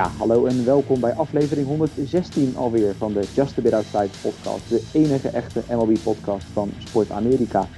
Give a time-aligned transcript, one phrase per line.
[0.00, 4.68] Ja, hallo en welkom bij aflevering 116 alweer van de Just a Bit Outside podcast.
[4.68, 7.68] De enige echte MLB podcast van Sport Amerika.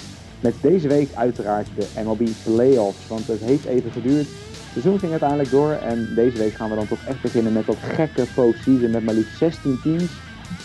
[0.40, 4.26] Met deze week uiteraard de MLB Playoffs, want het heeft even geduurd.
[4.26, 7.66] Het seizoen ging uiteindelijk door en deze week gaan we dan toch echt beginnen met
[7.66, 10.10] dat gekke postseason met maar liefst 16 teams.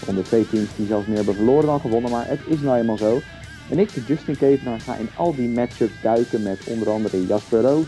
[0.08, 2.98] Onder twee teams die zelfs meer hebben verloren dan gewonnen, maar het is nou eenmaal
[2.98, 3.22] zo.
[3.70, 7.88] En ik, Justin Kevenaar, ga in al die matchups duiken met onder andere Jasper Roos.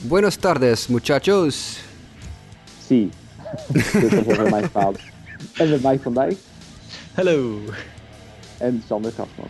[0.00, 1.86] Buenos tardes, muchachos.
[2.88, 3.12] Dit
[3.92, 5.12] was even mijn vader.
[5.58, 6.36] En met Mike van Dijk.
[7.14, 7.58] Hallo.
[8.58, 9.46] En Sander Kastman.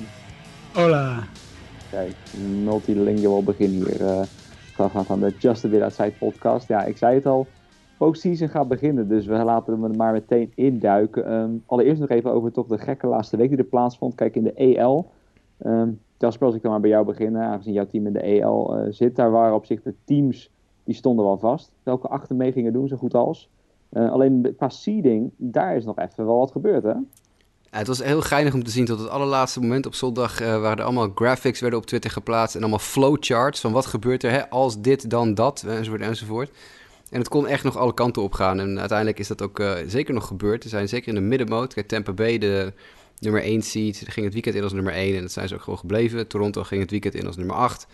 [0.74, 1.22] Hola.
[1.90, 2.14] Kijk,
[2.64, 4.00] multilingual begin hier.
[4.00, 4.22] Uh,
[4.74, 6.68] van, van de Just a Bit Outside podcast.
[6.68, 7.46] Ja, ik zei het al.
[7.96, 11.32] Postseason gaat beginnen, dus we laten hem er maar meteen induiken.
[11.32, 14.14] Um, allereerst nog even over toch de gekke laatste week die er plaatsvond.
[14.14, 15.10] Kijk, in de EL.
[15.66, 18.76] Um, Jasper, als ik dan maar bij jou beginnen, aangezien jouw team in de EL
[18.76, 20.50] uh, zit, daar waren op zich de teams
[20.88, 21.70] die stonden wel vast.
[21.82, 23.48] Welke achter mee gingen doen, zo goed als.
[23.92, 26.92] Uh, alleen qua seeding, daar is nog even wel wat gebeurd, hè?
[27.70, 30.42] Het was heel geinig om te zien tot het allerlaatste moment op zondag...
[30.42, 32.54] Uh, waar er allemaal graphics werden op Twitter geplaatst...
[32.54, 36.50] en allemaal flowcharts van wat gebeurt er hè, als dit, dan dat, enzovoort, enzovoort.
[37.10, 38.60] En het kon echt nog alle kanten op gaan.
[38.60, 40.64] En uiteindelijk is dat ook zeker nog gebeurd.
[40.64, 41.74] Er zijn zeker in de middenmoot.
[41.74, 42.72] Kijk, Tampa Bay, de
[43.18, 45.16] nummer 1 seed, ging het weekend in als nummer 1...
[45.16, 46.26] en dat zijn ze ook gewoon gebleven.
[46.26, 47.86] Toronto ging het weekend in als nummer 8...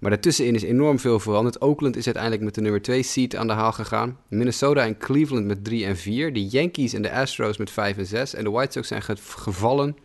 [0.00, 1.60] Maar daartussenin is enorm veel veranderd.
[1.60, 4.18] Oakland is uiteindelijk met de nummer 2 seed aan de haal gegaan.
[4.28, 6.32] Minnesota en Cleveland met 3 en 4.
[6.32, 8.34] De Yankees en de Astros met 5 en 6.
[8.34, 9.96] En de White Sox zijn gevallen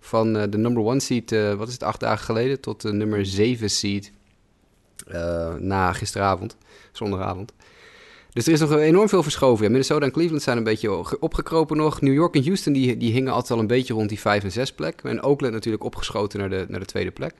[0.00, 2.92] van uh, de number 1 seed, uh, wat is het, acht dagen geleden, tot de
[2.92, 4.12] nummer 7 seed
[5.08, 6.56] uh, na gisteravond,
[6.92, 7.52] zondagavond.
[8.32, 9.70] Dus er is nog enorm veel verschoven.
[9.70, 12.00] Minnesota en Cleveland zijn een beetje opgekropen nog.
[12.00, 14.52] New York en Houston die, die hingen altijd al een beetje rond die 5 en
[14.52, 15.00] 6 plek.
[15.02, 17.34] En Oakland natuurlijk opgeschoten naar de, naar de tweede plek.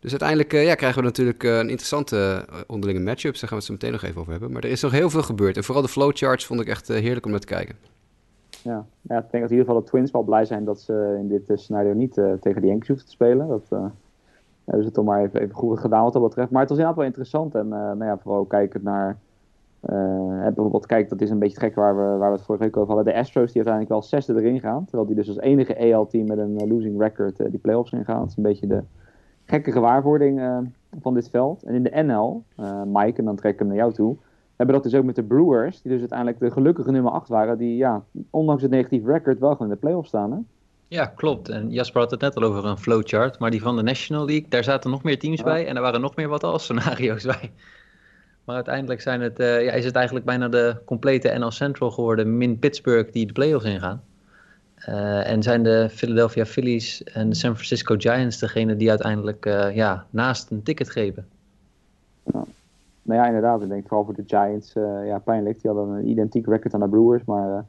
[0.00, 3.32] Dus uiteindelijk uh, ja, krijgen we natuurlijk uh, een interessante uh, onderlinge matchup.
[3.32, 4.52] Daar gaan we het zo meteen nog even over hebben.
[4.52, 5.56] Maar er is nog heel veel gebeurd.
[5.56, 7.76] En vooral de flowcharts vond ik echt heerlijk om naar te kijken.
[8.62, 8.78] Ja.
[9.02, 11.60] ik denk dat in ieder geval de Twins wel blij zijn dat ze in dit
[11.60, 13.48] scenario niet tegen de Yankees hoeven te spelen.
[13.48, 13.68] Dat
[14.64, 16.50] hebben ze toch maar even, goed gedaan wat dat betreft.
[16.50, 17.54] Maar het was inderdaad wel interessant.
[17.54, 19.18] En nou ja, vooral kijkend naar...
[19.80, 22.94] bijvoorbeeld, kijk, dat is een beetje gek waar we, waar we het vorige week over
[22.94, 23.12] hadden.
[23.12, 24.84] De Astros die uiteindelijk wel zesde erin gaan.
[24.84, 28.20] Terwijl die dus als enige EL-team met een losing record die playoffs ingaan.
[28.20, 28.82] Dat is een beetje de
[29.48, 30.58] gekke gewaarwording uh,
[31.00, 31.62] van dit veld.
[31.62, 34.16] En in de NL, uh, Mike, en dan trek ik hem naar jou toe,
[34.56, 37.58] hebben dat dus ook met de Brewers, die dus uiteindelijk de gelukkige nummer 8 waren,
[37.58, 40.32] die ja, ondanks het negatieve record wel gewoon in de playoffs staan.
[40.32, 40.38] Hè?
[40.88, 41.48] Ja, klopt.
[41.48, 44.48] En Jasper had het net al over een flowchart, maar die van de National League,
[44.48, 47.50] daar zaten nog meer teams bij en er waren nog meer wat als scenario's bij.
[48.44, 52.36] Maar uiteindelijk zijn het, uh, ja, is het eigenlijk bijna de complete NL Central geworden,
[52.36, 54.02] min Pittsburgh, die de playoffs ingaan.
[54.86, 59.74] Uh, en zijn de Philadelphia Phillies en de San Francisco Giants degene die uiteindelijk uh,
[59.74, 61.26] ja, naast een ticket grepen?
[62.22, 62.44] Ja.
[63.02, 63.62] Nou ja, inderdaad.
[63.62, 65.62] Ik denk vooral voor de Giants uh, ja, pijnlijk.
[65.62, 67.64] Die hadden een identiek record aan de Brewers, maar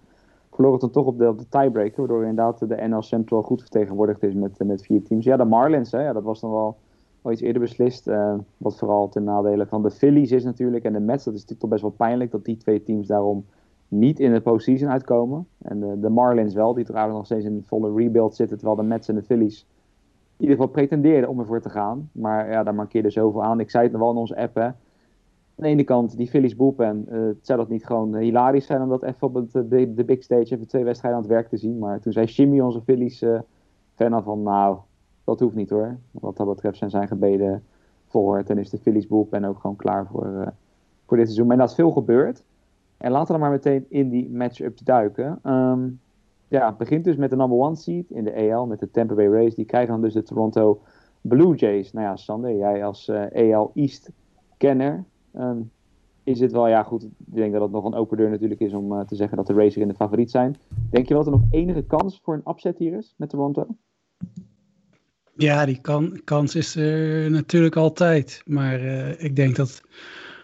[0.54, 1.98] verloren dan toch op de, tiebreaker.
[1.98, 5.26] Waardoor inderdaad de NL Central goed vertegenwoordigd is met, met vier teams.
[5.26, 6.78] Ja, de Marlins, hè, ja, dat was dan wel,
[7.30, 8.10] iets eerder beslist.
[8.58, 10.84] wat vooral ten nadele van de Phillies is natuurlijk.
[10.84, 13.46] En de Mets, dat is toch best wel pijnlijk dat die twee teams daarom
[13.90, 15.48] niet in de postseason uitkomen.
[15.58, 18.58] En de, de Marlins wel, die trouwens nog steeds in volle rebuild zitten.
[18.58, 19.66] Terwijl de Mets en de Phillies
[20.40, 22.10] in ieder geval pretendeerden om ervoor te gaan.
[22.12, 23.60] Maar ja, daar markeerde zoveel aan.
[23.60, 24.64] Ik zei het nog wel in onze app, hè.
[24.64, 28.90] Aan de ene kant, die Phillies bullpen, uh, zou dat niet gewoon hilarisch zijn om
[28.90, 31.58] dat even op het, de, de big stage even twee wedstrijden aan het werk te
[31.58, 31.80] zien.
[31.80, 33.40] Maar toen zei Jimmy, onze Phillies uh,
[33.96, 34.78] fan van, nou,
[35.24, 35.98] dat hoeft niet hoor.
[36.12, 37.64] Wat dat betreft zijn zijn gebeden
[38.08, 40.54] verhoord en is de Phillies bullpen ook gewoon klaar voor,
[41.06, 41.48] voor dit seizoen.
[41.48, 42.44] Maar dat is veel gebeurd.
[43.00, 45.40] En laten we dan maar meteen in die matchup duiken.
[45.44, 46.00] Um,
[46.48, 49.14] ja, het begint dus met de number one seed in de AL met de Tampa
[49.14, 49.56] Bay Rays.
[49.56, 50.82] Die krijgen dan dus de Toronto
[51.22, 51.92] Blue Jays.
[51.94, 54.12] Nou ja, Sander, jij als uh, AL East
[54.58, 55.04] kenner.
[55.36, 55.72] Um,
[56.24, 58.74] is het wel, ja goed, ik denk dat het nog een open deur natuurlijk is
[58.74, 60.56] om uh, te zeggen dat de Rays in de favoriet zijn.
[60.90, 63.68] Denk je wel dat er nog enige kans voor een upset hier is met Toronto?
[65.34, 68.42] Ja, die kan, kans is er natuurlijk altijd.
[68.46, 69.82] Maar uh, ik denk dat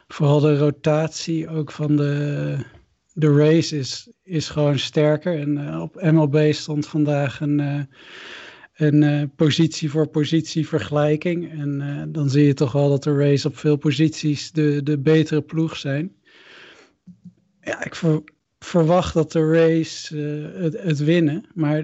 [0.08, 2.58] vooral de rotatie ook van de,
[3.14, 5.40] de race is, is gewoon sterker.
[5.40, 7.82] En uh, op MLB stond vandaag een, uh,
[8.74, 11.52] een uh, positie voor positie vergelijking.
[11.52, 15.42] En dan zie je toch wel dat de race op veel posities de, de betere
[15.42, 16.16] ploeg zijn.
[17.62, 18.22] Ja, ik ver,
[18.60, 20.18] verwacht dat de race
[20.56, 21.46] het, het winnen.
[21.54, 21.84] Maar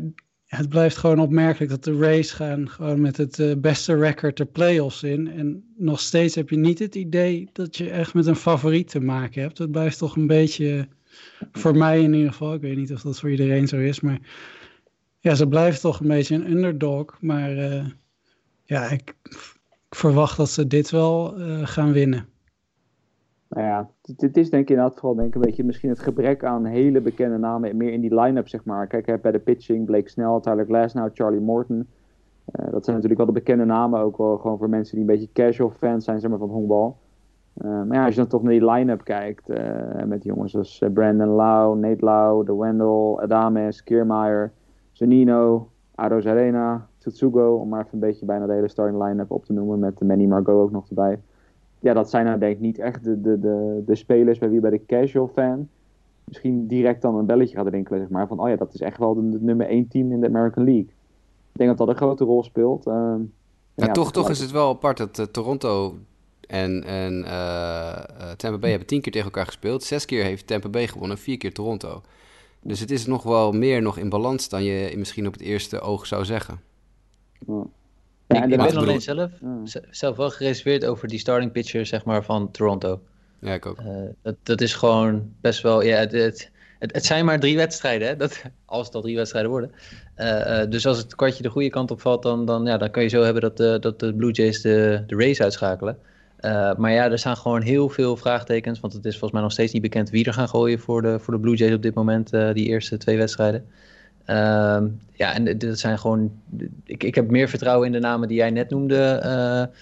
[0.57, 4.45] het blijft gewoon opmerkelijk dat de Rays gaan gewoon met het uh, beste record de
[4.45, 5.31] playoffs in.
[5.31, 8.99] En nog steeds heb je niet het idee dat je echt met een favoriet te
[8.99, 9.57] maken hebt.
[9.57, 10.87] Dat blijft toch een beetje,
[11.51, 14.19] voor mij in ieder geval, ik weet niet of dat voor iedereen zo is, maar
[15.19, 17.17] ja, ze blijven toch een beetje een underdog.
[17.21, 17.85] Maar uh,
[18.63, 19.57] ja, ik, ik,
[19.89, 22.27] verwacht dat ze dit wel uh, gaan winnen.
[23.51, 26.43] Nou ja, het is denk ik inderdaad vooral denk ik een beetje misschien het gebrek
[26.43, 28.87] aan hele bekende namen meer in die line-up, zeg maar.
[28.87, 31.77] Kijk, bij de pitching, Blake Snell, Tyler Glasnow, Charlie Morton.
[31.77, 35.11] Uh, dat zijn natuurlijk wel de bekende namen, ook wel gewoon voor mensen die een
[35.11, 36.97] beetje casual fans zijn zeg maar, van honkbal.
[37.65, 40.83] Uh, maar ja, als je dan toch naar die line-up kijkt, uh, met jongens als
[40.93, 44.51] Brandon Lau, Nate Lau, De Wendell, Adames, Kiermaier,
[44.91, 49.45] Zanino, Aro Arena, Tsutsugo, om maar even een beetje bijna de hele starting line-up op
[49.45, 51.19] te noemen, met Manny Margot ook nog erbij
[51.81, 54.59] ja, dat zijn nou denk ik niet echt de, de, de, de spelers bij wie
[54.59, 55.67] bij de casual fan
[56.31, 58.27] misschien direct dan een belletje gaat rinkelen, zeg maar.
[58.27, 60.89] Van, oh ja, dat is echt wel de, nummer één team in de American League.
[61.51, 62.87] Ik denk dat dat een grote rol speelt.
[62.87, 63.15] Uh,
[63.75, 65.97] ja, toch, toch is het wel apart dat uh, Toronto
[66.47, 69.83] en, en uh, Tampa Bay hebben tien keer tegen elkaar gespeeld.
[69.83, 72.01] Zes keer heeft Tampa Bay gewonnen, vier keer Toronto.
[72.61, 75.79] Dus het is nog wel meer nog in balans dan je misschien op het eerste
[75.79, 76.59] oog zou zeggen.
[77.47, 77.63] Ja.
[78.33, 79.29] Ja, ik, ik ben alleen zelf,
[79.89, 83.01] zelf wel gereserveerd over die starting pitcher zeg maar, van Toronto.
[83.41, 83.79] Ja, ik ook.
[83.79, 83.87] Uh,
[84.21, 85.81] dat, dat is gewoon best wel...
[85.81, 88.15] Ja, het, het, het, zijn maar drie wedstrijden, hè?
[88.15, 89.71] Dat, als het al drie wedstrijden worden.
[90.17, 92.91] Uh, uh, dus als het kwartje de goede kant op valt, dan, dan, ja, dan
[92.91, 95.97] kan je zo hebben dat, de, dat de Blue Jays de, de race uitschakelen.
[96.77, 98.79] maar ja, er staan gewoon heel veel vraagtekens.
[98.79, 101.19] Want het is volgens mij nog steeds niet bekend wie er gaan gooien voor de,
[101.19, 103.65] voor de Blue Jays op dit moment, die eerste twee wedstrijden.
[104.31, 104.81] Uh,
[105.13, 106.31] ja, en dat zijn gewoon.
[106.85, 109.75] Ik, ik heb meer vertrouwen in de namen die jij net noemde, uh,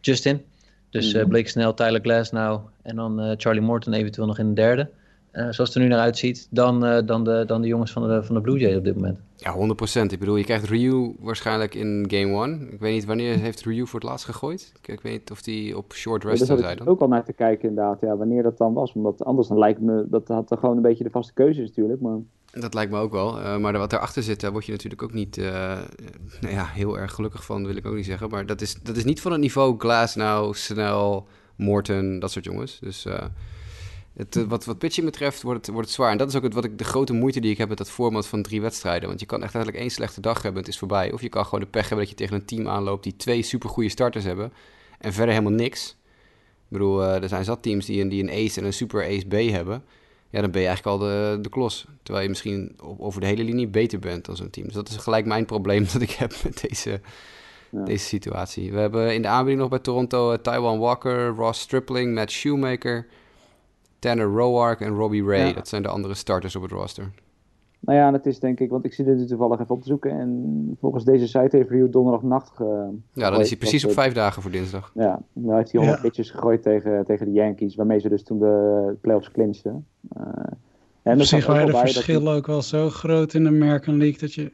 [0.00, 0.42] Justin.
[0.90, 4.48] Dus uh, Blake Snell, Tyler Glass nou en dan uh, Charlie Morton eventueel nog in
[4.48, 4.88] de derde.
[5.32, 8.34] zoals het er nu naar uitziet, dan, dan, de, dan de jongens van de, van
[8.34, 9.18] de Blue Jays op dit moment.
[9.36, 10.12] Ja, 100%.
[10.12, 12.72] Ik bedoel, je krijgt Ryu waarschijnlijk in game 1.
[12.72, 14.72] Ik weet niet wanneer heeft Ryu voor het laatst gegooid.
[14.82, 16.78] Ik, ik weet niet of hij op short rest zou zijn.
[16.78, 18.92] Ik ook al naar te kijken inderdaad, ja, wanneer dat dan was.
[18.92, 22.00] Omdat anders dan lijkt me, dat had er gewoon een beetje de vaste keuze natuurlijk.
[22.00, 22.18] Maar...
[22.52, 23.40] Dat lijkt me ook wel.
[23.40, 25.44] Uh, maar wat erachter zit, daar word je natuurlijk ook niet uh,
[26.40, 28.30] nou ja, heel erg gelukkig van, wil ik ook niet zeggen.
[28.30, 31.22] Maar dat is, dat is niet van het niveau Glass nou, Snell,
[31.56, 32.78] Morton, dat soort jongens.
[32.80, 33.22] Dus uh,
[34.16, 36.10] het, wat, wat pitching betreft wordt het, wordt het zwaar.
[36.10, 37.90] En dat is ook het, wat ik, de grote moeite die ik heb met dat
[37.90, 39.08] format van drie wedstrijden.
[39.08, 41.12] Want je kan echt eigenlijk één slechte dag hebben, het is voorbij.
[41.12, 43.42] Of je kan gewoon de pech hebben dat je tegen een team aanloopt die twee
[43.42, 44.52] supergoeie starters hebben.
[44.98, 45.96] En verder helemaal niks.
[46.68, 49.26] Ik bedoel, er zijn zat teams die een, die een ace en een super ace
[49.26, 49.82] B hebben
[50.30, 51.86] ja, dan ben je eigenlijk al de, de klos.
[52.02, 54.66] Terwijl je misschien over de hele linie beter bent dan zo'n team.
[54.66, 57.00] Dus dat is gelijk mijn probleem dat ik heb met deze,
[57.70, 57.84] ja.
[57.84, 58.72] deze situatie.
[58.72, 63.06] We hebben in de aanbieding nog bij Toronto uh, Taiwan Walker, Ross Stripling, Matt Shoemaker,
[63.98, 65.46] Tanner Roark en Robbie Ray.
[65.46, 65.52] Ja.
[65.52, 67.10] Dat zijn de andere starters op het roster.
[67.80, 70.10] Nou ja, dat is denk ik, want ik zit dit toevallig even op te zoeken.
[70.10, 72.88] En volgens deze site heeft Rio donderdagnacht ge...
[73.12, 74.90] Ja, dan is hij precies op vijf dagen voor dinsdag.
[74.94, 76.08] Ja, dan heeft hij 100 ja.
[76.08, 79.86] pitches gegooid tegen, tegen de Yankees, waarmee ze dus toen de playoffs clinchten.
[80.16, 80.22] Uh,
[81.02, 84.34] en Op zich waren de verschillen ook wel zo groot in de American League dat
[84.34, 84.52] je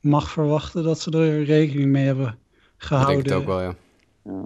[0.00, 2.38] mag verwachten dat ze er rekening mee hebben
[2.76, 3.18] gehouden.
[3.18, 3.74] Ik denk het ook wel, ja.
[4.22, 4.44] ja.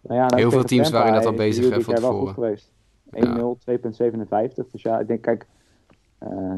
[0.00, 2.34] Nou ja nou, Heel veel teams waren dat al bezig van tevoren.
[2.34, 2.70] geweest.
[3.10, 4.70] 1-0, 2,57.
[4.72, 5.46] Dus ja, ik denk, kijk,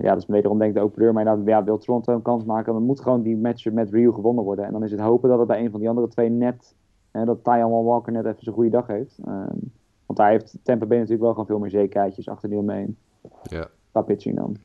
[0.03, 1.13] ja, dat is wederom denk ik de open deur.
[1.13, 4.13] Maar inderdaad, ja, wil Toronto een kans maken, dan moet gewoon die match met Rio
[4.13, 4.65] gewonnen worden.
[4.65, 6.75] En dan is het hopen dat het bij een van die andere twee net,
[7.11, 9.19] dat Taiwan Walker net even zijn goede dag heeft.
[9.29, 9.73] Um,
[10.07, 12.97] want daar heeft Tampa Bay natuurlijk wel gewoon veel meer zekerheidjes achter die omheen.
[13.43, 13.69] Ja.
[13.91, 14.57] Qua pitching dan.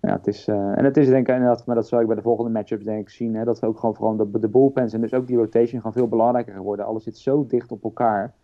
[0.00, 2.16] Ja, het is, uh, en het is denk ik inderdaad, maar dat zal ik bij
[2.16, 4.92] de volgende matchups denk ik zien, hè, dat we ook gewoon vooral de, de bullpens
[4.92, 6.86] en dus ook die rotation gaan veel belangrijker geworden.
[6.86, 8.34] Alles zit zo dicht op elkaar.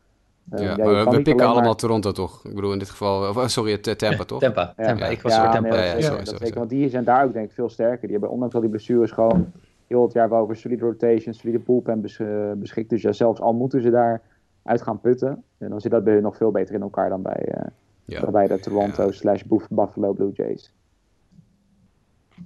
[0.52, 1.74] Uh, ja, ja maar we pikken allemaal maar...
[1.74, 2.44] Toronto toch?
[2.44, 4.40] Ik bedoel in dit geval, of, sorry, Tampa toch?
[4.40, 4.84] Tampa, ja.
[4.84, 5.06] Tampa.
[5.06, 5.68] ik was voor Tampa.
[5.68, 8.00] Nee, dat, sorry, sorry, want die zijn daar ook denk ik veel sterker.
[8.00, 9.52] Die hebben ondanks al die blessures gewoon
[9.86, 12.90] heel het jaar wel over solide rotation, solide bullpen bes, uh, beschikt.
[12.90, 14.22] Dus ja, zelfs al moeten ze daar
[14.62, 17.22] uit gaan putten, en dan zit dat bij hun nog veel beter in elkaar dan
[17.22, 17.62] bij, uh,
[18.04, 18.20] ja.
[18.20, 20.72] dan bij de Toronto slash Buffalo Blue Jays.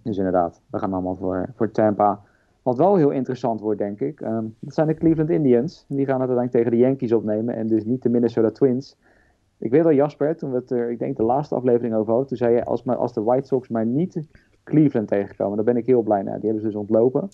[0.03, 2.21] Dus inderdaad, we gaan allemaal voor, voor Tampa.
[2.63, 5.85] Wat wel heel interessant wordt, denk ik, um, dat zijn de Cleveland Indians.
[5.89, 8.97] Die gaan het uiteindelijk tegen de Yankees opnemen en dus niet de Minnesota Twins.
[9.59, 12.29] Ik weet al, Jasper, toen we het er, ik denk de laatste aflevering over hadden,
[12.29, 14.21] toen zei je, als, maar, als de White Sox maar niet
[14.65, 16.41] Cleveland tegenkomen, dan ben ik heel blij naar.
[16.41, 17.29] Die hebben ze dus ontlopen.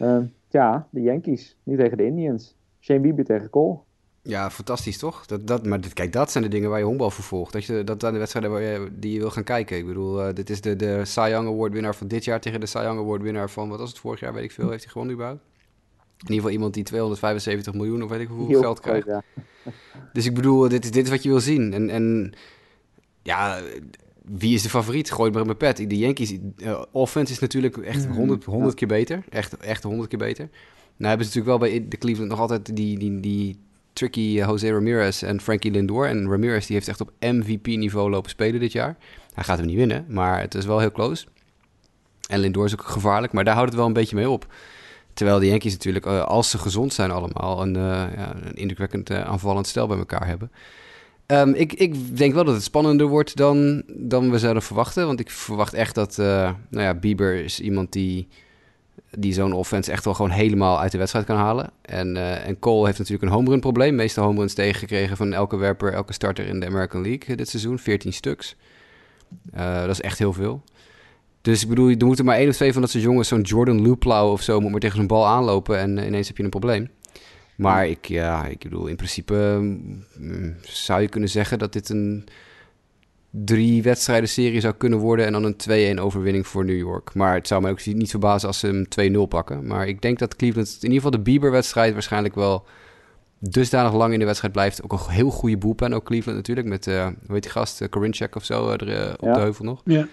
[0.00, 2.56] Uh, ja, de Yankees, nu tegen de Indians.
[2.80, 3.78] Shane Bieber tegen Cole.
[4.24, 5.26] Ja, fantastisch toch?
[5.26, 7.52] Dat, dat, maar dit, kijk, dat zijn de dingen waar je honkbal voor volgt.
[7.52, 9.76] Dat, je, dat zijn de wedstrijden waar je, die je wil gaan kijken.
[9.76, 12.60] Ik bedoel, uh, dit is de, de Cy Young Award winnaar van dit jaar tegen
[12.60, 14.82] de Cy Young Award winnaar van, wat was het vorig jaar, weet ik veel, heeft
[14.82, 15.42] hij gewonnen überhaupt?
[16.16, 19.06] In ieder geval iemand die 275 miljoen of weet ik hoeveel Heel geld krijgt.
[19.06, 19.22] Ja.
[20.12, 21.72] Dus ik bedoel, dit is, dit is wat je wil zien.
[21.72, 22.32] En, en
[23.22, 23.60] ja,
[24.24, 25.12] wie is de favoriet?
[25.12, 25.76] Gooi maar in mijn pet.
[25.76, 29.24] De Yankees uh, offense is natuurlijk echt 100, 100 keer beter.
[29.28, 30.48] Echt, echt 100 keer beter.
[30.96, 33.58] Nou hebben ze natuurlijk wel bij de Cleveland nog altijd die, die, die
[33.92, 36.06] tricky Jose Ramirez en Frankie Lindor.
[36.06, 38.96] En Ramirez die heeft echt op MVP-niveau lopen spelen dit jaar.
[39.34, 41.26] Hij gaat hem niet winnen, maar het is wel heel close.
[42.28, 44.46] En Lindor is ook gevaarlijk, maar daar houdt het wel een beetje mee op.
[45.14, 47.82] Terwijl de Yankees natuurlijk, als ze gezond zijn allemaal, een, uh,
[48.16, 50.50] ja, een indrukwekkend aanvallend stel bij elkaar hebben.
[51.26, 55.06] Ehm, ik, ik denk wel dat het spannender wordt dan, dan we zouden verwachten.
[55.06, 58.28] Want ik verwacht echt dat, nou ja, Bieber is iemand die,
[59.18, 61.70] die zo'n offense echt wel gewoon helemaal uit de wedstrijd kan halen.
[61.82, 63.94] En, uh, en Cole heeft natuurlijk een home run probleem.
[63.94, 67.78] Meeste home runs tegengekregen van elke werper, elke starter in de American League dit seizoen.
[67.78, 68.56] 14 stuks.
[69.54, 70.62] Uh, dat is echt heel veel.
[71.42, 73.82] Dus ik bedoel, er moeten maar één of twee van dat soort jongens, zo'n Jordan
[73.82, 76.90] Luplau of zo, moet maar tegen zo'n bal aanlopen en ineens heb je een probleem.
[77.56, 79.58] Maar ik, ja, ik bedoel, in principe
[80.18, 82.24] mm, zou je kunnen zeggen dat dit een
[83.34, 87.14] drie wedstrijden serie zou kunnen worden en dan een 2-1 overwinning voor New York.
[87.14, 89.66] Maar het zou mij ook niet verbazen als ze hem 2-0 pakken.
[89.66, 92.64] Maar ik denk dat Cleveland in ieder geval de Bieber-wedstrijd waarschijnlijk wel
[93.38, 94.82] dusdanig lang in de wedstrijd blijft.
[94.82, 98.26] Ook een heel goede boelpen, ook Cleveland natuurlijk, met, uh, hoe heet die gast, uh,
[98.34, 99.34] of zo, er uh, op Ja.
[99.34, 99.80] de heuvel nog.
[99.84, 100.06] Ja.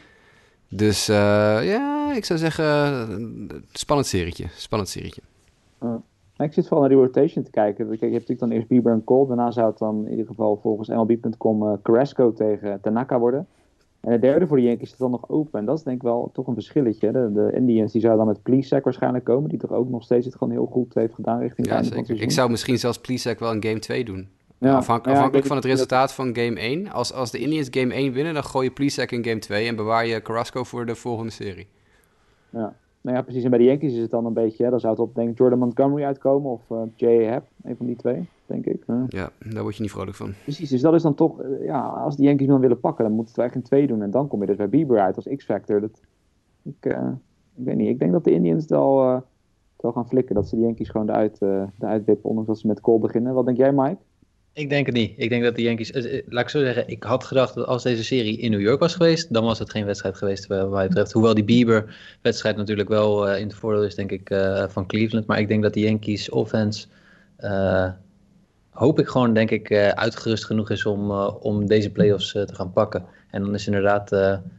[0.69, 1.15] Dus eh,
[1.63, 5.21] ja, ik zou zeggen, spannend serietje, spannend serietje.
[5.79, 5.97] Maar
[6.47, 7.87] ik zit vooral naar die rotation te kijken.
[7.87, 9.27] Kijk, je hebt natuurlijk dan eerst Bieber en Cole.
[9.27, 13.47] Daarna zou het dan in ieder geval volgens MLB.com eh Carrasco tegen Tanaka worden.
[13.99, 15.59] En de derde voor de Yankees is dan nog open.
[15.59, 17.11] En dat is denk ik wel toch een verschilletje.
[17.11, 19.49] De, de Indians die zouden dan met Plesac waarschijnlijk komen.
[19.49, 22.21] Die toch ook nog steeds het gewoon heel goed heeft gedaan richting Ja, zeker.
[22.21, 24.27] Ik zou misschien zelfs Plesac wel een game 2 doen.
[24.57, 26.91] Ja, Afhank- ja, afhankelijk van het resultaat van game 1.
[26.91, 29.75] Als, als de Indians game 1 winnen, dan gooi je Plesac in game 2 en
[29.75, 31.67] bewaar je Carrasco voor de volgende serie.
[32.49, 32.73] Ja.
[33.01, 33.43] Nou ja, precies.
[33.43, 35.29] En bij de Yankees is het dan een beetje, hè, dan zou het op denk
[35.29, 37.31] ik Jordan Montgomery uitkomen of eh J.A.
[37.31, 38.83] Happ, een van die twee, denk ik.
[38.87, 39.05] Ja.
[39.07, 40.33] Ja, daar word je niet vrolijk van.
[40.43, 43.13] Precies, dus dat is dan toch, eh, ja, als de Yankees dan willen pakken, dan
[43.13, 44.01] moeten ze het echt in twee doen.
[44.01, 45.81] En dan kom je dus bij Bieber uit als X-Factor.
[45.81, 46.01] Dat,
[46.63, 47.07] ik, eh,
[47.55, 49.23] ik weet niet, ik denk dat de Indians het wel, het
[49.77, 50.35] wel gaan flikken.
[50.35, 53.33] Dat ze de Yankees gewoon eruit, eh eruit wippen, ondanks dat ze met Cole beginnen.
[53.33, 53.97] Wat denk jij, Mike?
[54.53, 55.13] Ik denk het niet.
[55.17, 55.91] Ik denk dat de Yankees.
[55.91, 58.61] eh, eh, Laat ik zo zeggen, ik had gedacht dat als deze serie in New
[58.61, 61.11] York was geweest, dan was het geen wedstrijd geweest eh, wat mij betreft.
[61.11, 64.33] Hoewel die Bieber-wedstrijd natuurlijk wel in het voordeel is, denk ik,
[64.67, 65.25] van Cleveland.
[65.25, 66.87] Maar ik denk dat de Yankees offense.
[68.69, 73.05] hoop ik gewoon, denk ik, uitgerust genoeg is om, om deze playoffs te gaan pakken.
[73.31, 74.09] En dan is inderdaad,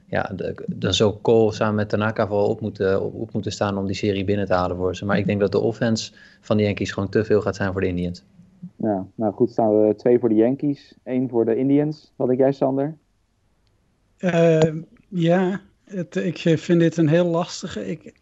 [0.09, 0.33] ja,
[0.67, 3.95] dan zou Cole samen met Tanaka vooral op moeten, op, op moeten staan om die
[3.97, 5.05] serie binnen te halen voor ze.
[5.05, 7.81] Maar ik denk dat de offense van de Yankees gewoon te veel gaat zijn voor
[7.81, 8.23] de Indians.
[8.77, 12.13] Ja, nou goed, staan we twee voor de Yankees, één voor de Indians.
[12.17, 12.97] Wat denk jij, Sander?
[14.17, 14.75] Eh,
[15.09, 17.89] ja, het, ik vind dit een heel lastige.
[17.91, 18.13] Ik,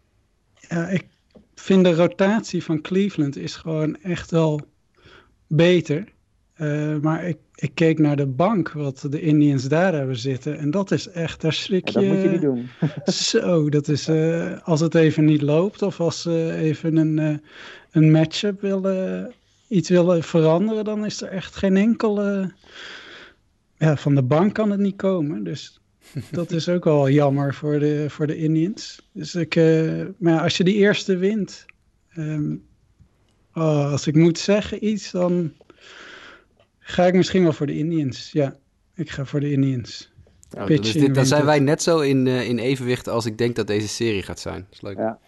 [0.69, 1.07] ja, ik
[1.55, 4.59] vind de rotatie van Cleveland is gewoon echt wel
[5.47, 6.13] beter.
[6.53, 10.57] Eh, maar ik, ik keek naar de bank, wat de Indians daar hebben zitten.
[10.57, 12.47] En dat is echt, daar schrik Ja, dat moet je niet je.
[12.47, 12.67] doen.
[13.13, 17.37] Zo, dat is eh, als het even niet loopt of als ze even een, eh,
[17.91, 19.33] een matchup willen,
[19.69, 22.53] iets willen veranderen, dan is er echt geen enkele.
[23.77, 25.43] Ja, van de bank kan het niet komen.
[25.43, 25.79] Dus
[26.31, 29.09] dat is ook wel jammer voor de, voor de Indians.
[29.11, 31.65] Dus ik, eh, maar ja, als je die eerste wint,
[32.09, 32.55] ehm,
[33.53, 35.53] oh, als ik moet zeggen iets, dan
[36.79, 38.31] ga ik misschien wel voor de Indians.
[38.31, 38.55] Ja,
[38.95, 40.11] ik ga voor de Indians.
[40.49, 43.55] Nou, Pitching dit, dan zijn wij net zo in, eh, in evenwicht als ik denk
[43.55, 44.65] dat deze serie gaat zijn.
[44.69, 44.97] Dat is leuk.
[44.97, 45.19] Ja.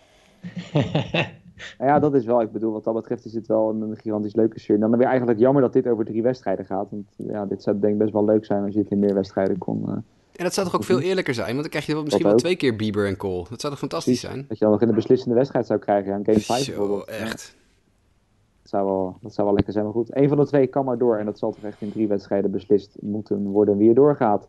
[1.78, 3.98] Nou ja, dat is wel, ik bedoel, wat dat betreft is dit wel een, een
[3.98, 4.82] gigantisch leuke serie.
[4.82, 6.88] Dan weer eigenlijk jammer dat dit over drie wedstrijden gaat.
[6.90, 9.14] Want ja, dit zou denk ik best wel leuk zijn als je het in meer
[9.14, 9.84] wedstrijden kon.
[9.88, 9.94] eh,
[10.36, 11.48] En dat zou toch ook veel eerlijker zijn?
[11.50, 13.46] Want dan krijg je wel misschien wel twee keer Bieber en Cole.
[13.50, 14.46] Dat zou toch fantastisch zijn?
[14.48, 16.14] dat je dan nog in de beslissende wedstrijd zou krijgen.
[16.14, 17.10] Een game 5 Zo, bijvoorbeeld.
[17.10, 17.56] Ja, echt.
[18.62, 20.16] dat, zou wel, dat zou wel lekker zijn, maar goed.
[20.16, 21.18] Eén van de twee kan maar door.
[21.18, 24.48] En dat zal toch echt in drie wedstrijden beslist moeten worden wie er doorgaat.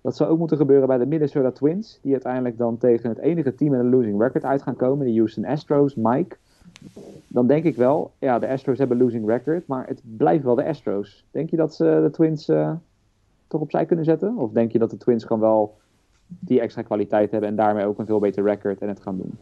[0.00, 1.98] Dat zou ook moeten gebeuren bij de Minnesota Twins.
[2.02, 5.06] Die uiteindelijk dan tegen het enige team met een losing record uit gaan komen.
[5.06, 6.36] De Houston Astros, Mike.
[7.28, 9.66] Dan denk ik wel, ja, de Astros hebben losing record.
[9.66, 11.24] Maar het blijft wel de Astros.
[11.30, 12.72] Denk je dat ze de Twins eh,
[13.46, 14.36] toch opzij kunnen zetten?
[14.36, 15.76] Of denk je dat de Twins gewoon wel
[16.26, 17.50] die extra kwaliteit hebben.
[17.50, 19.32] En daarmee ook een veel beter record en het gaan doen?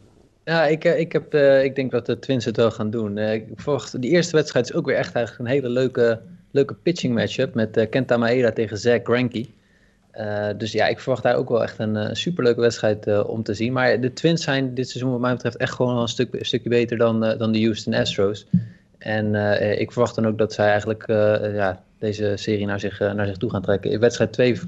[0.45, 3.17] Ja, ik, eh, ik, heb, eh, ik denk dat de Twins het wel gaan doen.
[3.17, 6.21] Eh, ik verwacht, die eerste wedstrijd is ook weer echt eigenlijk een hele leuke,
[6.51, 9.45] leuke pitching matchup met Kenta Maeda tegen Zach Greinke.
[10.15, 13.43] Eh, dus ja, ik verwacht daar ook wel echt een eh, superleuke wedstrijd eh, om
[13.43, 13.73] te zien.
[13.73, 16.69] Maar de Twins zijn dit seizoen wat mij betreft echt gewoon een, stuk, een stukje
[16.69, 18.45] beter dan, dan de Houston Astros.
[18.97, 19.35] En
[19.79, 21.03] ik verwacht dan ook dat zij eigenlijk
[21.53, 23.91] ja, deze serie naar zich, naar zich toe gaan trekken.
[23.91, 24.59] In wedstrijd 2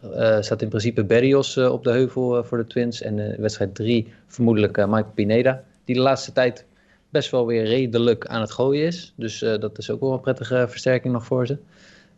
[0.00, 3.02] eh, staat in principe Berrios op de heuvel voor de Twins.
[3.02, 5.62] En in wedstrijd 3 vermoedelijk Mike Pineda.
[5.84, 6.64] Die de laatste tijd
[7.08, 9.12] best wel weer redelijk aan het gooien is.
[9.16, 11.58] Dus dat is ook wel een prettige versterking nog voor ze.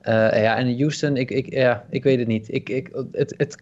[0.02, 2.54] Eh, ja, en in Houston, ik, ik, ja, ik weet het niet.
[2.54, 3.56] Ik, ik, het, het,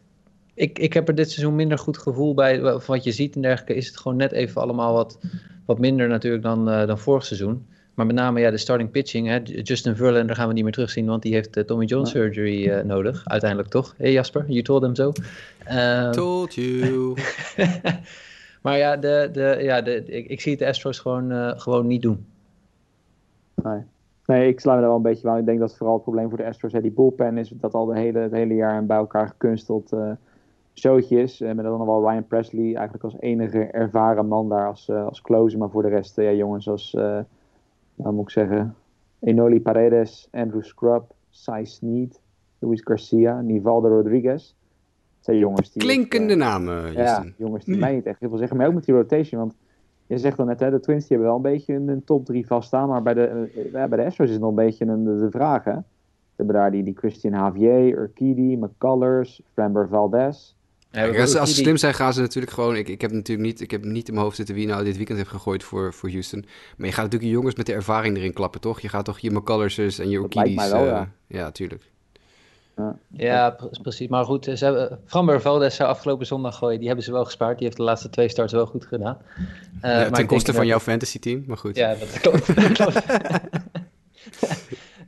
[0.54, 2.60] ik, ik heb er dit seizoen minder goed gevoel bij.
[2.60, 5.18] Van wat je ziet en dergelijke is het gewoon net even allemaal wat,
[5.64, 7.66] wat minder natuurlijk dan, uh, dan vorig seizoen.
[7.94, 9.26] Maar met name ja, de starting pitching.
[9.26, 12.68] Hè, Justin Verlander gaan we niet meer terugzien, want die heeft uh, Tommy John surgery
[12.68, 13.22] uh, nodig.
[13.24, 13.94] Uiteindelijk toch?
[13.96, 15.12] Hé hey Jasper, you told hem zo.
[15.70, 17.16] Uh, told you.
[18.62, 21.86] maar ja, de, de, ja de, ik, ik zie het de Astros gewoon, uh, gewoon
[21.86, 22.26] niet doen.
[23.54, 23.80] Nee.
[24.30, 25.38] Nee, ik sla me daar wel een beetje aan.
[25.38, 27.48] Ik denk dat vooral het probleem voor de Astros die bullpen is.
[27.48, 30.10] Dat al de hele, het hele jaar een bij elkaar gekunsteld uh,
[30.74, 31.40] showtje is.
[31.40, 35.06] Uh, met dan nog wel Ryan Presley eigenlijk als enige ervaren man daar als, uh,
[35.06, 35.58] als closer.
[35.58, 36.92] Maar voor de rest, ja, jongens als,
[37.94, 38.74] nou moet ik zeggen,
[39.20, 42.20] Enoli Paredes, Andrew Scrub, Cy Sneed,
[42.58, 44.42] Luis Garcia, Nivaldo Rodriguez.
[44.44, 45.82] Dat zijn jongens die...
[45.82, 48.56] Klinkende namen, Ja, jongens die mij niet echt heel veel zeggen.
[48.56, 49.54] Maar ook met die rotation, want
[50.10, 52.26] je zegt dan net, hè, de Twins die hebben wel een beetje een, een top
[52.26, 52.88] 3 vaststaan.
[52.88, 55.30] Maar bij de, ja, bij de Astros is het nog een beetje een, de, de
[55.30, 55.64] vraag.
[55.64, 55.74] Hè?
[55.74, 60.54] We hebben daar die, die Christian Javier, Urquidy, McCullers, Framber Valdez.
[60.90, 62.76] Ja, als, als ze slim zijn, gaan ze natuurlijk gewoon.
[62.76, 64.96] Ik, ik heb natuurlijk niet, ik heb niet in mijn hoofd zitten wie nou dit
[64.96, 66.44] weekend heeft gegooid voor, voor Houston.
[66.76, 68.80] Maar je gaat natuurlijk je jongens met de ervaring erin klappen, toch?
[68.80, 70.72] Je gaat toch je McCullers en je Urquidys.
[70.72, 71.08] Uh, ja.
[71.26, 71.90] ja, tuurlijk.
[72.80, 74.08] Ja, ja precies.
[74.08, 76.78] Maar goed, ze hebben, Framber Valdez zou afgelopen zondag gooien.
[76.78, 77.56] Die hebben ze wel gespaard.
[77.56, 79.18] Die heeft de laatste twee starts wel goed gedaan.
[79.84, 81.76] Uh, ja, ten koste van jouw fantasy team, maar goed.
[81.76, 82.54] Ja, dat klopt.
[82.56, 83.02] dat klopt.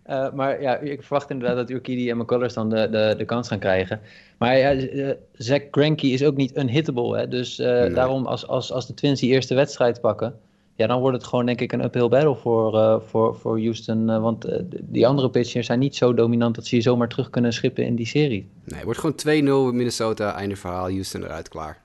[0.06, 3.48] uh, maar ja, ik verwacht inderdaad dat Urquidy en McCullers dan de, de, de kans
[3.48, 4.00] gaan krijgen.
[4.38, 7.18] Maar ja, uh, Zach Greinke is ook niet unhittable.
[7.18, 7.28] Hè?
[7.28, 7.90] Dus nee.
[7.90, 10.34] daarom, als, als, als de Twins die eerste wedstrijd pakken
[10.74, 14.08] ja, dan wordt het gewoon denk ik een uphill battle voor, uh, voor, voor Houston.
[14.08, 17.30] Uh, want uh, die andere pitchers zijn niet zo dominant dat ze je zomaar terug
[17.30, 18.48] kunnen schippen in die serie.
[18.64, 21.81] Nee, het wordt gewoon 2-0 Minnesota, einde verhaal, Houston eruit, klaar.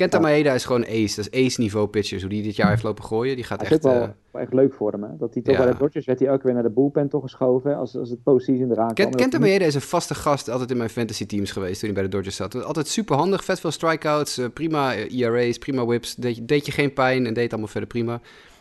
[0.00, 0.22] Kenta ja.
[0.22, 1.16] Maeda is gewoon ace.
[1.16, 2.22] Dat is ace-niveau pitchers.
[2.22, 3.82] Hoe die dit jaar heeft lopen gooien, die gaat hij echt...
[3.82, 5.08] Wel echt leuk voor hem, hè?
[5.18, 5.62] Dat hij toch ja.
[5.62, 8.22] bij de Dodgers werd hij ook weer naar de bullpen toch geschoven, als, als het
[8.22, 9.10] postseason eraan kwam.
[9.14, 12.10] Kenta Maeda is een vaste gast altijd in mijn fantasy teams geweest toen hij bij
[12.10, 12.64] de Dodgers zat.
[12.64, 16.14] Altijd super handig, vet veel strikeouts, uh, prima ERA's, prima whips.
[16.14, 18.14] Deed, deed je geen pijn en deed allemaal verder prima.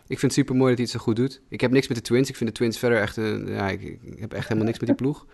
[0.07, 1.41] Ik vind het super mooi dat hij het zo goed doet.
[1.49, 2.29] Ik heb niks met de Twins.
[2.29, 3.47] Ik vind de Twins verder echt een.
[3.47, 5.25] Ja, ik, ik heb echt helemaal niks met die ploeg.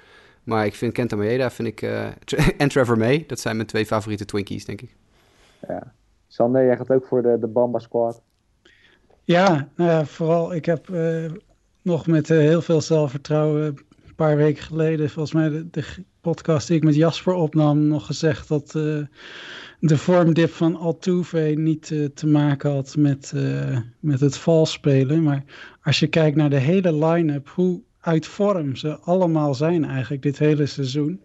[0.43, 2.05] Maar ik vind Kenta Maeda vind ik, uh,
[2.57, 4.95] en Trevor May, dat zijn mijn twee favoriete Twinkies, denk ik.
[5.67, 5.93] Ja.
[6.27, 8.21] Sander, jij gaat ook voor de, de Bamba Squad.
[9.23, 11.31] Ja, ja, vooral ik heb uh,
[11.81, 15.83] nog met uh, heel veel zelfvertrouwen een paar weken geleden, volgens mij de, de
[16.21, 19.05] podcast die ik met Jasper opnam, nog gezegd dat uh,
[19.79, 25.23] de vormdip van Altuve niet uh, te maken had met, uh, met het vals spelen.
[25.23, 25.43] Maar
[25.83, 30.37] als je kijkt naar de hele line-up, hoe uit vorm ze allemaal zijn eigenlijk dit
[30.37, 31.23] hele seizoen,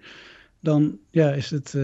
[0.61, 1.75] dan ja, is het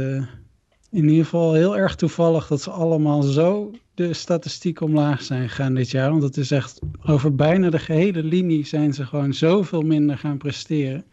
[0.97, 5.75] in ieder geval heel erg toevallig dat ze allemaal zo de statistiek omlaag zijn gegaan
[5.75, 6.11] dit jaar.
[6.11, 10.39] Want het is echt over bijna de gehele linie zijn ze gewoon zoveel minder gaan
[10.39, 11.05] presteren.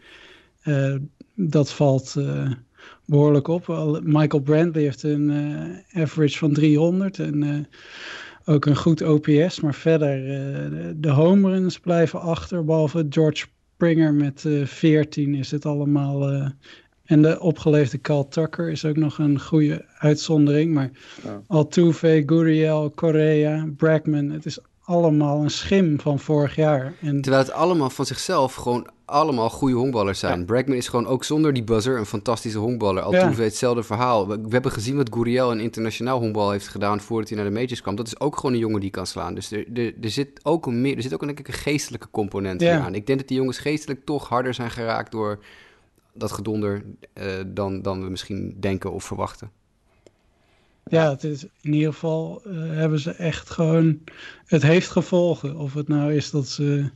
[0.64, 0.94] Uh,
[1.34, 2.50] dat valt uh,
[3.06, 3.66] behoorlijk op.
[4.02, 7.68] Michael Brantley heeft een uh, average van 300 en
[8.44, 9.60] ook een goed OPS.
[9.60, 10.16] Maar verder,
[10.70, 12.64] de, de home runs blijven achter.
[12.64, 16.52] Behalve George Springer met 14 is het allemaal
[17.04, 20.74] en de opgeleefde Carl Tucker is ook nog een goede uitzondering.
[20.74, 20.90] Maar
[21.22, 21.42] ja.
[21.46, 26.94] Altuve, Gurriel, Correa, Bregman, het is allemaal een schim van vorig jaar.
[27.00, 27.20] En...
[27.20, 30.38] Terwijl het allemaal van zichzelf gewoon allemaal goede honkballers zijn.
[30.38, 30.44] Ja.
[30.44, 33.02] Bregman is gewoon ook zonder die buzzer een fantastische honkballer.
[33.02, 33.42] Altuve ja.
[33.42, 34.28] hetzelfde verhaal.
[34.28, 37.54] We, we, hebben gezien wat Gurriel een internationaal honkbal heeft gedaan voordat hij naar de
[37.54, 37.96] majors kwam.
[37.96, 39.34] Dat is ook gewoon een jongen die kan slaan.
[39.34, 41.54] Dus er, er, er zit ook een meer, er zit ook een, denk ik, een
[41.54, 42.80] geestelijke component ja.
[42.80, 42.94] aan.
[42.94, 45.38] Ik denk dat die jongens geestelijk toch harder zijn geraakt door
[46.14, 49.50] dat gedonder uh, dan, dan we misschien denken of verwachten.
[50.84, 53.98] Ja, het is, in ieder geval uh, hebben ze echt gewoon.
[54.46, 55.56] Het heeft gevolgen.
[55.56, 56.90] Of het nou is dat ze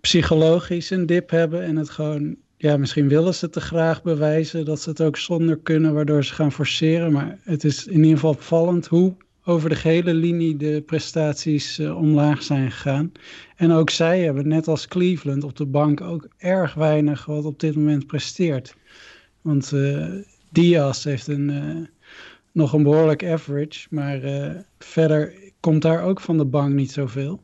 [0.00, 2.36] psychologisch een dip hebben en het gewoon.
[2.56, 6.34] Ja, misschien willen ze te graag bewijzen dat ze het ook zonder kunnen, waardoor ze
[6.34, 7.12] gaan forceren.
[7.12, 11.96] Maar het is in ieder geval opvallend hoe over de gehele linie de prestaties uh,
[11.96, 13.12] omlaag zijn gegaan.
[13.56, 17.60] En ook zij hebben, net als Cleveland, op de bank ook erg weinig wat op
[17.60, 18.76] dit moment presteert.
[19.40, 20.06] Want uh,
[20.48, 21.86] Diaz heeft een, uh,
[22.52, 24.20] nog een behoorlijk average, maar
[24.78, 27.40] verder komt daar ook van de bank niet zoveel.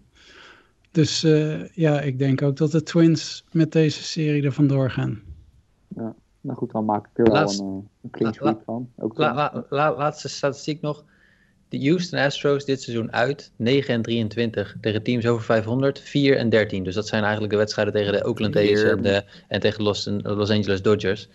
[0.91, 1.21] Dus
[1.73, 5.23] ja, ik denk ook dat de Twins met deze serie er vandoor gaan.
[5.89, 8.91] Ja, nou goed, dan maak ik er wel een, een clean sweep van.
[8.97, 11.05] Ook la, la, la, laatste statistiek nog
[11.69, 16.49] de Houston Astros dit seizoen uit 9 en 23 tegen teams over 500, 4 en
[16.49, 16.85] 13.
[16.85, 20.09] Dus dat zijn eigenlijk de wedstrijden tegen de Oakland A's en, de, en tegen Los,
[20.23, 21.29] Los Angeles Dodgers.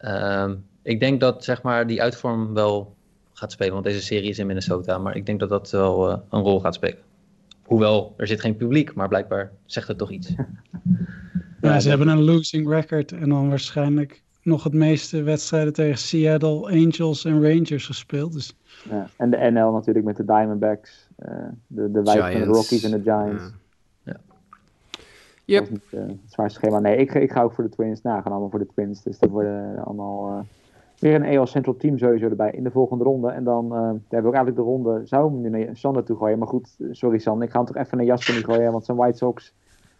[0.00, 2.94] Um, ik denk dat zeg maar, die uitvorm wel
[3.32, 4.98] gaat spelen, want deze serie is in Minnesota.
[4.98, 6.98] Maar ik denk dat dat wel uh, een rol gaat spelen.
[7.62, 10.32] Hoewel, er zit geen publiek, maar blijkbaar zegt het toch iets.
[11.60, 16.70] Ja, ze hebben een losing record en dan waarschijnlijk nog het meeste wedstrijden tegen Seattle,
[16.70, 18.32] Angels en Rangers gespeeld.
[18.32, 18.56] Dus
[18.90, 19.08] ja.
[19.16, 21.34] En de NL natuurlijk met de Diamondbacks, uh,
[21.66, 23.52] de, de wijk van de Rockies en de Giants.
[24.02, 24.16] Ja.
[25.44, 25.60] Yep.
[25.60, 26.78] Dat is niet uh, het zwaarste schema.
[26.78, 28.02] Nee, ik, ik ga ook voor de Twins.
[28.02, 29.02] Nou, gaan allemaal voor de Twins.
[29.02, 30.38] Dus dat worden allemaal uh,
[30.98, 33.30] weer een AL Central team sowieso erbij in de volgende ronde.
[33.30, 35.00] En dan uh, hebben we ook eigenlijk de ronde.
[35.04, 36.38] Zou hem nu naar Sander toe gooien.
[36.38, 38.72] Maar goed, sorry Sander, ik ga hem toch even naar Jasper nu gooien.
[38.72, 39.54] Want zijn White Sox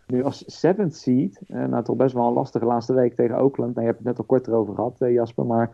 [0.06, 3.74] Nu als seventh seed, uh, nou toch best wel een lastige laatste week tegen Oakland.
[3.74, 5.70] Nou, je hebt het net al kort erover gehad, uh, Jasper, maar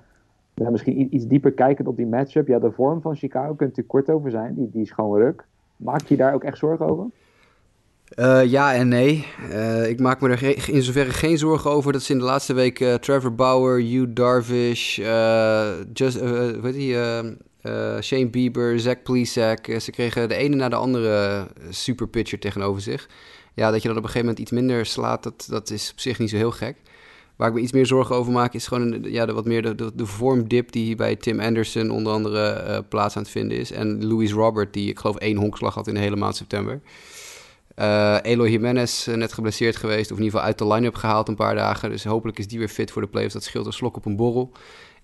[0.55, 2.47] misschien iets dieper kijkend op die matchup.
[2.47, 4.55] Ja, de vorm van Chicago kunt natuurlijk kort over zijn.
[4.55, 5.45] Die, die is gewoon ruk.
[5.77, 7.07] Maak je daar ook echt zorgen over?
[8.19, 9.27] Uh, ja en nee.
[9.51, 12.53] Uh, ik maak me er in zoverre geen zorgen over dat ze in de laatste
[12.53, 14.97] week Trevor Bauer, Hugh Darvish,
[15.93, 16.21] just,
[16.61, 17.37] weet je,
[18.01, 19.67] Shane Bieber, Zach Plesac.
[19.81, 23.09] ze kregen de ene na de andere super pitcher tegenover zich.
[23.55, 26.01] Ja, dat je dan op een gegeven moment iets minder slaat, dat, dat is op
[26.01, 26.77] zich niet zo heel gek.
[27.37, 29.93] Waar ik me iets meer zorgen over maak, is gewoon ja, de, wat meer de,
[29.95, 33.73] de, vormdip die bij Tim Anderson onder andere plaats aan het vinden is.
[33.73, 36.81] En Louis Robert, die ik geloof één honkslag had in de hele maand september.
[37.77, 41.35] Uh, Eloy Jimenez net geblesseerd geweest, of in ieder geval uit de line-up gehaald een
[41.35, 41.91] paar dagen.
[41.91, 43.35] Dus hopelijk is die weer fit voor de playoffs.
[43.35, 44.53] Dat scheelt een slok op een borrel.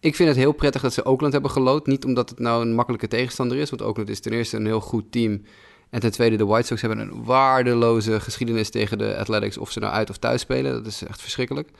[0.00, 1.86] Ik vind het heel prettig dat ze Oakland hebben gelood.
[1.86, 4.80] Niet omdat het nou een makkelijke tegenstander is, want Oakland is ten eerste een heel
[4.80, 5.42] goed team.
[5.90, 9.78] En ten tweede, de White Sox hebben een waardeloze geschiedenis tegen de Athletics, of ze
[9.78, 10.72] nou uit of thuis spelen.
[10.72, 11.70] Dat is echt verschrikkelijk.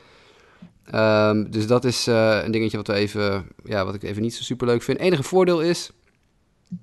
[0.95, 4.35] Um, dus dat is uh, een dingetje wat, we even, ja, wat ik even niet
[4.35, 4.99] zo super leuk vind.
[4.99, 5.90] enige voordeel is,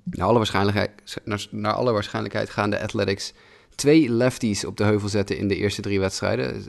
[0.03, 0.91] naar alle waarschijnlijkheid,
[1.23, 3.33] naar, naar alle waarschijnlijkheid gaan de Athletics
[3.75, 6.63] twee lefties op de heuvel zetten in de eerste drie wedstrijden.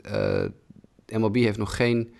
[1.09, 2.13] Uh, MLB heeft nog geen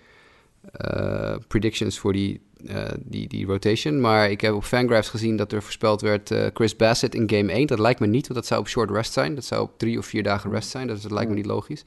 [1.48, 4.00] predictions voor die, uh, die, die rotation.
[4.00, 7.66] Maar ik heb op Fangraphs gezien dat er voorspeld werd Chris Bassett in game 1.
[7.66, 9.34] Dat lijkt me niet, want dat zou op short rest zijn.
[9.34, 10.86] Dat zou op drie of vier dagen rest zijn.
[10.86, 11.84] Dus dat lijkt me niet logisch.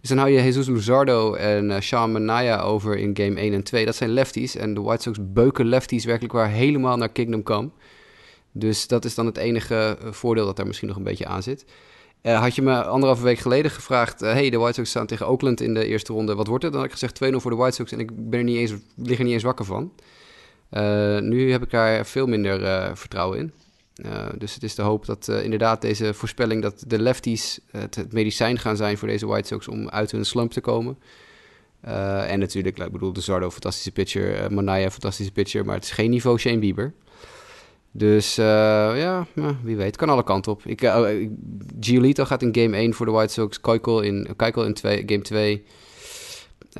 [0.00, 3.62] Dus dan hou je Jesus Luzardo en uh, Sean Manaya over in game 1 en
[3.62, 3.84] 2.
[3.84, 4.56] Dat zijn lefties.
[4.56, 7.70] En de White Sox beuken lefties werkelijk waar helemaal naar Kingdom Come.
[8.52, 11.64] Dus dat is dan het enige voordeel dat daar misschien nog een beetje aan zit.
[12.24, 14.22] Uh, had je me anderhalve week geleden gevraagd...
[14.22, 16.34] Uh, hey, de White Sox staan tegen Oakland in de eerste ronde.
[16.34, 16.72] Wat wordt het?
[16.72, 17.92] Dan had ik gezegd 2-0 voor de White Sox...
[17.92, 19.92] en ik ben er niet eens, lig er niet eens wakker van.
[20.70, 23.52] Uh, nu heb ik daar veel minder vertrouwen in.
[24.38, 26.62] dus het is de hoop dat inderdaad deze voorspelling...
[26.62, 29.68] dat de lefties het, het, medicijn gaan zijn voor deze White Sox...
[29.68, 30.98] om uit hun slump te komen.
[31.80, 34.52] en natuurlijk, ik bedoel, de Zardo, fantastische pitcher.
[34.52, 35.64] Manaya, fantastische pitcher.
[35.64, 36.92] Maar het is geen niveau Shane Bieber...
[37.96, 38.44] Dus uh,
[38.96, 39.26] ja,
[39.62, 39.96] wie weet.
[39.96, 40.62] Kan alle kanten op.
[40.64, 41.28] Ik, uh,
[41.80, 43.60] Giolito gaat in game 1 voor de White Sox.
[43.60, 45.64] Keukel in, Keukel in twee, game 2.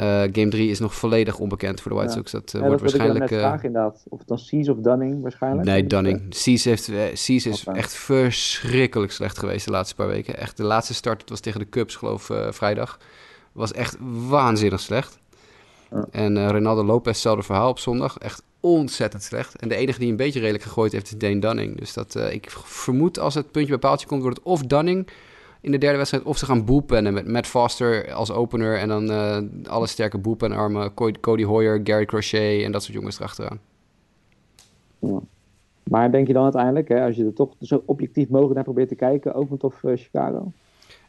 [0.00, 2.16] Uh, game 3 is nog volledig onbekend voor de White ja.
[2.16, 2.30] Sox.
[2.30, 3.30] Dat ja, wordt dat waarschijnlijk...
[3.30, 4.04] Ik vraag inderdaad.
[4.08, 5.66] Of het dan Cease of Dunning waarschijnlijk?
[5.66, 6.22] Nee, Dunning.
[6.28, 6.84] Cease, heeft,
[7.18, 7.74] Cease is okay.
[7.74, 10.36] echt verschrikkelijk slecht geweest de laatste paar weken.
[10.36, 12.98] Echt, de laatste start, het was tegen de Cubs geloof vrijdag.
[13.52, 13.96] Was echt
[14.28, 15.18] waanzinnig slecht.
[16.10, 18.18] En Ronaldo Lopez, hetzelfde verhaal op zondag.
[18.18, 19.56] Echt ontzettend slecht.
[19.56, 21.78] En de enige die een beetje redelijk gegooid heeft is Dane Dunning.
[21.78, 25.08] Dus dat, uh, ik vermoed als het puntje bij paaltje komt, wordt het of Dunning
[25.60, 29.10] in de derde wedstrijd, of ze gaan bullpennen met Matt Foster als opener en dan
[29.10, 33.60] uh, alle sterke bullpenarmen, Cody Hoyer, Gary Crochet en dat soort jongens erachteraan.
[34.98, 35.18] Ja.
[35.82, 38.88] Maar denk je dan uiteindelijk, hè, als je er toch zo objectief mogelijk naar probeert
[38.88, 40.52] te kijken, ook of uh, Chicago?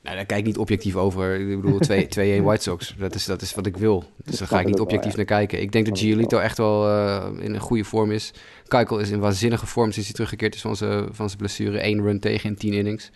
[0.06, 1.40] Nou, daar kijk ik niet objectief over.
[1.40, 1.80] Ik bedoel,
[2.42, 2.96] 2-1 White Sox.
[2.98, 4.04] Dat is, dat is wat ik wil.
[4.24, 5.62] Dus daar ga ik niet objectief naar kijken.
[5.62, 8.34] Ik denk dat Giolito echt wel uh, in een goede vorm is.
[8.68, 11.86] Keukel is in waanzinnige vorm sinds hij teruggekeerd is van zijn, van zijn blessure.
[11.86, 13.12] Eén run tegen in 10 innings.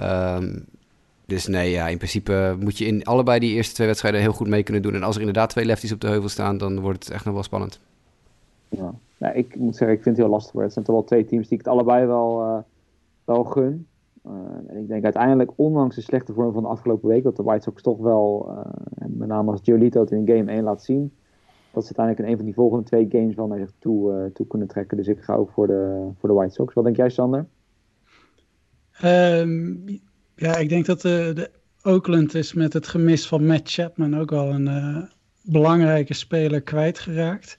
[0.00, 0.64] Um,
[1.26, 4.48] dus nee, ja, in principe moet je in allebei die eerste twee wedstrijden heel goed
[4.48, 4.94] mee kunnen doen.
[4.94, 7.34] En als er inderdaad twee lefties op de heuvel staan, dan wordt het echt nog
[7.34, 7.80] wel spannend.
[8.68, 10.60] Ja, nou, ik moet zeggen, ik vind het heel lastig.
[10.60, 12.58] Het zijn toch wel twee teams die ik het allebei wel, uh,
[13.24, 13.86] wel gun.
[14.26, 14.32] Uh,
[14.66, 17.62] en ik denk uiteindelijk, ondanks de slechte vorm van de afgelopen week, dat de White
[17.62, 21.12] Sox toch wel, uh, met name als Giolito het in game 1 laat zien,
[21.72, 24.24] dat ze uiteindelijk in een van die volgende twee games wel naar zich toe, uh,
[24.32, 24.96] toe kunnen trekken.
[24.96, 26.74] Dus ik ga ook voor de, voor de White Sox.
[26.74, 27.46] Wat denk jij, Sander?
[29.04, 29.84] Um,
[30.34, 31.50] ja, ik denk dat de, de,
[31.82, 35.08] Oakland is met het gemis van Matt Chapman ook al een
[35.42, 37.56] belangrijke speler kwijtgeraakt.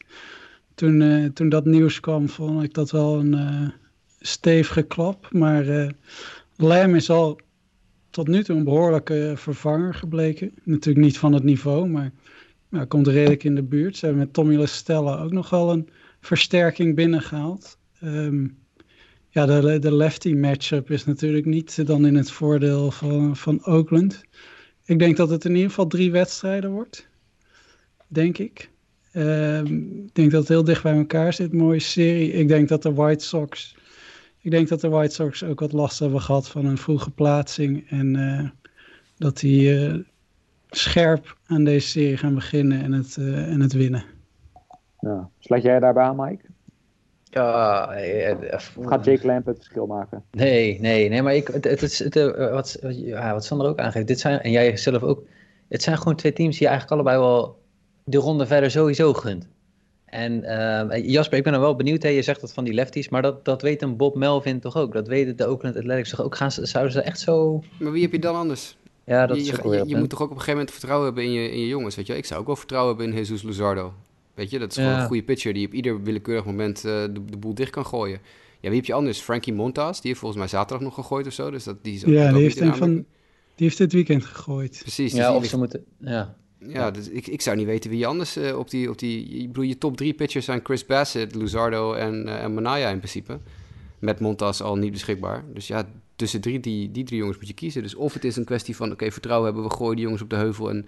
[0.76, 3.74] Toen, toen dat nieuws kwam, vond ik dat wel een
[4.20, 5.28] stevige klap.
[5.32, 5.94] Maar
[6.56, 7.40] Lam is al
[8.10, 10.52] tot nu toe een behoorlijke vervanger gebleken.
[10.64, 12.12] Natuurlijk niet van het niveau, maar
[12.70, 13.98] nou, komt redelijk in de buurt.
[13.98, 15.90] Ze hebben met Tommy Lestella ook nog wel een
[16.22, 17.78] versterking binnengehaald.
[18.04, 18.58] Um,
[19.30, 24.24] ja, de, de lefty matchup is natuurlijk niet dan in het voordeel van, van Oakland.
[24.86, 27.08] Ik denk dat het in ieder geval drie wedstrijden wordt.
[28.08, 28.70] Denk ik.
[29.14, 31.54] Um, ik denk dat het heel dicht bij elkaar zit.
[31.54, 32.32] Mooie serie.
[32.32, 33.76] Ik denk dat de White Sox
[34.46, 37.90] ik denk dat de White Sox ook wat last hebben gehad van een vroege plaatsing.
[37.90, 38.50] En uh,
[39.18, 40.00] dat die uh,
[40.70, 44.04] scherp aan deze serie gaan beginnen en het, uh, en het winnen.
[45.00, 45.30] Ja.
[45.40, 46.44] Sluit jij daarbij aan, Mike?
[47.24, 47.86] Ja,
[48.52, 50.24] of gaat Jake Lamp het verschil maken?
[50.32, 54.08] Nee, nee, nee, maar ik, het, het is, het, wat, ja, wat Sander ook aangeeft,
[54.08, 55.24] dit zijn, en jij zelf ook,
[55.68, 57.62] het zijn gewoon twee teams die eigenlijk allebei wel
[58.04, 59.48] de ronde verder sowieso gunt.
[60.16, 62.04] En uh, Jasper, ik ben er wel benieuwd.
[62.04, 62.10] Hè?
[62.10, 64.94] Je zegt dat van die lefties, maar dat, dat weet een Bob Melvin toch ook?
[64.94, 66.36] Dat weten de Oakland Athletics toch ook?
[66.36, 67.64] Gaan ze, zouden ze echt zo...
[67.80, 68.78] Maar wie heb je dan anders?
[69.06, 71.06] Ja, dat je, is ook je, je moet toch ook op een gegeven moment vertrouwen
[71.06, 72.18] hebben in je, in je jongens, weet je.
[72.18, 73.94] Ik zou ook wel vertrouwen hebben in Jesus Luzardo.
[74.34, 75.02] Weet je, dat is gewoon Ja.
[75.02, 78.20] een goede pitcher die op ieder willekeurig moment eh, de, de boel dicht kan gooien.
[78.60, 79.20] Ja, wie heb je anders?
[79.20, 81.52] Frankie Montas, die heeft volgens mij zaterdag nog gegooid of zo.
[81.52, 83.06] Dus dat, die is ook- Ja, die heeft, een van, die
[83.56, 84.78] heeft dit weekend gegooid.
[84.82, 85.12] Precies.
[85.12, 85.84] dus Ja, die of ze moeten...
[86.00, 86.36] Ja.
[86.68, 88.90] Ja, dus ik, ik zou niet weten wie je anders eh, op die...
[88.90, 92.54] Op die ik bedoel, je top drie pitchers zijn Chris Bassett, Luzardo en, eh, en
[92.54, 93.40] Manaya in principe.
[94.00, 95.44] Met Montas al niet beschikbaar.
[95.54, 97.82] Dus ja, tussen drie, die, die drie jongens moet je kiezen.
[97.82, 100.30] Dus of het is een kwestie van, oké, vertrouwen hebben, we gooien die jongens op
[100.30, 100.70] de heuvel...
[100.70, 100.86] en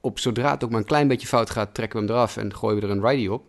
[0.00, 2.54] op zodra het ook maar een klein beetje fout gaat, trekken we hem eraf en
[2.54, 3.44] gooien we er een righty op.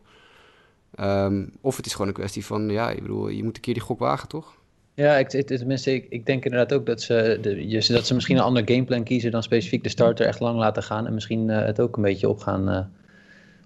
[0.96, 3.74] Ehm, of het is gewoon een kwestie van, ja, ik bedoel, je moet een keer
[3.74, 4.56] die gok wagen, toch?
[5.02, 8.38] Ja, ik, ik, tenminste, ik, ik denk inderdaad ook dat ze, de, dat ze misschien
[8.38, 11.08] een ander gameplan kiezen dan specifiek de starter echt lang laten gaan.
[11.08, 12.80] En misschien eh, het ook een beetje op gaan, eh,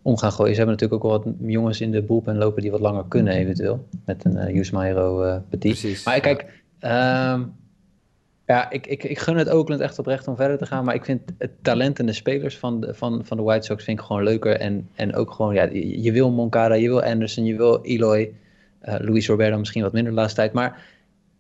[0.02, 0.56] om gaan gooien.
[0.56, 3.34] Ze hebben natuurlijk ook wel wat jongens in de bullpen lopen die wat langer kunnen
[3.34, 3.88] eventueel.
[4.06, 5.80] Met een eh Yusmairo eh Petit.
[5.80, 6.06] Precies.
[6.06, 6.45] Maar kijk,
[6.80, 7.43] ehm,
[8.45, 10.86] ja, ik, ik, ik gun het Oakland echt oprecht om verder te gaan.
[10.86, 13.84] Maar ik vind het talent en de spelers van de, van, van de White Sox
[13.84, 14.60] vind ik gewoon leuker.
[14.60, 18.34] En, en ook gewoon, ja, je, je wil Moncada, je wil Anderson, je wil Eloy.
[18.80, 20.54] eh Luis Roberto misschien wat minder de laatste tijd.
[20.54, 20.93] Maar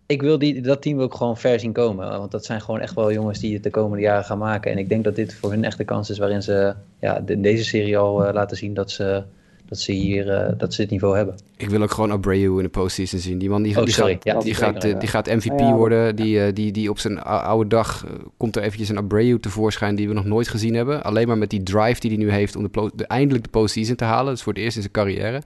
[0.07, 2.09] ik wil die, dat team ook gewoon ver zien komen.
[2.09, 4.71] Want dat zijn gewoon echt wel jongens die het de komende jaren gaan maken.
[4.71, 7.41] En ik denk dat dit voor hun echt de kans is waarin ze ja, in
[7.41, 9.23] deze serie al eh, laten zien dat ze,
[9.65, 11.35] dat ze hier eh, dat ze het niveau hebben.
[11.57, 13.37] Ik wil ook gewoon Abreu in de postseason zien.
[13.37, 14.13] Die man die, Oh, die sorry.
[14.13, 15.73] gaat, Ja, die, gaat, eh, die gaat MVP Ja, ja.
[15.73, 16.15] worden.
[16.15, 18.05] Die, die, die op zijn ou- oude dag
[18.37, 21.03] komt er eventjes een Abreu tevoorschijn die we nog nooit gezien hebben.
[21.03, 24.03] Alleen maar met die drive die hij nu heeft om de, eindelijk de postseason te
[24.03, 24.25] halen.
[24.25, 25.41] Dat is voor het eerst in zijn carrière.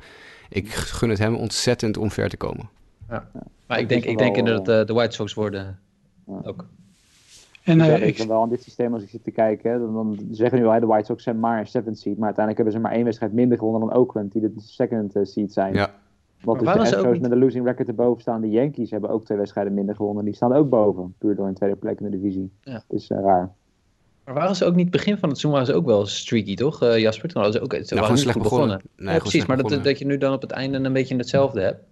[0.49, 2.69] Ik gun het hem ontzettend om ver te komen.
[3.09, 5.79] Maar ik Dat denk, ik denk inderdaad eh, de White Sox worden
[6.27, 6.39] Ja.
[6.43, 6.65] ook.
[7.63, 9.71] En eh, ja, ik wel aan dit systeem als ik zit te kijken.
[9.71, 12.17] hè, Dan, dan zeggen nu al, hè, de White Sox zijn maar een seventh seed.
[12.17, 15.23] Maar uiteindelijk hebben ze maar één wedstrijd minder gewonnen dan Oakland, die de second eh,
[15.25, 15.73] seed zijn.
[15.73, 15.93] Ja.
[16.43, 18.41] Want dus de Astros niet- met een losing record erboven staan.
[18.41, 20.25] De Yankees hebben ook twee wedstrijden minder gewonnen.
[20.25, 22.51] Die staan ook boven, puur door een tweede plek in de divisie.
[22.61, 22.83] Ja.
[22.89, 23.51] is eh, raar.
[24.25, 26.81] Maar waren ze ook niet begin van het seizoen waren ze ook wel streaky, toch,
[26.83, 27.29] eh, Jasper?
[27.29, 28.67] Toen hadden ze ook, ze waren gewoon slecht begonnen.
[28.67, 28.91] begonnen.
[29.05, 31.61] Nee, ja, precies, maar dat, dat je nu dan op het einde een beetje hetzelfde
[31.61, 31.83] hebt.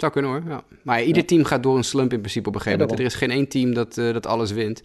[0.00, 0.62] Zou kunnen hoor, ja.
[0.82, 3.06] Maar ieder team gaat door een slump in principe op een gegeven Ja, moment.
[3.06, 4.82] Er is geen één team dat, eh, dat alles wint.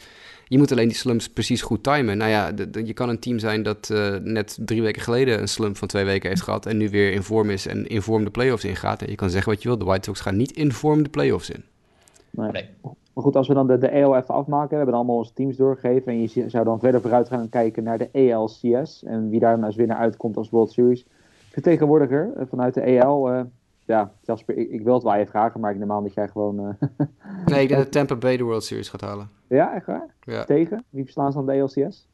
[0.47, 2.17] Je moet alleen die slumps precies goed timen.
[2.17, 5.41] Nou ja, de- de- je kan een team zijn dat eh, net drie weken geleden
[5.41, 6.65] een slump van twee weken heeft gehad...
[6.65, 9.01] en nu weer in vorm is en in vorm de playoffs ingaat.
[9.01, 11.09] En je kan zeggen wat je wil, de White Sox gaan niet in vorm de
[11.09, 11.63] playoffs in.
[12.29, 12.51] Nee.
[12.51, 12.69] Nee.
[13.13, 14.69] Maar goed, als we dan de, de AL even afmaken.
[14.69, 16.11] We hebben allemaal onze teams doorgegeven.
[16.11, 19.03] En je zou dan verder vooruit gaan kijken naar de ALCS.
[19.03, 21.05] En wie daar dan als winnaar uitkomt als World Series.
[21.51, 23.29] Vertegenwoordiger eh, vanuit de AL.
[23.31, 23.41] eh,
[23.85, 25.59] ja, Jasper, ik, ik wil het wel even vragen.
[25.59, 26.59] Maar ik neem aan dat jij gewoon...
[26.59, 26.87] eh,
[27.45, 29.29] Nee, ik denk dat Tampa Bay de World Series gaat halen.
[29.47, 30.13] ja, echt waar?
[30.21, 30.43] Ja.
[30.43, 30.83] Tegen?
[30.89, 32.07] Wie verslaan ze dan de ALCS?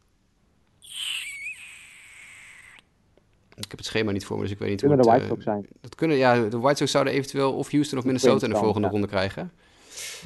[3.55, 5.19] Ik heb het schema niet voor me, dus ik weet niet Kunnen hoe de het,
[5.21, 5.81] White eh, Sox zijn.
[5.81, 8.87] Dat kunnen, ja, de White Sox zouden eventueel of Houston of Minnesota in de volgende
[8.87, 8.93] ja.
[8.93, 9.51] ronde krijgen.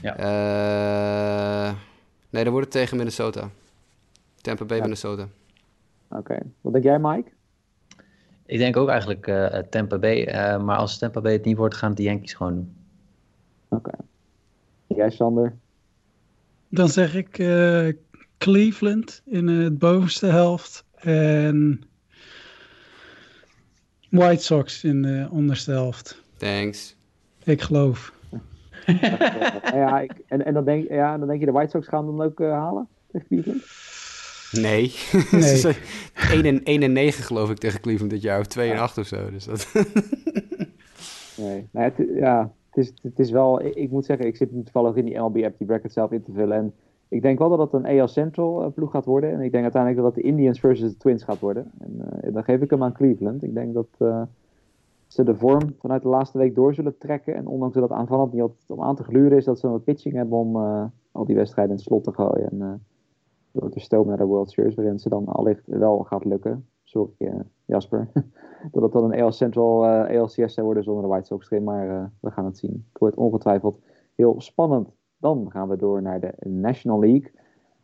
[0.02, 0.16] Ja.
[0.18, 1.74] Eh,
[2.30, 3.50] nee, dan wordt het tegen Minnesota.
[4.42, 4.84] Tampa Bay, Ja.
[4.84, 5.28] Minnesota.
[6.10, 6.38] Oké.
[6.62, 7.30] Wat denk jij, Mike?
[8.46, 10.26] Ik denk ook eigenlijk eh, Tampa Bay.
[10.26, 12.76] eh, maar als Tampa Bay het niet wordt, gaan het de Yankees gewoon doen.
[13.68, 13.92] Oké.
[14.88, 15.56] Jij, Sander?
[16.70, 17.88] dan zeg ik eh,
[18.38, 20.86] Cleveland in het bovenste helft.
[20.96, 21.82] En
[24.10, 26.22] White Sox in de onderste helft.
[26.38, 26.96] Thanks.
[27.44, 28.14] Ik geloof.
[29.74, 32.22] ja, ik, en, en dan, denk, ja, dan denk je de White Sox gaan dan
[32.22, 32.88] ook halen?
[33.12, 33.64] Tegen Cleveland?
[34.62, 34.92] Nee.
[35.32, 35.42] Nee.
[35.42, 35.76] Ze zijn
[36.32, 38.40] 1 en, 1 en 9 geloof ik tegen Cleveland dit jaar.
[38.40, 39.30] Of 2 en 8 of zo.
[39.32, 39.68] Dus dat...
[41.38, 41.68] Nee.
[41.72, 43.66] Nou, het, ja, het, is, het is wel...
[43.66, 46.24] Ik, ik moet zeggen, ik zit nu toevallig in die MLB-app die bracket zelf in
[46.24, 46.58] te vullen.
[46.58, 46.74] En
[47.08, 49.32] ik denk wel dat het een AL Central eh, ploeg gaat worden.
[49.32, 51.72] En ik denk uiteindelijk dat het de Indians versus de Twins gaat worden.
[51.80, 53.44] En eh, dan geef ik hem aan Cleveland.
[53.44, 54.22] Ik denk dat eh,
[55.08, 57.36] ze de vorm vanuit de laatste week door zullen trekken.
[57.36, 60.14] En ondanks dat aanvallend niet altijd om aan te gluren is, dat ze wat pitching
[60.16, 60.56] hebben om
[61.12, 62.50] al die wedstrijden in het slot te gooien.
[62.52, 62.86] En
[63.56, 66.68] door te stomen naar de World Series, waarin ze dan allicht wel gaat lukken.
[66.84, 68.10] Sorry, eh, Jasper.
[68.72, 71.64] dat het dan een AL Central eh ALCS zou worden zonder de White Sox erin.
[71.64, 72.86] Maar eh, we gaan het zien.
[72.90, 73.80] Het wordt ongetwijfeld
[74.16, 74.90] heel spannend.
[75.18, 77.32] Dan gaan we door naar de National League.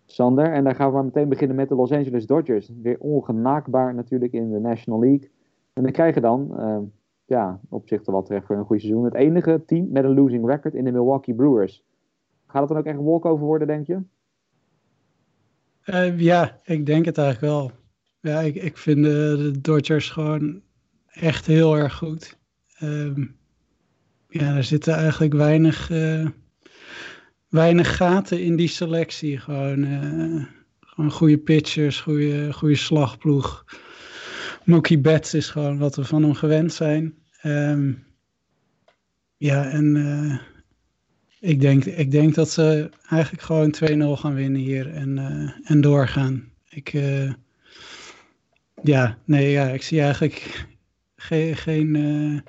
[0.06, 2.72] Sander, en daar gaan we maar meteen beginnen met de Los Angeles Dodgers.
[2.82, 5.30] Weer ongenaakbaar natuurlijk in de National League.
[5.74, 6.52] En die krijgen dan,
[7.26, 9.04] ja, op zich wel terecht voor een goed seizoen.
[9.04, 11.86] Het enige team met een losing record in de Milwaukee Brewers.
[12.46, 14.00] Gaat het dan ook echt walkover worden, denk je?
[15.92, 17.72] Eh, ja, ik denk het eigenlijk wel.
[18.22, 20.62] Ja, ik, ik vind de, de Dodgers gewoon
[21.08, 22.38] echt heel erg goed.
[22.78, 23.26] Ehm,
[24.30, 26.28] ja, er zitten eigenlijk weinig, eh,
[27.50, 29.38] weinig gaten in die selectie.
[29.38, 30.46] Gewoon, eh,
[30.80, 33.66] gewoon goede pitchers, goede, goede slagploeg.
[34.64, 37.16] Mookie Betts is gewoon wat we van hem gewend zijn.
[37.42, 37.94] Ehm,
[39.38, 40.51] ja, en eh,
[41.42, 43.76] ik, denk, ik denk dat ze eigenlijk gewoon
[44.18, 46.50] 2-0 gaan winnen hier en, uh, en doorgaan.
[46.70, 47.32] Ik, uh,
[48.84, 50.68] ja, nee, ja, ik zie eigenlijk
[51.16, 51.56] geen.
[51.56, 52.40] geen uh,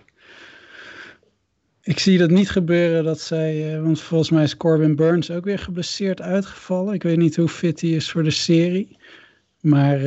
[1.83, 3.81] ik zie dat niet gebeuren dat zij.
[3.81, 6.95] want volgens mij is Corbin Burns ook weer geblesseerd uitgevallen.
[6.95, 8.97] Ik weet niet hoe fit hij is voor de serie.
[9.61, 10.01] Maar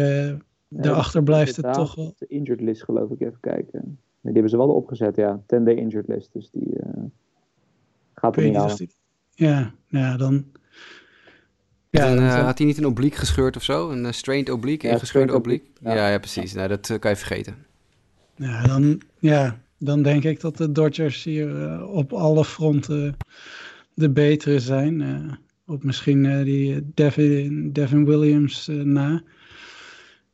[0.68, 2.14] daarachter blijft het toch wel.
[2.18, 3.82] De injured list, geloof ik, even kijken.
[3.82, 5.42] Nee, die hebben ze wel opgezet, ja.
[5.42, 6.34] 10-day injured list.
[6.34, 6.76] Dus die
[8.34, 8.78] gaat niet aan.
[9.34, 10.46] Ja, ja, dan...
[11.90, 13.90] Ja, dan, uh, had hij niet een obliek gescheurd of zo?
[13.90, 15.68] Een uh, strained oblique, ja, gescheurde oblique?
[15.82, 15.94] Ja.
[15.94, 16.10] ja.
[16.10, 16.54] Ja, precies.
[16.54, 17.56] Nou, dat uh, kan je vergeten.
[18.36, 23.18] Ja dan, ja, dan denk ik dat de Dodgers hier op alle fronten
[23.94, 25.04] de betere zijn.
[25.66, 29.24] op misschien die Devin, Devin Williams na.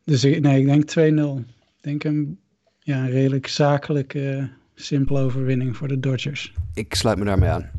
[0.03, 1.49] Dus ik, nee, ik denk 2-0.
[1.77, 2.39] Ik denk een,
[2.79, 6.55] ja, een redelijk zakelijke, simpele overwinning voor de Dodgers.
[6.73, 7.69] Ik sluit me daarmee aan.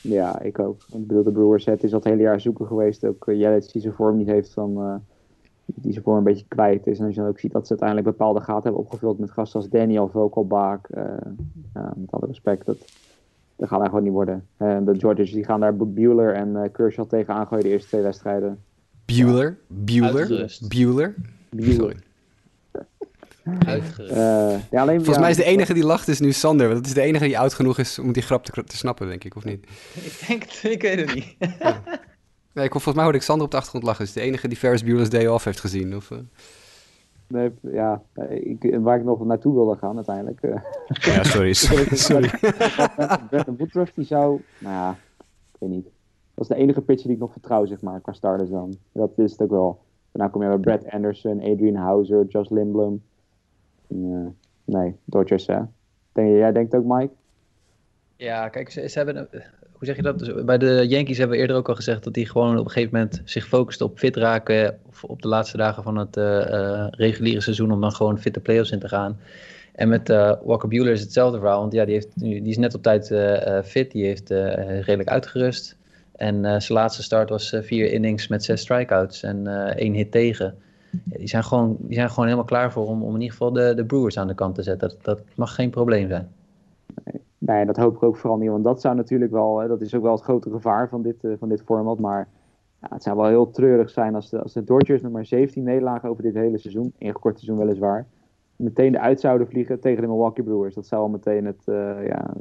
[0.00, 0.82] Ja, ik ook.
[0.92, 3.04] Ik bedoel, de Brewers, het is al het hele jaar zoeken geweest.
[3.04, 4.70] Ook uh, Jelic die zijn vorm niet heeft van...
[4.78, 4.94] Uh,
[5.74, 6.98] die zijn vorm een beetje kwijt is.
[6.98, 9.60] En als je dan ook ziet dat ze uiteindelijk bepaalde gaten hebben opgevuld met gasten
[9.60, 10.80] als Daniel, Vogelbach.
[10.90, 11.04] Uh,
[11.74, 12.78] ja, met alle respect, dat,
[13.56, 14.46] dat gaat gewoon niet worden.
[14.56, 18.02] En de Georges die gaan daar Bueller en uh, Kershaw tegen aangooien de eerste twee
[18.02, 18.58] wedstrijden.
[19.04, 19.58] Bueller?
[19.66, 20.58] Bueller?
[20.68, 21.14] Bueller?
[21.50, 21.96] Bueller.
[23.44, 26.66] Uh, ja, alleen, Volgens mij is de enige die lacht is nu Sander.
[26.66, 29.08] Want dat is de enige die oud genoeg is om die grap te, te snappen,
[29.08, 29.66] denk ik, of niet?
[29.94, 31.36] Ik denk het, ik weet het niet.
[31.58, 31.82] ja.
[32.54, 34.04] nee, ik, volgens mij hoorde ik Sander op de achtergrond lachen.
[34.04, 35.96] is de enige die Ferris Bueller's Day Off heeft gezien.
[35.96, 36.18] Of, uh...
[37.30, 40.42] Nee, ja, ik, waar ik nog naartoe wilde gaan uiteindelijk.
[40.42, 40.54] Uh...
[40.86, 41.52] Ja, sorry.
[42.08, 42.30] sorry.
[43.58, 44.90] Woodruff, die zou, nou ja,
[45.52, 45.88] ik weet niet.
[46.34, 48.76] Dat is de enige pitcher die ik nog vertrouw, zeg maar, qua starters dan.
[48.92, 49.80] Dat is het ook wel.
[50.12, 53.02] Daarna kom je bij Brad Anderson, Adrian Hauser, Josh Lindblom.
[54.64, 55.58] Nee, Dodgers, hè.
[56.12, 57.12] Denk, jij denkt ook, Mike?
[58.16, 59.28] Ja, kijk, ze, ze hebben...
[59.72, 60.44] Hoe zeg je dat?
[60.46, 62.98] Bij de Yankees hebben we eerder ook al gezegd dat die gewoon op een gegeven
[62.98, 64.78] moment zich focusten op fit raken.
[65.02, 68.70] Op de laatste dagen van het uh, reguliere seizoen om dan gewoon fit de playoffs
[68.70, 69.20] in te gaan.
[69.74, 71.60] En met uh, Walker Buehler is hetzelfde verhaal.
[71.60, 73.06] Want ja, die, heeft nu, die is net op tijd
[73.64, 73.90] fit.
[73.90, 75.76] Die heeft redelijk uitgerust.
[76.12, 80.58] En zijn laatste start was vier innings met zes strikeouts en één hit tegen
[81.04, 83.74] die, zijn gewoon, die zijn gewoon helemaal klaar voor om, om in ieder geval de,
[83.74, 84.88] de Brewers aan de kant te zetten.
[84.88, 86.28] Dat, dat mag geen probleem zijn.
[87.38, 88.50] Nee, dat hoop ik ook vooral niet.
[88.50, 91.32] Want dat zou natuurlijk wel, dat is ook wel het grote gevaar van dit, uh,
[91.38, 91.98] van dit format.
[91.98, 92.28] Maar
[92.80, 96.08] ja, het zou wel heel treurig zijn als de, als de Dodgers maar 17 nederlagen
[96.08, 98.06] over dit hele seizoen, ingekort seizoen weliswaar,
[98.56, 100.74] meteen eruit zouden vliegen tegen de Milwaukee Brewers.
[100.74, 102.34] Dat zou al meteen het, uh, ja,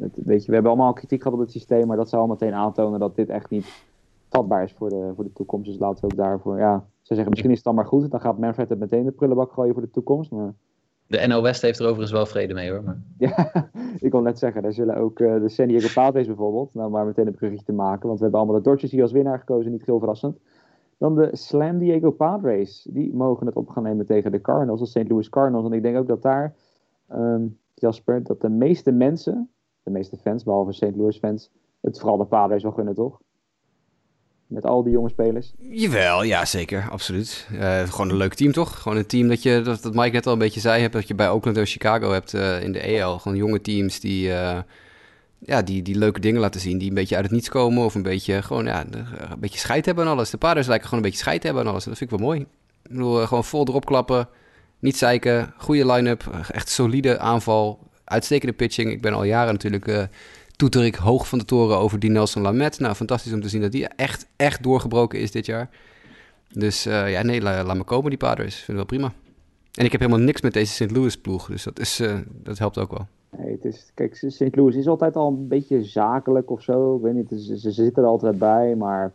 [0.00, 2.28] het, weet je, we hebben allemaal kritiek gehad op het systeem, maar dat zou al
[2.28, 3.84] meteen aantonen dat dit echt niet
[4.32, 5.70] vatbaar is voor de, voor de toekomst.
[5.70, 8.10] Dus laten we ook daarvoor, ja, ze zeggen misschien is het dan maar goed.
[8.10, 10.30] Dan gaat Manfred het meteen de prullenbak gooien voor de toekomst.
[10.30, 10.54] Maar...
[11.06, 12.82] De NL West heeft er overigens wel vrede mee hoor.
[12.82, 13.02] Maar...
[13.18, 13.50] Ja,
[14.06, 17.06] ik wil net zeggen, daar zullen ook uh, de San Diego Padres bijvoorbeeld, nou maar
[17.06, 19.72] meteen een bruggetje te maken, want we hebben allemaal de Dodgers hier als winnaar gekozen,
[19.72, 20.38] niet heel verrassend.
[20.98, 24.86] Dan de Slam Diego Padres, die mogen het op gaan nemen tegen de Cardinals, de
[24.86, 25.08] St.
[25.08, 25.66] Louis Cardinals.
[25.66, 26.54] En ik denk ook dat daar,
[27.12, 29.50] um, Jasper, dat de meeste mensen,
[29.82, 30.96] de meeste fans, behalve St.
[30.96, 33.20] Louis fans, het vooral de Padres wel gunnen, toch?
[34.52, 35.52] Met al die jonge spelers.
[35.58, 37.48] Jawel, ja zeker, absoluut.
[37.52, 38.82] Uh, gewoon een leuk team toch?
[38.82, 41.08] Gewoon een team dat je, dat, dat Mike net al een beetje zei, hebt, dat
[41.08, 43.18] je bij Oakland en Chicago hebt uh, in de EL.
[43.18, 44.58] Gewoon jonge teams die, uh,
[45.38, 47.94] ja, die, die leuke dingen laten zien, die een beetje uit het niets komen of
[47.94, 50.30] een beetje, gewoon, ja, een beetje scheid hebben en alles.
[50.30, 51.84] De Padres lijken gewoon een beetje scheid hebben en alles.
[51.84, 52.40] Dat vind ik wel mooi.
[52.40, 54.28] Ik bedoel, gewoon vol erop klappen,
[54.78, 58.90] niet zeiken, goede line-up, echt solide aanval, uitstekende pitching.
[58.90, 60.08] Ik ben al jaren natuurlijk
[60.62, 62.78] toeter ik hoog van de toren over die Nelson Lamet.
[62.78, 65.70] Nou, fantastisch om te zien dat die echt, echt doorgebroken is dit jaar.
[66.52, 68.54] Dus uh, ja, nee, laat me komen die Padres.
[68.54, 69.12] Vind ik wel prima.
[69.74, 70.90] En ik heb helemaal niks met deze St.
[70.90, 73.06] Louis ploeg, dus dat, is, uh, dat helpt ook wel.
[73.36, 74.56] Nee, het is, kijk, St.
[74.56, 76.96] Louis is altijd al een beetje zakelijk of zo.
[76.96, 79.12] Ik weet niet, ze, ze zitten er altijd bij, maar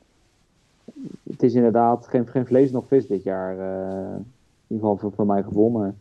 [1.30, 3.58] het is inderdaad geen, geen vlees nog vis dit jaar.
[3.58, 5.98] Uh, in ieder geval voor, voor mij gewonnen.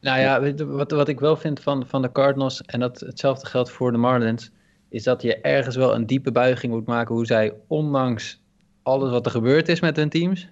[0.00, 3.70] Nou ja, wat, wat ik wel vind van, van de Cardinals, en dat hetzelfde geldt
[3.70, 4.50] voor de Marlins,
[4.90, 8.42] is dat je ergens wel een diepe buiging moet maken hoe zij, ondanks
[8.82, 10.48] alles wat er gebeurd is met hun teams,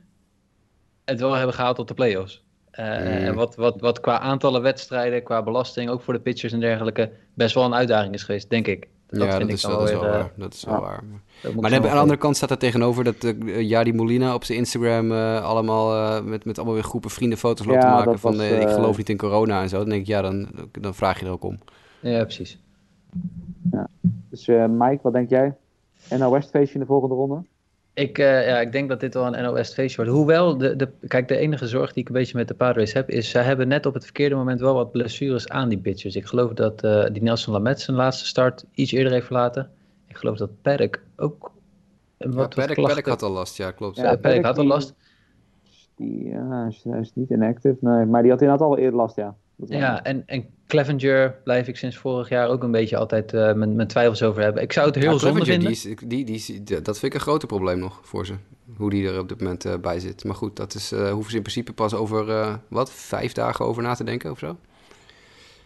[1.05, 2.47] het wel hebben gehaald tot de playoffs.
[2.73, 6.61] Uh, En wat, wat, wat qua aantallen wedstrijden, qua belasting, ook voor de pitchers en
[6.61, 8.89] dergelijke, best wel een uitdaging is geweest, denk ik.
[9.09, 10.33] Dat ja, vind dat, ik is, dat, is wel weer, waar.
[10.37, 11.03] dat is wel waar.
[11.61, 15.13] Maar aan de andere kant staat er tegenover dat uh, Jari Molina op zijn Instagram
[15.13, 18.47] uh, allemaal met, met allemaal weer groepen vrienden foto's loopt ja, te maken van was,
[18.47, 19.79] ik geloof niet in corona en zo.
[19.79, 20.49] Dan denk ik, ja, dan,
[20.81, 21.59] dan vraag je er ook om.
[22.01, 22.59] Ja, precies.
[23.71, 23.89] Ja.
[24.31, 25.55] Dus uh, Mike, wat denk jij?
[26.09, 27.43] West feestje in de volgende ronde?
[27.95, 30.19] Ik, uh, ja, ik denk dat dit wel een West feestje wordt.
[30.19, 33.11] Hoewel, de, de, kijk, de enige zorg die ik een beetje met de Padres heb,
[33.11, 36.17] is zij hebben net op het verkeerde moment wel wat blessures aan die pitchers.
[36.17, 39.71] Ik geloof dat uh, die Nelson Lamet zijn laatste start iets eerder heeft verlaten.
[40.07, 41.51] ik geloof dat Perk ook...
[42.19, 43.97] Wat, ja, Perk, Perk had al last, ja, klopt.
[43.97, 44.95] Ja, Perk had al last.
[45.95, 48.05] Die, ja, hij is niet inactive, nee.
[48.05, 49.37] Maar die had inderdaad al eerder last, ja.
[49.67, 53.77] Ja, en, en Clevenger blijf ik sinds vorig jaar ook een beetje altijd uh, mijn,
[53.77, 54.63] mijn twijfels over hebben.
[54.63, 55.61] Ik zou het heel ja, zonde vinden.
[55.61, 58.35] Die is, die, die, die, dat vind ik een groter probleem nog voor ze.
[58.77, 60.25] Hoe die er op dit moment uh, bij zit.
[60.25, 63.65] Maar goed, dat is, uh, hoeven ze in principe pas over, uh, wat, vijf dagen
[63.65, 64.57] over na te denken of zo?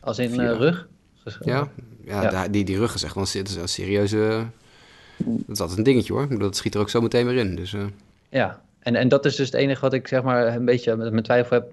[0.01, 0.88] Als in rug?
[1.40, 1.68] Ja,
[2.05, 2.49] ja, ja.
[2.49, 4.47] Die, die rug is echt wel een, een serieuze...
[5.16, 6.38] Dat is altijd een dingetje hoor.
[6.38, 7.57] Dat schiet er ook zo meteen weer in.
[7.57, 7.76] Dus,
[8.28, 11.11] Ja, en, en dat is dus het enige wat ik zeg maar een beetje met
[11.11, 11.72] mijn twijfel heb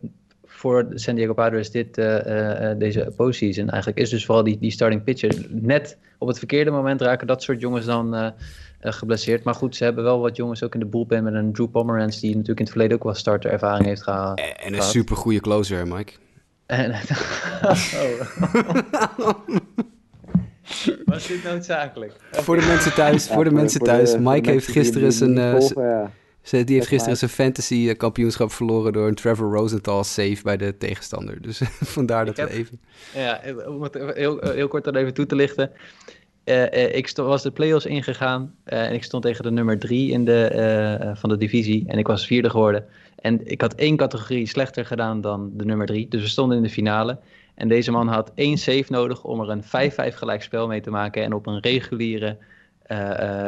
[0.60, 2.06] voor San Diego Padres dit, uh,
[2.78, 5.46] deze postseason eigenlijk is dus vooral die, die starting pitcher.
[5.50, 8.30] Net op het verkeerde moment raken dat soort jongens dan uh,
[8.82, 9.44] geblesseerd.
[9.44, 12.20] Maar goed, ze hebben wel wat jongens ook in de bullpen met een Drew Pomeranz
[12.20, 14.40] die natuurlijk in het verleden ook wel starterervaring heeft gehaald.
[14.40, 16.14] En, en een super goede closer, Mike.
[16.66, 16.98] En, oh.
[21.06, 22.14] Was dit noodzakelijk?
[22.32, 24.18] Voor de mensen thuis, voor de mensen thuis.
[24.18, 25.38] Mike heeft gisteren zijn...
[26.50, 30.58] Ze, die heeft gisteren zijn fantasy eh, kampioenschap verloren door een Trevor Rosenthal save bij
[30.58, 31.42] de tegenstander.
[31.42, 31.62] Dus
[31.98, 32.80] vandaar dat we even...
[33.14, 35.72] Ja, om het heel, heel kort dan even toe te lichten.
[36.46, 40.26] Uh, ik was de playoffs ingegaan uh, en ik stond tegen de nummer drie in
[40.26, 42.86] de, van de divisie en ik was vierde geworden.
[43.16, 46.64] En ik had één categorie slechter gedaan dan de nummer drie, dus we stonden in
[46.64, 47.20] de finale.
[47.56, 49.64] En deze man had één save nodig om er een
[50.14, 52.38] 5-5 gelijkspel mee te maken en op een reguliere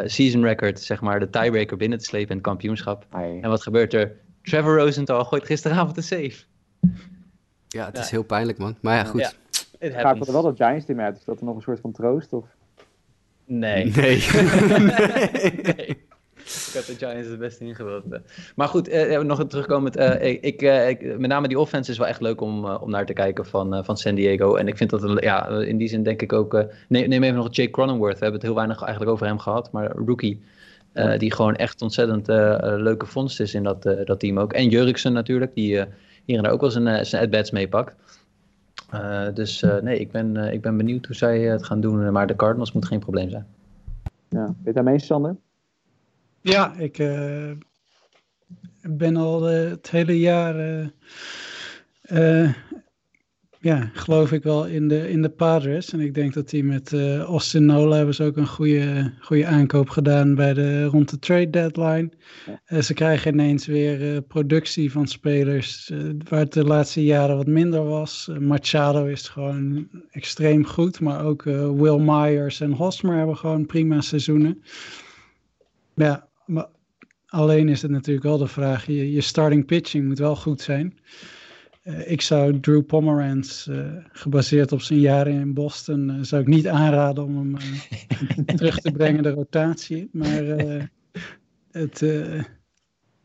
[0.06, 3.06] season record, zeg maar, de tiebreaker binnen te slepen in het kampioenschap.
[3.42, 4.16] En wat gebeurt er?
[4.42, 6.44] Trevor Rosenthal gooit gisteravond een save.
[7.68, 8.76] Ja, het is heel pijnlijk, man.
[8.82, 9.36] Maar ja, goed.
[9.80, 11.18] Ja, Gaat er wel dat Giants team uit?
[11.18, 12.34] Is dat er nog een soort van troost?
[12.34, 12.46] Of?
[13.46, 13.86] Nee.
[13.86, 14.18] Nee.
[15.76, 16.10] nee.
[16.46, 18.04] Ik had de Giants het beste ingewild.
[18.56, 19.98] Maar goed, eh, nog terugkomend.
[19.98, 23.14] Uh, ik, ik, met name die offense is wel echt leuk om, om naar te
[23.14, 24.56] kijken van, van San Diego.
[24.56, 26.66] En ik vind dat, ja, in die zin denk ik ook...
[26.88, 28.14] neem, neem even nog Jake Cronenworth.
[28.14, 29.72] We hebben het heel weinig eigenlijk over hem gehad.
[29.72, 30.42] Maar rookie,
[31.18, 32.28] die gewoon echt ontzettend
[32.82, 34.54] leuke vondst is in dat, dat team ook.
[34.54, 35.86] En Jurksen natuurlijk, die
[36.26, 37.96] hier en daar ook wel zijn, zijn at-bats meepakt.
[39.34, 42.12] dus nee, ik ben, ik ben benieuwd hoe zij het gaan doen.
[42.12, 43.46] Maar de Cardinals moet geen probleem zijn.
[44.30, 45.36] Ja, ben je daarmee, Sander?
[46.42, 47.52] Ja, ik uh,
[48.82, 50.86] ben al uh, het hele jaar,
[52.12, 52.54] uh,
[53.60, 55.94] ja, geloof ik wel in de, in de Padres.
[55.94, 59.90] En ik denk dat die met Austin Nola hebben ze ook een goede, goede aankoop
[59.90, 62.10] gedaan bij de, rond de trade deadline.
[62.68, 62.82] Ja.
[62.82, 65.92] ze krijgen ineens weer productie van spelers
[66.30, 68.30] waar het de laatste jaren wat minder was.
[68.40, 74.64] Machado is gewoon extreem goed, maar ook Will Myers en Hosmer hebben gewoon prima seizoenen.
[75.96, 76.68] Ja, maar
[77.26, 81.00] alleen is het natuurlijk wel de vraag, je, je starting pitching moet wel goed zijn.
[81.84, 86.48] Uh, ik zou Drew Pomeranz, uh, gebaseerd op zijn jaren in Boston, uh, zou ik
[86.48, 87.56] niet aanraden om hem
[88.58, 90.10] terug te brengen de rotatie.
[90.12, 90.44] Maar
[91.72, 92.00] het,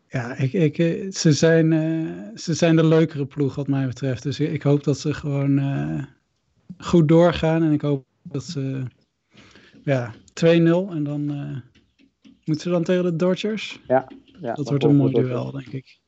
[0.08, 0.76] ja, ik, ik,
[1.14, 1.72] ze, zijn,
[2.34, 4.22] ze zijn de leukere ploeg wat mij betreft.
[4.22, 5.60] Dus ik hoop dat ze gewoon
[6.78, 8.82] goed doorgaan en ik hoop dat ze
[9.82, 10.46] ja, 2-0
[10.90, 11.62] en dan
[12.46, 13.82] Moeten ze dan tegen de Dodgers?
[13.86, 14.06] Ja.
[14.40, 15.98] ja dat wordt een mooi duel, denk ik.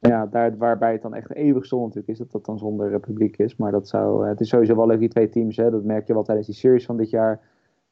[0.00, 3.38] Ja, daar, waarbij het dan echt eeuwig zonde natuurlijk is dat dat dan zonder publiek
[3.38, 3.56] is.
[3.56, 5.56] Maar dat zou, het is sowieso wel leuk, die twee teams.
[5.56, 7.40] Hè, dat merk je wel tijdens die series van dit jaar.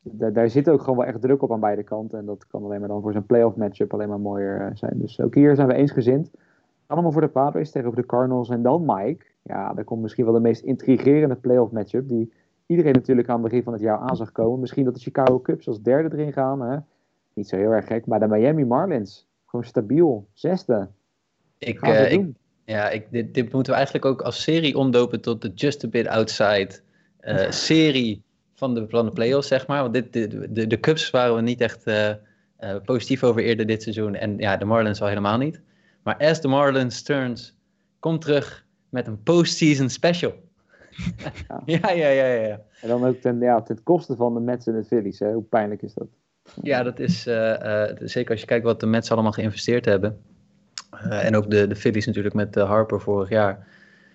[0.03, 2.19] Daar, daar zit ook gewoon wel echt druk op aan beide kanten.
[2.19, 4.99] En dat kan alleen maar dan voor zo'n playoff matchup alleen maar mooier eh, zijn.
[4.99, 6.31] Dus ook hier zijn we eensgezind.
[6.87, 8.49] Allemaal voor de Padres tegenover de Cardinals.
[8.49, 9.25] En dan Mike.
[9.43, 12.09] Ja, daar komt misschien wel de meest intrigerende playoff matchup.
[12.09, 12.33] Die
[12.67, 14.61] iedereen natuurlijk aan het begin van het jaar aan zag komen.
[14.61, 16.61] Misschien dat de Chicago Cubs als derde erin gaan.
[16.63, 16.77] Hè?
[17.41, 18.07] Niet zo heel erg gek.
[18.07, 20.89] Maar de Miami Marlins, gewoon stabiel, zesde.
[21.59, 22.27] Ik, uh, ik
[22.65, 25.89] ja, ik, dit, dit moeten we eigenlijk ook als serie omdopen tot de Just a
[25.89, 26.71] Bit Outside
[27.21, 28.23] uh, serie
[28.55, 29.83] van de, van de playoffs, zeg maar.
[29.83, 32.15] Want dit, de, de, de Cubs waren we niet echt uh,
[32.85, 34.15] positief over eerder dit seizoen.
[34.15, 35.61] En ja, de Marlins al helemaal niet.
[36.03, 37.59] Maar As the Marlins Turns
[37.99, 40.33] komt terug met een postseason special.
[41.65, 41.91] Ja.
[41.91, 42.61] ja, ja, ja, ja.
[42.81, 45.19] En dan ook ten, ja, ten koste van de Mets en de Phillies.
[45.19, 45.33] Hè?
[45.33, 46.07] Hoe pijnlijk is dat?
[46.63, 50.19] Ja, dat is uh, zeker als je kijkt wat de Mets allemaal geïnvesteerd hebben.
[50.95, 53.67] Uh, en ook de, de Phillies natuurlijk met Harper vorig jaar.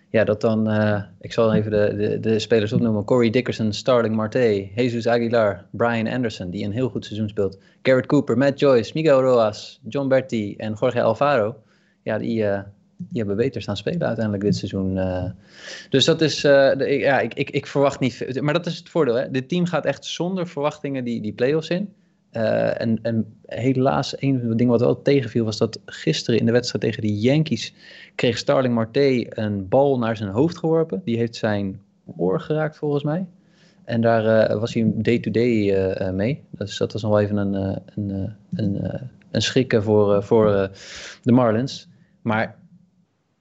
[0.10, 0.72] Ja, dat dan,
[1.20, 3.04] ik zal even de, de, de, spelers opnoemen.
[3.04, 7.60] Corey Dickerson, Starling Marte, Jesus Aguilar, Brian Anderson, die een heel goed seizoen speelt.
[7.82, 11.56] Garrett Cooper, Matt Joyce, Miguel Roas, John Berti en Jorge Alfaro.
[12.04, 12.36] Ja, die,
[12.98, 15.00] die hebben beter staan spelen uiteindelijk dit seizoen.
[15.90, 18.44] dus dat is, de, ja, ik, ik, ik verwacht niet veel.
[18.44, 19.32] Maar dat is het voordeel, hè.
[19.32, 21.94] Dit team gaat echt zonder verwachtingen die, die play-offs in.
[22.36, 26.84] Uh, en, en, helaas, een ding wat wel tegenviel was dat gisteren in de wedstrijd
[26.84, 27.74] tegen de Yankees
[28.16, 31.02] kreeg Starling Marte een bal naar zijn hoofd geworpen.
[31.04, 31.82] Die heeft zijn
[32.18, 33.26] oor geraakt volgens mij.
[33.84, 36.44] En daar was hij day-to-day mee.
[36.50, 40.72] Dus dat was nog wel even een, een, een, een schrikken voor, voor
[41.24, 41.88] de Marlins.
[42.22, 42.56] Maar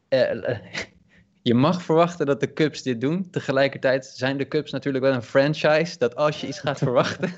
[1.42, 3.30] je mag verwachten dat de Cubs dit doen.
[3.30, 5.98] Tegelijkertijd zijn de Cubs natuurlijk wel een franchise.
[5.98, 7.30] Dat als je iets gaat verwachten,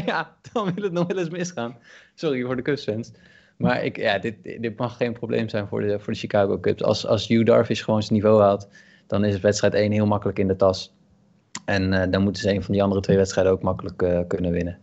[0.06, 1.76] ja, dan wil het nog wel eens misgaan.
[2.14, 3.12] Sorry voor de fans.
[3.56, 6.82] Maar ik, ja, dit, dit mag geen probleem zijn voor de, voor de Chicago Cubs.
[6.82, 8.68] Als, als Hugh Darvish gewoon zijn niveau haalt,
[9.06, 10.94] dan is wedstrijd 1 heel makkelijk in de tas.
[11.64, 14.52] En uh, dan moeten ze een van die andere twee wedstrijden ook makkelijk uh, kunnen
[14.52, 14.78] winnen.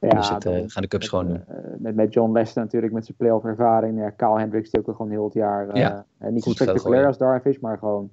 [0.00, 1.44] Ja, dus uh, gaan de Cubs gewoon doen.
[1.78, 3.98] met, met John Lester natuurlijk met zijn playoff ervaring.
[3.98, 7.58] Ja, Kyle Hendricks die ook gewoon heel het jaar ja, niet zo spectaculair als Darvish,
[7.58, 8.10] maar gewoon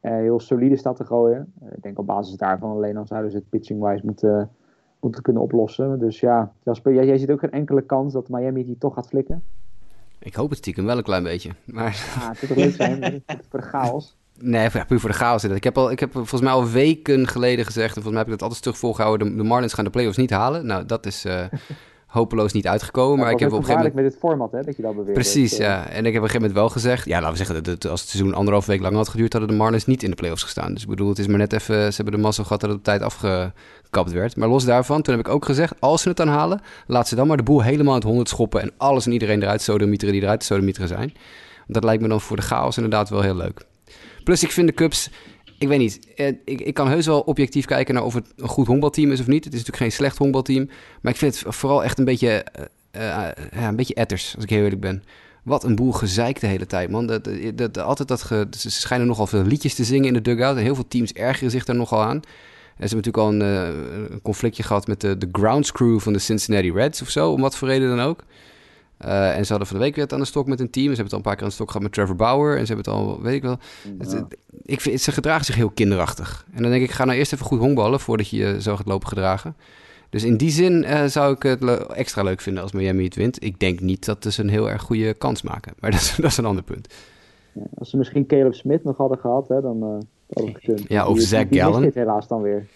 [0.00, 1.52] heel solide staat te gooien.
[1.76, 4.50] ik denk op basis daarvan alleen al zouden ze het pitching-wise moeten
[5.04, 5.98] moeten kunnen oplossen.
[5.98, 9.08] Dus ja, Jasper, jij, jij ziet ook geen enkele kans dat Miami die toch gaat
[9.08, 9.42] flikken?
[10.18, 11.50] Ik hoop het stiekem wel een klein beetje.
[11.64, 12.16] Maar...
[12.20, 14.16] Ja, het zou leuk zijn voor de chaos.
[14.38, 15.44] Nee, puur voor de chaos.
[15.44, 18.26] Ik heb, al, ik heb volgens mij al weken geleden gezegd, en volgens mij heb
[18.26, 20.66] ik dat altijd terug volgehouden, de, de Marlins gaan de playoffs niet halen.
[20.66, 21.24] Nou, dat is...
[21.24, 21.44] Uh,
[22.14, 23.18] hopeloos niet uitgekomen.
[23.18, 24.02] maar ik heb op een gegeven moment.
[24.02, 25.12] met dit format, hè, dat je dat beweert.
[25.12, 25.76] Precies, dus, ja.
[25.76, 27.06] En ik heb op een gegeven moment wel gezegd.
[27.06, 29.56] Ja, laten we zeggen, dat als het seizoen anderhalf week lang had geduurd, hadden de
[29.56, 30.72] Marlins niet in de playoffs gestaan.
[30.72, 31.92] Dus ik bedoel, het is maar net even.
[31.92, 34.36] Ze hebben de massa gehad dat het op tijd afgekapt werd.
[34.36, 37.14] Maar los daarvan, toen heb ik ook gezegd: als ze het dan halen, laat ze
[37.14, 38.60] dan maar de boel helemaal het honderd schoppen.
[38.60, 41.12] En alles en iedereen eruit sodemieteren die eruit sodemieteren zijn.
[41.66, 43.64] Dat lijkt me dan voor de chaos inderdaad wel heel leuk.
[44.24, 45.10] Plus, ik vind de Cubs
[45.58, 46.14] ik weet niet.
[46.16, 49.20] Eh, ik, ik kan heus wel objectief kijken naar of het een goed honkbalteam is
[49.20, 49.44] of niet.
[49.44, 50.68] Het is natuurlijk geen slecht honkbalteam.
[51.00, 52.46] Maar ik vind het vooral echt een beetje,
[52.96, 53.02] uh,
[53.52, 55.02] ja, een beetje etters, als ik heel eerlijk ben.
[55.42, 57.06] Wat een boel gezeik de hele tijd, man.
[57.06, 60.56] Dat, dat, altijd dat ze schijnen nogal veel liedjes te zingen in de dugout.
[60.56, 62.20] En heel veel teams ergeren zich daar nogal aan.
[62.76, 63.48] En ze hebben natuurlijk al
[64.10, 67.30] een, conflictje gehad met de, de grounds crew van de Cincinnati Reds of zo.
[67.30, 68.24] Om wat voor reden dan ook.
[69.04, 70.94] Uh, en ze hadden van de week weer aan de stok met een team.
[70.94, 72.58] Ze hebben het al een paar keer aan de stok gehad met Trevor Bauer.
[72.58, 73.58] En ze hebben het al, weet ik wel.
[73.98, 74.24] Het,
[74.62, 76.46] ik vind, ze gedragen zich heel kinderachtig.
[76.52, 78.86] En dan denk ik, ga nou eerst even goed honkballen voordat je je zo gaat
[78.86, 79.56] lopen gedragen.
[80.10, 83.14] Dus in die zin uh, zou ik het le extra leuk vinden als Miami het
[83.14, 83.44] wint.
[83.44, 85.72] Ik denk niet dat ze een heel erg goede kans maken.
[85.78, 86.94] Maar dat is, dat is een ander punt.
[87.52, 90.02] Ja, als ze misschien Caleb Smith nog hadden gehad, hè, dan
[90.36, 90.84] uh, gekund.
[90.88, 91.90] Ja, of Zach Gallen.
[91.94, 92.66] Helaas dan weer.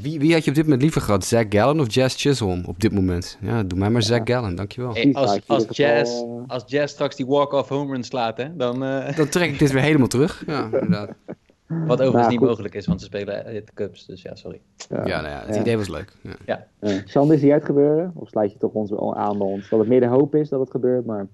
[0.00, 1.24] Wie, wie had je op dit moment liever gehad?
[1.24, 3.38] Zach Gallen of Jazz Chisholm op dit moment?
[3.40, 4.94] Ja, doe mij maar Zach Gallen, dankjewel.
[4.94, 8.84] Hey, als, als, jazz, als Jazz straks die walk-off home run slaat, hè, dan...
[8.84, 9.16] Uh...
[9.16, 10.42] Dan trek ik dit weer helemaal terug.
[10.46, 11.10] Ja, inderdaad.
[11.66, 14.60] Wat overigens nou, niet mogelijk is, want ze spelen de Cubs, dus ja, sorry.
[14.88, 16.12] Ja, ja, nou ja het idee was leuk.
[16.46, 16.66] Ja.
[16.80, 17.02] ja.
[17.04, 18.12] Sander, is die uit gebeuren?
[18.14, 19.68] Of sluit je toch ons aan bij ons?
[19.68, 21.26] Dat het meer de hoop is dat het gebeurt, maar...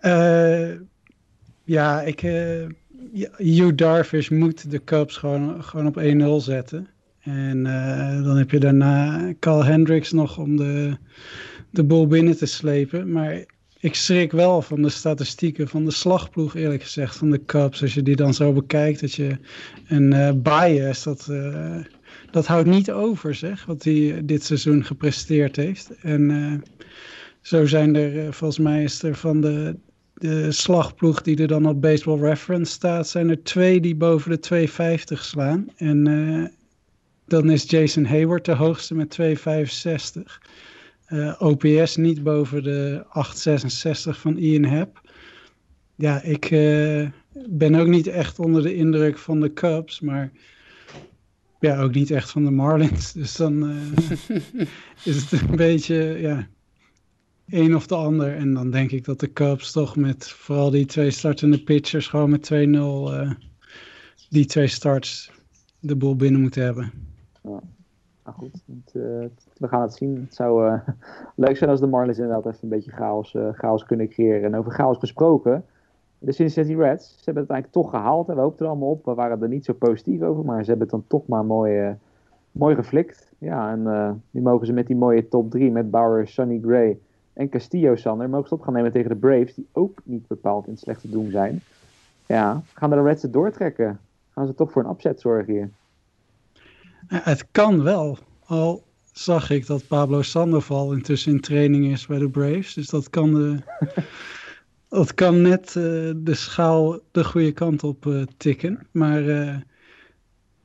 [0.00, 0.78] Uh,
[1.64, 2.22] ja, ik...
[2.22, 2.66] Uh
[3.36, 6.00] Hugh Darvish moet de Cubs gewoon, gewoon op
[6.40, 6.88] 1-0 zetten.
[7.20, 10.96] En uh, dan heb je daarna Carl Hendricks nog om de,
[11.70, 13.12] de boel binnen te slepen.
[13.12, 13.44] Maar
[13.78, 17.82] ik schrik wel van de statistieken van de slagploeg, eerlijk gezegd, van de Cubs.
[17.82, 19.38] Als je die dan zo bekijkt, dat je
[19.88, 21.76] een uh, bias, dat, uh,
[22.30, 25.90] dat houdt niet over, zeg, wat hij dit seizoen gepresteerd heeft.
[26.00, 26.62] En
[27.40, 29.76] zo zijn er, volgens mij is er van de
[30.22, 34.38] de slagploeg die er dan op Baseball Reference staat, zijn er twee die boven de
[34.38, 35.66] 250 slaan.
[35.76, 36.46] En uh,
[37.26, 40.42] dan is Jason Hayward de hoogste met 265.
[41.08, 45.00] Uh, OPS niet boven de 866 van Ian Happ.
[45.94, 47.08] Ja, ik uh,
[47.48, 50.32] ben ook niet echt onder de indruk van de Cubs, maar
[51.60, 53.12] ja, ook niet echt van de Marlins.
[53.22, 53.70] Dus dan
[55.04, 56.48] is het een beetje, ja,
[57.52, 58.36] een of de ander.
[58.36, 62.30] En dan denk ik dat de Cubs toch met vooral die twee startende pitchers gewoon
[62.30, 63.30] met 2-0 uh, eh,
[64.30, 65.32] die twee starts
[65.80, 66.90] de boel binnen moeten hebben.
[67.42, 67.60] Ja.
[68.24, 69.02] Nou goed, uh,
[69.56, 70.16] we gaan het zien.
[70.16, 70.80] Het zou uh,
[71.36, 74.44] leuk zijn als de Marlins inderdaad even een beetje chaos, chaos kunnen creëren.
[74.44, 75.64] En over chaos gesproken,
[76.18, 78.26] de Cincinnati Reds, ze hebben het eigenlijk toch gehaald.
[78.26, 79.04] We hoopten er allemaal op.
[79.04, 81.96] We waren er niet zo positief over, maar ze hebben het dan toch maar mooi,
[82.52, 83.32] mooi geflikt.
[83.38, 86.98] Ja, en nu mogen ze met die mooie top 3 met Bauer, Sonny Gray
[87.32, 90.66] en Castillo Sander mogen ze op gaan nemen tegen de Braves, die ook niet bepaald
[90.66, 91.62] in slechte doen zijn.
[92.26, 94.00] Ja, gaan de Reds het doortrekken?
[94.34, 95.70] Gaan ze toch voor een opzet zorgen hier?
[97.06, 98.18] het kan wel.
[98.44, 102.74] Al zag ik dat Pablo Sandoval intussen in training is bij de Braves.
[102.74, 103.58] Dus dat kan, de,
[104.88, 105.74] dat kan net uh,
[106.16, 108.86] de schaal de goede kant op uh, tikken.
[108.90, 109.56] Maar uh,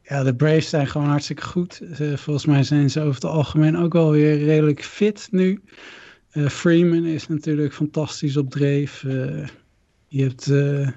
[0.02, 1.82] ja, de Braves zijn gewoon hartstikke goed.
[2.16, 5.62] volgens mij zijn ze over het algemeen ook wel weer redelijk fit nu.
[6.34, 9.04] Uh, Freeman is natuurlijk fantastisch op dreef.
[9.04, 9.48] Uh,
[10.08, 10.90] je, hebt, uh,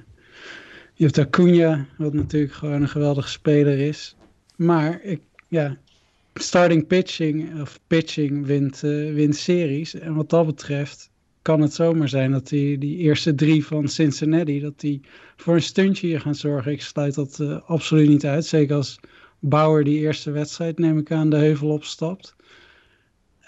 [0.94, 4.16] je hebt Acuna, wat natuurlijk gewoon een geweldige speler is.
[4.56, 5.78] Maar ik, ja,
[6.34, 9.94] starting pitching of pitching wint, wint series.
[9.94, 11.10] En wat dat betreft
[11.42, 15.00] kan het zomaar zijn dat die, die eerste drie van Cincinnati, dat die
[15.36, 16.72] voor een stuntje hier gaan zorgen.
[16.72, 18.46] Ik sluit dat absoluut niet uit.
[18.46, 19.00] Zeker als
[19.38, 22.36] Bauer die eerste wedstrijd, neem ik aan, de heuvel opstapt.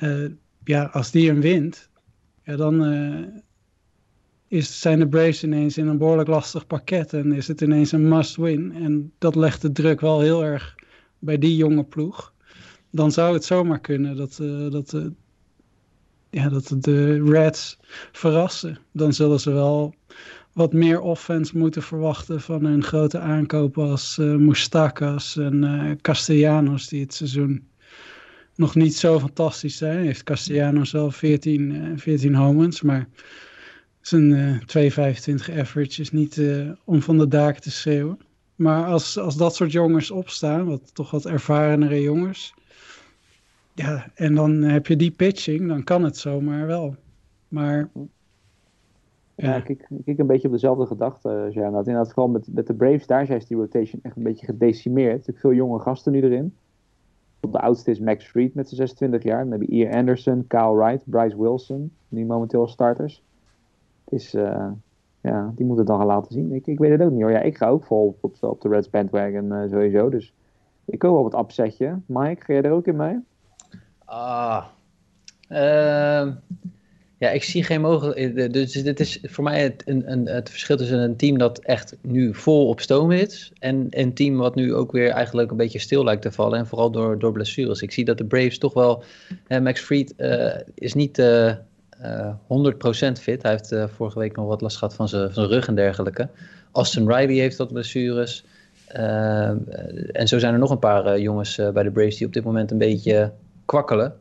[0.00, 0.30] Uh,
[0.64, 1.90] ja, als die hem wint,
[2.44, 3.26] ja, dan uh,
[4.48, 7.12] is, zijn de Braves ineens in een behoorlijk lastig pakket.
[7.12, 8.72] En is het ineens een must-win.
[8.72, 10.74] En dat legt de druk wel heel erg
[11.18, 12.32] bij die jonge ploeg.
[12.90, 15.06] Dan zou het zomaar kunnen dat, uh, dat, uh,
[16.30, 17.78] ja, dat de Reds
[18.12, 18.78] verrassen.
[18.92, 19.94] Dan zullen ze wel
[20.52, 27.14] wat meer offense moeten verwachten van hun grote aankopen als Mustakas en Castellanos, die het
[27.14, 27.66] seizoen
[28.54, 30.04] nog niet zo fantastisch zijn.
[30.04, 33.08] Heeft Castellanos wel 14, uh, 14 homens, maar
[34.00, 38.18] zijn uh, 2,25 average is niet uh, om van de daken te schreeuwen.
[38.56, 42.54] Maar als, als dat soort jongens opstaan, wat, toch wat ervarenere jongens.
[43.74, 46.96] Ja, en dan heb je die pitching, dan kan het zomaar wel.
[47.48, 47.90] Maar...
[49.34, 52.66] Ja, ja ik, ik, ik een beetje op dezelfde gedachte, dat inderdaad gewoon met, met
[52.66, 55.26] de Braves, daar is die rotation echt een beetje gedecimeerd.
[55.26, 56.54] Er veel jonge gasten nu erin.
[57.50, 59.42] De oudste is Max Fried met zijn 26 jaar.
[59.42, 63.22] Dan heb je Ian Anderson, Kyle Wright, Bryce Wilson, die momenteel starters.
[64.10, 64.70] Uh,
[65.20, 66.52] ja, die moeten het dan gaan laten zien.
[66.52, 67.30] Ik, ik weet het ook niet hoor.
[67.30, 70.08] Ja, ik ga ook vol op, op de Reds bandwagon uh, sowieso.
[70.08, 70.34] Dus
[70.84, 71.98] ik hoop op het upsetje.
[72.06, 73.18] Mike, ga jij er ook in mee?
[74.04, 74.64] Ah,
[75.48, 76.28] uh,
[77.22, 78.52] ja, ik zie geen mogelijkheid.
[78.52, 81.96] Dus dit is voor mij het, een, een, het verschil tussen een team dat echt
[82.00, 83.52] nu vol op stoom is.
[83.58, 86.58] En een team wat nu ook weer eigenlijk een beetje stil lijkt te vallen.
[86.58, 87.82] En vooral door, door blessures.
[87.82, 89.04] Ik zie dat de Braves toch wel.
[89.48, 91.18] Max Fried uh, is niet.
[91.18, 91.52] Uh,
[92.04, 92.34] uh,
[93.08, 93.42] 100% fit.
[93.42, 96.28] Hij heeft vorige week nog wat last gehad van zijn rug en dergelijke.
[96.72, 98.44] Austin Riley heeft wat blessures.
[98.86, 102.70] En zo zijn er nog een paar jongens bij de Braves die op dit moment
[102.70, 103.32] een beetje
[103.64, 104.14] kwakkelen.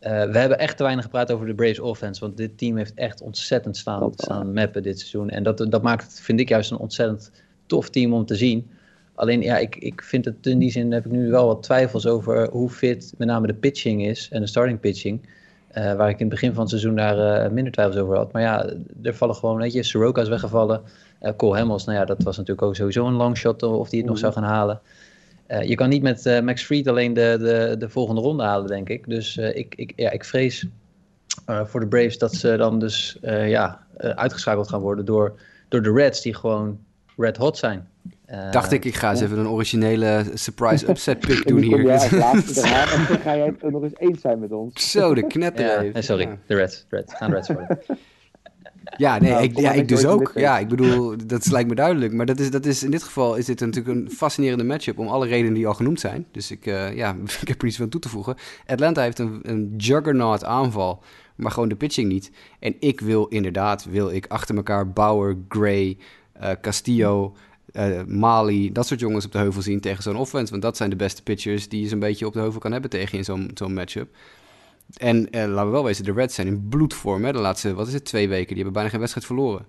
[0.00, 2.20] We hebben echt te weinig gepraat over de Braves offense.
[2.20, 5.30] Want dit team heeft echt ontzettend staan, staan mappen dit seizoen.
[5.30, 7.30] En dat, dat maakt het, vind ik juist een ontzettend
[7.66, 8.70] tof team om te zien.
[9.14, 12.06] Alleen ja, ik, ik vind het in die zin heb ik nu wel wat twijfels
[12.06, 15.28] over hoe fit met name de pitching is en de starting pitching.
[15.78, 18.32] Uh, waar ik in het begin van het seizoen daar uh, minder twijfels over had.
[18.32, 18.72] Maar ja,
[19.02, 20.82] er vallen gewoon, weet je, Soroka is weggevallen.
[21.22, 24.00] Uh, Cole Hamels, nou ja, dat was natuurlijk ook sowieso een long shot of die
[24.00, 24.80] het nog zou gaan halen.
[25.48, 29.08] Je kan niet met Max Fried alleen de, de, de volgende ronde halen, denk ik.
[29.08, 30.66] Dus ik, ik, ja, ik vrees
[31.46, 36.22] voor de Braves dat ze dan dus ja, uitgeschakeld gaan worden door, door de Reds,
[36.22, 36.78] die gewoon
[37.16, 37.88] red hot zijn.
[38.30, 41.82] Uh, Dacht ik, ik ga eens even een originele surprise upset pick doen hier.
[41.82, 44.90] Ja, als laatste eraan, en dan ga jij het nog eens eens zijn met ons.
[44.90, 46.38] Zo, de knetter ja, nee, sorry, ja.
[46.46, 47.78] de Reds, Reds, gaan Reds worden.
[48.96, 50.32] Ja, nee, nou, ik, ja, ik dus ook.
[50.34, 52.12] Ja, ik bedoel, dat lijkt me duidelijk.
[52.12, 55.08] Maar dat is, dat is, in dit geval is dit natuurlijk een fascinerende matchup om
[55.08, 56.26] alle redenen die al genoemd zijn.
[56.30, 58.36] Dus ik, uh, ja, ik heb er iets van toe te voegen.
[58.66, 61.02] Atlanta heeft een, een juggernaut aanval,
[61.36, 62.30] maar gewoon de pitching niet.
[62.58, 65.98] En ik wil inderdaad, wil ik achter elkaar Bauer, Gray,
[66.42, 67.36] uh, Castillo...
[67.72, 70.50] Uh, Mali, dat soort jongens op de heuvel zien tegen zo'n offense.
[70.50, 72.90] Want dat zijn de beste pitchers die je zo'n beetje op de heuvel kan hebben
[72.90, 74.16] tegen in zo'n zo'n matchup.
[74.94, 77.24] En eh, laten we wel wezen, de Reds zijn in bloedvorm.
[77.24, 77.32] Hè?
[77.32, 78.46] De laatste, wat is het, twee weken.
[78.46, 79.66] Die hebben bijna geen wedstrijd verloren.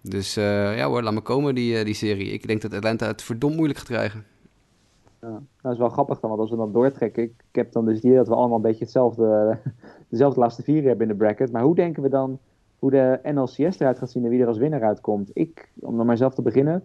[0.00, 2.30] Dus uh, ja hoor, laat me komen die, die serie.
[2.30, 4.24] Ik denk dat Atlanta het verdomd moeilijk gaat krijgen.
[5.20, 7.22] Ja, nou, dat is wel grappig dan, want als we dan doortrekken...
[7.22, 9.58] Ik, heb dan dus idee dat we allemaal een beetje hetzelfde,
[10.08, 11.52] dezelfde laatste vier hebben in de bracket.
[11.52, 12.38] Maar hoe denken we dan
[12.78, 15.30] hoe de NLCS eruit gaat zien en wie er als winnaar uitkomt?
[15.32, 16.84] Ik, om dan maar zelf te beginnen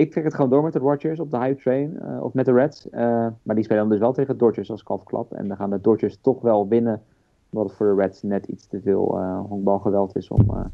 [0.00, 1.98] ik trek het gewoon door met de Dodgers op de hype train.
[2.02, 2.86] Uh, of met de Reds.
[2.86, 3.00] Uh,
[3.42, 5.32] maar die spelen dan dus wel tegen de Dodgers als kalfklap.
[5.32, 7.02] En dan gaan de Dodgers toch wel winnen.
[7.50, 10.64] Omdat het voor de Reds net iets te veel uh, honkbalgeweld is om te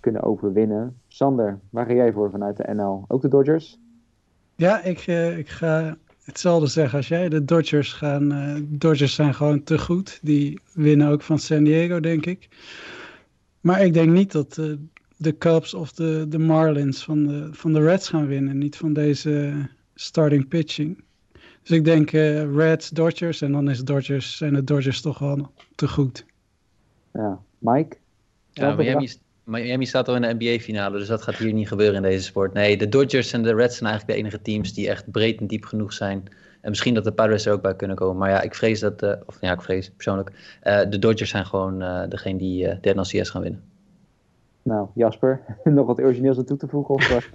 [0.00, 0.96] kunnen overwinnen.
[1.08, 3.04] Sander, waar ga jij voor vanuit de NL?
[3.08, 3.78] Ook de Dodgers?
[4.54, 5.06] Ja, ik,
[5.36, 7.28] ik ga hetzelfde zeggen als jij.
[7.28, 10.18] De Dodgers, gaan, Dodgers zijn gewoon te goed.
[10.22, 12.48] Die winnen ook van San Diego, denk ik.
[13.60, 14.60] Maar ik denk niet dat
[15.16, 18.58] de Cubs of de, de Marlins van de, van de Reds gaan winnen.
[18.58, 19.52] Niet van deze
[19.94, 21.04] starting pitching.
[21.62, 23.42] Dus ik denk uh, Reds, Dodgers.
[23.42, 26.24] En dan is Dodgers, zijn de Dodgers toch wel te goed.
[27.12, 27.96] Ja, Mike?
[28.52, 29.08] Ja, Miami,
[29.44, 32.52] Miami staat al in de NBA-finale, dus dat gaat hier niet gebeuren in deze sport.
[32.52, 35.46] Nee, de Dodgers en de Reds zijn eigenlijk de enige teams die echt breed en
[35.46, 36.22] diep genoeg zijn.
[36.60, 38.16] En misschien dat de Padres er ook bij kunnen komen.
[38.16, 40.30] Maar ja, ik vrees dat, uh, of ja, ik vrees persoonlijk,
[40.64, 43.62] uh, de Dodgers zijn gewoon uh, degene die uh, de NLCS gaan winnen.
[44.66, 46.94] Nou, Jasper, nog wat origineels aan toe te voegen?
[46.94, 47.30] Of,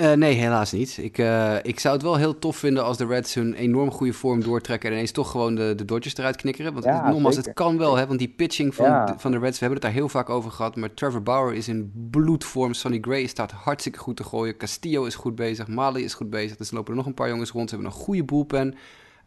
[0.00, 0.98] uh, nee, helaas niet.
[1.02, 4.12] Ik, uh, ik zou het wel heel tof vinden als de Reds hun enorm goede
[4.12, 6.72] vorm doortrekken en ineens toch gewoon de, de Dodgers eruit knikkeren.
[6.72, 9.04] Want ja, nogmaals, het kan wel, hè, want die pitching van, ja.
[9.04, 11.54] de, van de Reds, we hebben het daar heel vaak over gehad, maar Trevor Bauer
[11.54, 16.04] is in bloedvorm, Sonny Gray staat hartstikke goed te gooien, Castillo is goed bezig, Mali
[16.04, 18.24] is goed bezig, dus lopen er nog een paar jongens rond, ze hebben een goede
[18.24, 18.74] bullpen,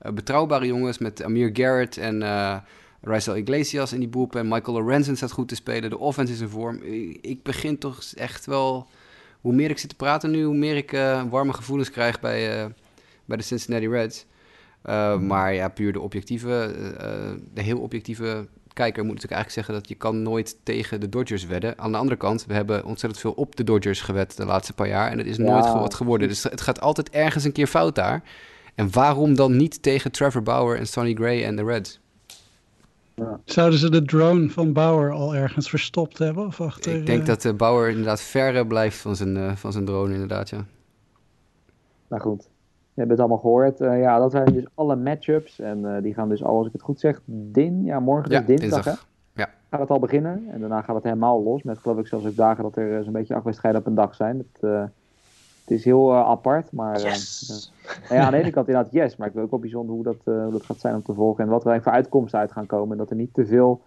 [0.02, 2.22] uh, betrouwbare jongens met Amir Garrett en
[3.04, 4.48] Rizal Iglesias in die boelpen.
[4.48, 5.90] Michael Lorenzen staat goed te spelen.
[5.90, 6.82] De offense is in vorm.
[7.22, 8.88] Ik begin toch echt wel...
[9.42, 12.64] Hoe meer ik zit te praten nu, hoe meer ik uh, warme gevoelens krijg bij,
[12.64, 12.70] uh,
[13.26, 14.26] bij de Cincinnati Reds.
[14.86, 16.76] Uh, maar ja, puur de objectieve,
[17.54, 21.46] de heel objectieve kijker moet natuurlijk eigenlijk zeggen dat je kan nooit tegen de Dodgers
[21.46, 21.80] wedden.
[21.80, 24.88] Aan de andere kant, we hebben ontzettend veel op de Dodgers gewed de laatste paar
[24.88, 25.12] jaar.
[25.12, 25.44] En het is ja.
[25.44, 26.28] nooit wat geworden.
[26.28, 28.24] Dus het gaat altijd ergens een keer fout daar.
[28.76, 32.00] En waarom dan niet tegen Trevor Bauer en Sonny Gray en de Reds?
[33.16, 33.40] Ja.
[33.46, 36.46] Zouden ze de drone van Bauer al ergens verstopt hebben?
[36.46, 39.86] Of achter, Ik denk dat de Bauer inderdaad verre blijft van zijn, uh, van zijn
[39.86, 40.66] drone, inderdaad, ja.
[42.08, 42.50] Nou goed,
[42.94, 43.82] je hebt het allemaal gehoord.
[43.82, 45.60] Uh, ja, dat zijn dus alle matchups.
[45.60, 47.84] En uh, die gaan dus al, als ik het goed zeg, din.
[47.84, 49.06] Ja, morgen is ja, dinsdag, dinsdag.
[49.34, 49.42] Hè?
[49.42, 49.50] Ja.
[49.70, 50.44] Gaat het al beginnen.
[50.50, 51.64] En daarna gaat het helemaal los.
[51.64, 54.16] Met geloof ik zelfs ook dagen dat er zo'n beetje acht wedstrijden op een dag
[54.16, 54.38] zijn.
[54.38, 54.84] Het, uh,
[55.64, 56.72] het is heel apart.
[56.72, 57.74] Maar yes.
[58.10, 59.16] ja, aan de ene kant inderdaad yes.
[59.16, 61.44] Maar ik wil ook wel bijzonder hoe dat, hoe dat gaat zijn om te volgen.
[61.44, 62.92] En wat er eigenlijk voor uitkomsten uit gaan komen.
[62.92, 63.82] En dat er niet te veel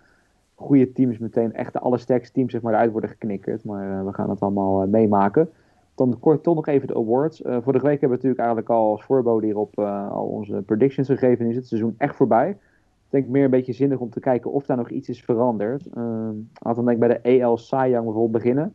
[0.55, 3.65] goede teams meteen echt de allersterkste teams zeg maar, eruit worden geknikkerd.
[3.65, 5.51] Maar we gaan het allemaal meemaken.
[5.95, 7.43] Dan kort toch nog even de awards.
[7.43, 11.09] Uh, vorige week hebben we natuurlijk eigenlijk al als voorbode hierop uh, al onze predictions
[11.09, 11.47] gegeven.
[11.47, 12.51] Is het seizoen echt voorbij?
[12.51, 15.87] Ik denk meer een beetje zinnig om te kijken of daar nog iets is veranderd.
[15.87, 18.75] Uh, laten we denk ik bij de EL Young bijvoorbeeld beginnen.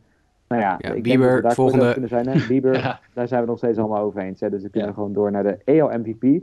[0.52, 1.92] Nou ja, ja ik Bieber, denk dat we daar volgende...
[1.92, 2.28] kunnen zijn.
[2.28, 2.46] Hè?
[2.48, 3.00] Bieber, ja.
[3.12, 4.40] daar zijn we nog steeds allemaal over eens.
[4.40, 4.50] Hè?
[4.50, 4.94] Dus we kunnen ja.
[4.94, 6.42] gewoon door naar de EL MVP.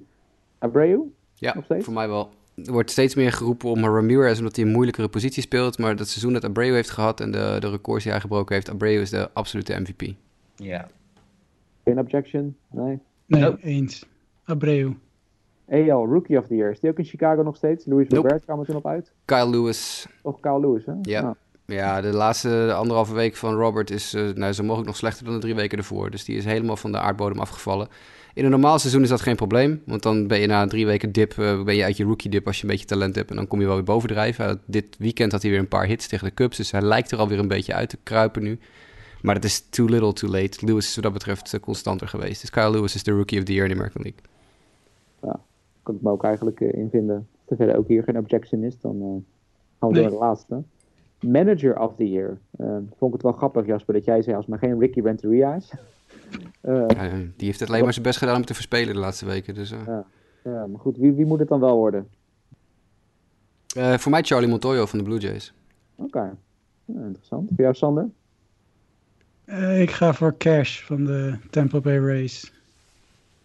[0.57, 0.99] Abreu?
[1.33, 2.29] Ja, voor mij wel.
[2.65, 5.77] Er wordt steeds meer geroepen om Ramirez omdat hij een moeilijkere positie speelt.
[5.77, 8.69] Maar dat seizoen dat Abreu heeft gehad en de, de records die hij gebroken heeft,
[8.69, 10.13] Abreu is de absolute MVP.
[10.55, 10.87] Ja.
[11.83, 12.55] Geen objection?
[12.71, 12.99] Nee?
[13.25, 13.61] Nee, nope.
[13.61, 14.05] eens.
[14.43, 14.93] Abreu.
[15.69, 16.71] AL, Rookie of the Year.
[16.71, 17.85] Is die ook in Chicago nog steeds?
[17.85, 18.27] Louis Nope.
[18.27, 19.11] Robert kwam er toen op uit.
[19.25, 20.07] Kyle Lewis.
[20.21, 20.93] Of Kyle Lewis, hè?
[21.01, 21.21] Ja.
[21.21, 21.35] Nou,
[21.69, 25.33] Ja, de laatste anderhalve week van Robert is uh, nou, zo mogelijk nog slechter dan
[25.33, 26.11] de drie weken ervoor.
[26.11, 27.87] Dus die is helemaal van de aardbodem afgevallen.
[28.33, 29.81] In een normaal seizoen is dat geen probleem.
[29.85, 32.47] Want dan ben je na drie weken dip, uh, ben je uit je rookie dip
[32.47, 33.29] als je een beetje talent hebt.
[33.29, 34.49] En dan kom je wel weer bovendrijven.
[34.49, 36.57] Uh, dit weekend had hij weer een paar hits tegen de Cubs.
[36.57, 38.59] Dus hij lijkt er alweer een beetje uit te kruipen nu.
[39.21, 40.65] Maar het is too little, too late.
[40.65, 42.41] Lewis is wat dat betreft uh, constanter geweest.
[42.41, 44.21] Dus Kyle Lewis is de rookie of the year in de American League.
[45.21, 45.39] Ja,
[45.83, 47.15] kan ik me ook eigenlijk uh, in vinden.
[47.15, 49.01] Als er verder ook hier geen objection is, dan uh,
[49.79, 49.93] gaan we Nee.
[49.93, 50.63] door naar de laatste.
[51.19, 52.37] Manager of the year.
[52.57, 55.55] Uh, vond ik het wel grappig, Jasper, dat jij zei als maar geen Ricky Renteria
[55.55, 55.73] is.
[56.61, 59.25] Uh, Ja, die heeft het alleen maar zijn best gedaan om te verspelen de laatste
[59.25, 59.53] weken.
[59.53, 59.79] Dus, uh.
[59.85, 60.05] ja,
[60.43, 62.07] ja, maar goed, wie, wie moet het dan wel worden?
[63.77, 65.53] Uh, voor mij Charlie Montoyo van de Blue Jays.
[65.95, 66.31] Oké, okay.
[66.85, 67.47] ja, interessant.
[67.47, 68.09] Voor jou, Sander?
[69.45, 72.53] Uh, ik ga voor Cash van de Tampa Bay Rays.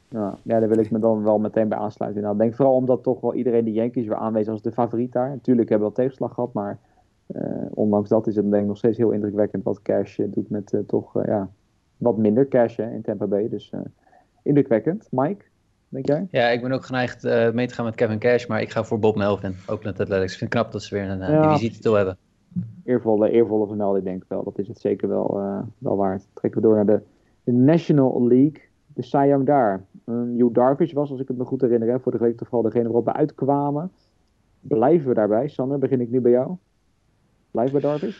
[0.08, 2.22] Ja, ja, daar wil ik me dan wel meteen bij aansluiten.
[2.22, 5.12] Nou, ik denk vooral omdat toch wel iedereen de Yankees weer aanwezen als de favoriet
[5.12, 5.28] daar.
[5.28, 6.78] Natuurlijk hebben we wel tegenslag gehad, maar
[7.70, 10.72] ondanks dat is het denk ik nog steeds heel indrukwekkend wat Cash uh, doet met
[10.72, 11.50] uh, toch ja,
[11.96, 13.48] wat minder cash hè, in Tampa Bay.
[13.48, 13.72] Dus
[14.42, 15.08] indrukwekkend.
[15.10, 15.44] Mike,
[15.88, 16.28] denk jij?
[16.30, 17.22] Ja, ik ben ook geneigd
[17.52, 20.32] mee te gaan met Kevin Cash, maar ik ga voor Bob Melvin, Oakland Athletics.
[20.32, 22.16] Ik vind het knap dat ze weer een ja, divisietitel hebben.
[22.84, 24.44] Eervolle, eervolle vermelding denk ik wel.
[24.44, 25.40] Dat is het zeker wel,
[25.78, 26.26] wel waard.
[26.34, 27.00] Trekken we door naar de,
[27.44, 28.62] de National League.
[28.86, 29.84] De Cy Young daar.
[30.06, 32.84] Um, Hugh Darvish was, als ik het me goed herinner, hè, vorige week toevallig degene
[32.84, 33.90] waarop we uitkwamen.
[34.60, 35.48] Blijven we daarbij?
[35.48, 36.56] Sander, begin ik nu bij jou?
[37.54, 38.16] Blijf bij Darvish?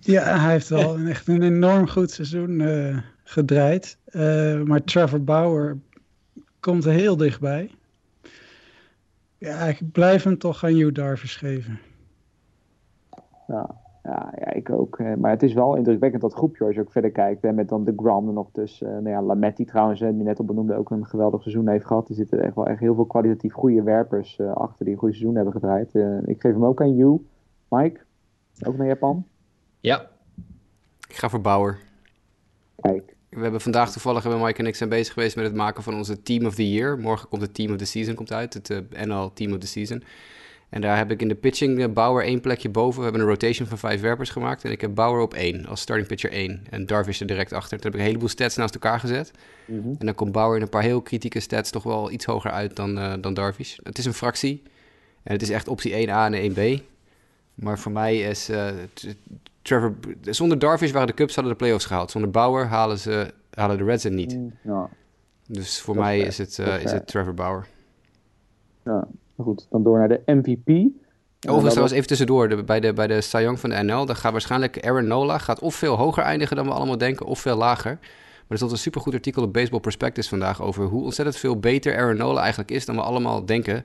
[0.00, 3.98] Ja, hij heeft wel een, echt een enorm goed seizoen uh, gedraaid.
[4.10, 5.78] Uh, maar Trevor Bauer
[6.60, 7.70] komt er heel dichtbij.
[9.38, 11.80] Ja, ik blijf hem toch aan Hugh Darvish geven.
[13.46, 14.98] Ja, ja, ja, ik ook.
[15.18, 17.42] Maar het is wel indrukwekkend dat groepje als je ook verder kijkt.
[17.42, 18.86] Hè, met dan de Gram er nog tussen.
[18.86, 22.08] Uh, nou ja, Lametti trouwens, die net op benoemde, ook een geweldig seizoen heeft gehad.
[22.08, 25.10] Er zitten echt wel echt heel veel kwalitatief goede werpers uh, achter die een goed
[25.10, 25.94] seizoen hebben gedraaid.
[25.94, 27.22] Uh, ik geef hem ook aan Hugh.
[27.68, 28.00] Mike,
[28.66, 29.24] ook naar Japan?
[29.80, 30.10] Ja.
[31.08, 31.78] Ik ga voor Bauer.
[32.80, 33.16] Kijk.
[33.28, 35.94] We hebben vandaag toevallig, hebben Mike en ik zijn bezig geweest met het maken van
[35.94, 36.98] onze Team of the Year.
[36.98, 40.02] Morgen komt het Team of the Season komt uit, het NL Team of the Season.
[40.72, 42.98] En daar heb ik in de pitching Bauer één plekje boven.
[42.98, 44.64] We hebben een rotation van vijf werpers gemaakt.
[44.64, 46.64] En ik heb Bauer op één, als starting pitcher één.
[46.70, 47.76] En Darvish er direct achter.
[47.76, 49.32] Toen heb ik een heleboel stats naast elkaar gezet.
[49.64, 49.96] Mm -hmm.
[49.98, 52.76] En dan komt Bauer in een paar heel kritieke stats toch wel iets hoger uit
[52.76, 53.76] dan, uh, dan Darvish.
[53.82, 54.62] Het is een fractie.
[55.22, 56.82] En het is echt optie 1A en 1B.
[57.54, 58.68] Maar voor mij is uh,
[59.62, 59.94] Trevor...
[60.20, 62.10] Zonder Darvish waren de Cubs hadden de playoffs gehaald.
[62.10, 64.34] Zonder Bauer halen, ze, halen de Reds het niet.
[64.34, 64.88] Mm, ja.
[65.46, 67.66] Dus voor mij is het, uh, is het Trevor Bauer.
[68.84, 69.08] Ja.
[69.42, 70.68] Goed, dan door naar de MVP.
[71.40, 74.16] Overigens, trouwens even tussendoor, de, bij, de, bij de Cy Young van de NL, dan
[74.16, 77.56] gaat waarschijnlijk Aaron Nola gaat of veel hoger eindigen dan we allemaal denken, of veel
[77.56, 77.98] lager.
[78.00, 81.96] Maar er stond een supergoed artikel op Baseball Prospectus vandaag over hoe ontzettend veel beter
[81.96, 83.84] Aaron Nola eigenlijk is dan we allemaal denken.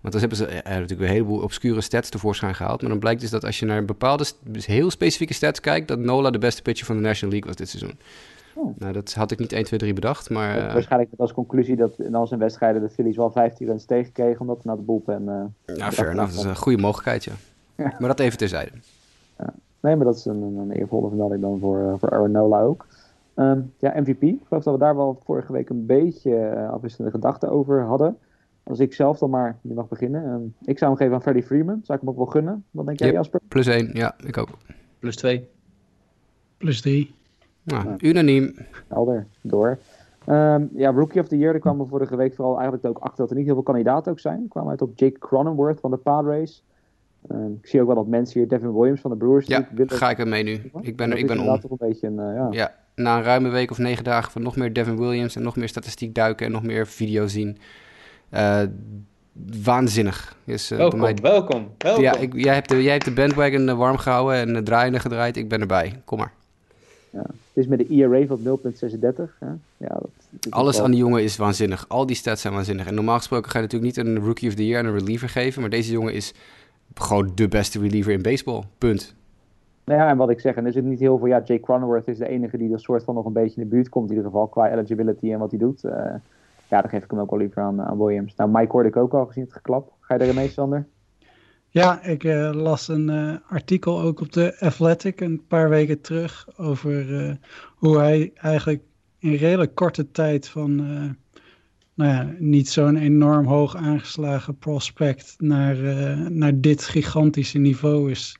[0.00, 2.80] Want dan hebben ze eh, natuurlijk een heleboel obscure stats tevoorschijn gehaald.
[2.80, 6.30] Maar dan blijkt dus dat als je naar bepaalde heel specifieke stats kijkt, dat Nola
[6.30, 7.98] de beste pitcher van de National League was dit seizoen.
[8.54, 8.78] Oh.
[8.78, 10.56] Nou, dat had ik niet 1, 2, 3 bedacht, maar...
[10.56, 13.84] Eh, Waarschijnlijk met als conclusie dat in al zijn wedstrijden de Phillies wel 15 runs
[13.84, 15.28] tegenkregen, omdat ze naar de bullpen...
[15.28, 16.30] eh ja, fair enough.
[16.30, 17.32] Dat is een goede mogelijkheid, ja.
[17.76, 17.94] Ja.
[17.98, 18.70] Maar dat even terzijde.
[19.80, 22.60] Nee, maar dat is een, een, een eervolle vermelding dan voor, eh, voor Aaron Nola
[22.60, 22.86] ook.
[23.34, 24.22] Ehm, ja, MVP.
[24.22, 28.18] Ik geloof dat we daar wel vorige week een beetje eh, afwisselende gedachten over hadden.
[28.62, 30.24] Als ik zelf dan maar, je mag beginnen.
[30.24, 31.80] Ehm, ik zou hem geven aan Freddie Freeman.
[31.82, 32.64] Zou ik hem ook wel gunnen?
[32.70, 33.16] Wat denk jij, Yep.
[33.16, 33.40] Jasper?
[33.48, 34.48] Plus 1, ja, ik ook.
[34.98, 35.48] Plus 2.
[36.56, 37.14] Plus drie.
[37.64, 37.94] Nou, Ja.
[37.98, 38.54] unaniem.
[38.88, 39.78] Helder, door.
[40.26, 43.16] Ehm, ja, Rookie of the Year, daar kwamen we vorige week vooral eigenlijk ook achter
[43.18, 44.42] dat er niet heel veel kandidaten ook zijn.
[44.42, 46.64] We kwamen uit op Jake Cronenworth van de Padres.
[47.28, 49.46] Ehm, ik zie ook wel dat mensen hier, Devin Williams van de Brewers.
[49.46, 50.70] Ja, willen- ga ik er mee nu.
[50.80, 51.60] Ik ben, er, ik ben om.
[51.60, 52.48] toch een beetje een, eh, ja.
[52.50, 55.56] Ja, na een ruime week of negen dagen van nog meer Devin Williams en nog
[55.56, 57.58] meer statistiek duiken en nog meer video zien.
[58.28, 58.60] Eh,
[59.64, 60.36] waanzinnig.
[60.44, 62.02] Is, eh, bij Welkom, mij- welkom, welkom.
[62.02, 65.36] Ja, ik, jij, hebt de, jij hebt de bandwagon warm gehouden en het draaiende gedraaid.
[65.36, 66.02] Ik ben erbij.
[66.04, 66.32] Kom maar.
[67.54, 69.38] Het is met de ERA van 0.36.
[69.38, 69.46] hè.
[69.76, 70.00] Ja, dat,
[70.30, 71.88] dat is Alles wel- aan die jongen is waanzinnig.
[71.88, 72.86] Al die stats zijn waanzinnig.
[72.86, 75.28] En normaal gesproken ga je natuurlijk niet een Rookie of the Year en een reliever
[75.28, 75.60] geven.
[75.60, 76.34] Maar deze jongen is
[76.94, 78.62] gewoon de beste reliever in baseball.
[78.78, 79.14] Punt.
[79.84, 81.26] Nou ja, en wat ik zeg, en er zit niet heel veel.
[81.26, 83.74] Ja, Jake Cronenworth is de enige die er soort van nog een beetje in de
[83.74, 84.10] buurt komt.
[84.10, 85.84] In ieder geval qua eligibility en wat hij doet.
[85.84, 85.92] Eh,
[86.68, 88.34] ja, dan geef ik hem ook wel liever aan, aan Williams.
[88.36, 89.92] Nou, Mike hoorde ik ook al gezien het geklap.
[90.00, 90.86] Ga je erin mee, Sander?
[91.74, 96.48] Ja, ik eh, las een eh, artikel ook op de Athletic een paar weken terug
[96.56, 97.34] over eh,
[97.74, 98.82] hoe hij eigenlijk
[99.18, 100.76] in redelijk korte tijd van
[101.94, 105.76] nou ja, niet zo'n enorm hoog aangeslagen prospect naar,
[106.30, 108.36] naar dit gigantische niveau is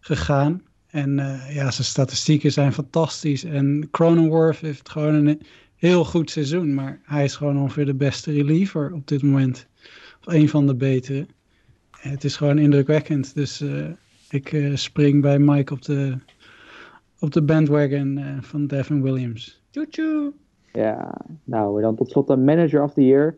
[0.00, 0.62] gegaan.
[0.86, 1.14] En
[1.48, 3.44] ja, zijn statistieken zijn fantastisch.
[3.44, 5.40] En Cronenworth heeft gewoon een
[5.74, 9.66] heel goed seizoen, maar hij is gewoon ongeveer de beste reliever op dit moment.
[10.20, 11.26] Of een van de betere.
[12.10, 13.34] Het is gewoon indrukwekkend.
[13.34, 13.86] Dus eh,
[14.30, 16.16] ik eh, spring bij Mike op de,
[17.18, 19.62] op de bandwagon eh, van Devin Williams.
[19.70, 20.32] Tjoe
[20.72, 23.36] Ja, nou, dan tot slot de Manager of the Year.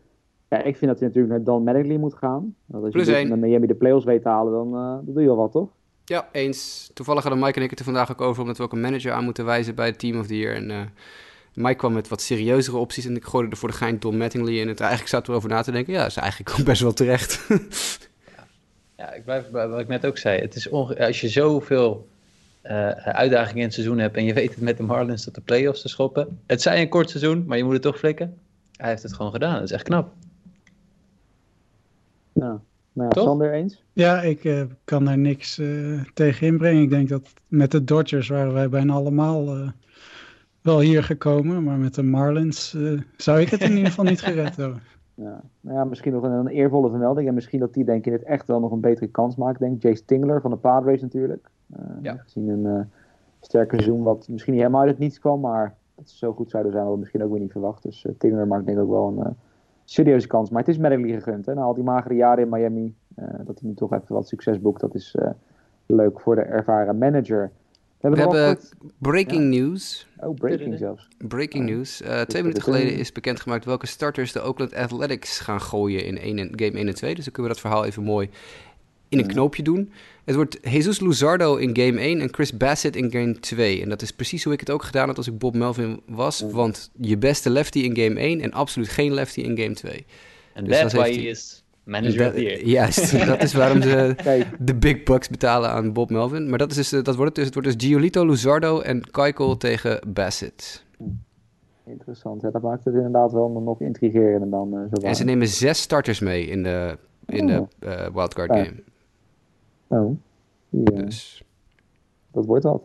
[0.49, 2.55] Ja, ik vind dat hij natuurlijk naar Dan Mattingly moet gaan.
[2.65, 3.29] Want als Plus je één.
[3.29, 5.69] met Miami de playoffs weet te halen, dan, eh, dan doe je wel wat, toch?
[6.05, 6.89] Ja, eens.
[6.93, 9.11] Toevallig hadden Mike en ik het er vandaag ook over, omdat we ook een manager
[9.11, 10.55] aan moeten wijzen bij het Team of the Year.
[10.55, 10.81] En eh,
[11.53, 14.59] Mike kwam met wat serieuzere opties en ik gooide er voor de gein Don Mattingly
[14.59, 14.67] in.
[14.67, 17.47] Het eigenlijk zat erover na te denken, ja, dat is eigenlijk ook best wel terecht.
[18.97, 20.41] Ja, ik blijf bij wat ik net ook zei.
[20.41, 22.07] Het is als je zoveel
[22.61, 25.41] eh, uitdagingen in het seizoen hebt en je weet het met de Marlins tot de
[25.41, 26.39] playoffs te schoppen.
[26.45, 28.37] Het zij een kort seizoen, maar je moet het toch flikken.
[28.75, 29.53] Hij heeft het gewoon gedaan.
[29.53, 30.13] Dat is echt knap.
[32.33, 32.59] Nou,
[32.93, 33.23] nou ja, Toch?
[33.23, 33.83] Sander eens?
[33.93, 36.81] Ja, ik eh, kan daar niks eh, tegen inbrengen.
[36.83, 39.69] Ik denk dat met de Dodgers waren wij bijna allemaal eh,
[40.61, 41.63] wel hier gekomen.
[41.63, 44.81] Maar met de Marlins eh, zou ik het in ieder geval niet gered hebben.
[45.15, 45.41] Ja.
[45.61, 47.27] Nou ja, misschien nog een, een eervolle vermelding.
[47.27, 49.59] En misschien dat die denk ik in het echt wel nog een betere kans maakt.
[49.59, 49.81] Denk.
[49.81, 51.49] Jace Tingler van de Padres natuurlijk.
[51.73, 52.13] Eh, Ja.
[52.15, 52.85] Gezien een eh
[53.39, 55.39] sterke seizoen wat misschien niet helemaal uit het niets kwam.
[55.39, 57.83] Maar dat ze zo goed zouden zijn, hadden we misschien ook weer niet verwacht.
[57.83, 59.35] Dus eh, Tingler maakt denk ik ook wel een
[59.83, 60.49] serieuze kans.
[60.49, 61.45] Maar het is Mattingly gegund.
[61.45, 61.53] Hè?
[61.53, 62.95] Na al die magere jaren in Miami.
[63.43, 64.81] dat hij nu toch even wat succes boekt.
[64.81, 65.15] Dat is
[65.85, 67.51] leuk voor de ervaren manager.
[67.99, 68.59] We We hebben,
[68.97, 70.07] breaking news.
[70.17, 71.07] Oh, breaking zelfs.
[71.17, 72.01] Breaking news.
[72.01, 76.77] Eh, twee minuten geleden is bekendgemaakt welke starters de Oakland Athletics gaan gooien in game
[76.79, 77.15] 1 en 2.
[77.15, 78.29] Dus dan kunnen we dat verhaal even mooi
[79.09, 79.31] in een Ja.
[79.31, 79.91] knoopje doen.
[80.25, 83.81] Het wordt Jesus Luzardo in game 1 en Chris Bassett in game 2.
[83.81, 86.39] En dat is precies hoe ik het ook gedaan had als ik Bob Melvin was.
[86.39, 86.47] Ja.
[86.47, 90.05] Want je beste lefty in game 1 en absoluut geen lefty in game 2.
[90.53, 92.65] En Dus dat why is manager of the year.
[92.65, 94.15] Juist, dat is waarom ze
[94.59, 96.49] de big bucks betalen aan Bob Melvin.
[96.49, 97.45] Maar dat, is dus, eh, dat wordt het dus.
[97.45, 100.83] Het wordt dus Giolito Luzardo en Keuchel tegen Bassett.
[101.85, 102.41] interessant.
[102.41, 105.81] Ja, dat maakt het inderdaad wel nog intrigerender dan eh zo En ze nemen zes
[105.81, 108.63] starters mee in de, in de eh, wildcard Ja.
[108.63, 108.83] game.
[109.87, 110.17] Oh,
[110.69, 111.43] ja, Dus
[112.31, 112.81] dat wordt wat.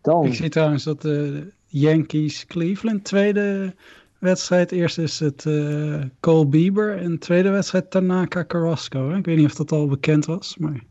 [0.00, 3.74] Dan, Ik zie trouwens dat de Yankees Cleveland tweede
[4.18, 4.72] wedstrijd.
[4.72, 9.08] Eerst is het eh, Cole Bieber en tweede wedstrijd Tanaka Carrasco.
[9.10, 9.16] Hè?
[9.16, 10.84] Ik weet niet of dat al bekend was, maar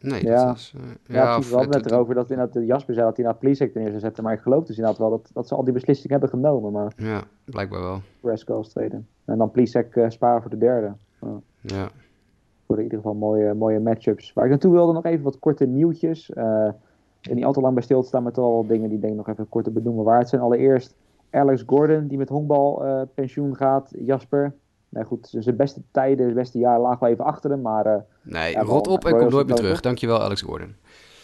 [0.00, 0.36] nee, Ja.
[0.36, 0.74] dat was...
[0.76, 3.82] eh, ja, het- het erover dat inderdaad de Jasper zei dat hij naar Pleasek ten
[3.82, 4.22] eerste zette.
[4.22, 6.72] Maar ik geloof dus inderdaad wel dat, dat ze al die beslissingen hebben genomen.
[6.72, 8.00] Maar Ja, blijkbaar wel.
[8.22, 9.00] Carrasco als tweede.
[9.24, 10.92] En dan Pleasek eh, sparen voor de derde.
[11.60, 11.88] Ja.
[12.66, 14.32] Voor in ieder geval mooie, mooie matchups.
[14.32, 16.32] Waar ik naartoe wilde nog even wat korte nieuwtjes.
[16.32, 16.68] eh
[17.20, 19.00] en niet al te lang bij stil te staan met wel wat dingen die ik
[19.00, 20.42] denk ik nog even kort te benoemen waard zijn.
[20.42, 20.94] Allereerst
[21.34, 23.90] Alex Gordon die met honkbal eh, pensioen gaat.
[23.98, 24.54] Jasper.
[24.88, 27.60] Nou goed, zijn beste tijden, zijn beste jaren lagen wel even achter hem.
[27.60, 29.80] Maar eh, Nee, Ja, rot op en kom nooit meer terug.
[29.80, 30.74] Dankjewel, Alex Gordon.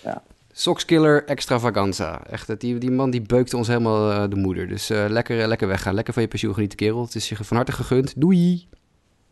[0.05, 0.23] Ja.
[0.53, 2.25] Soxkiller extravaganza.
[2.27, 4.69] Echt, het- die, die man die beukte ons helemaal eh, de moeder.
[4.69, 5.95] Dus eh, lekker, eh, lekker weggaan.
[5.95, 7.03] Lekker van je pensioen genieten, kerel.
[7.03, 8.21] Het is je van harte gegund.
[8.21, 8.69] Doei!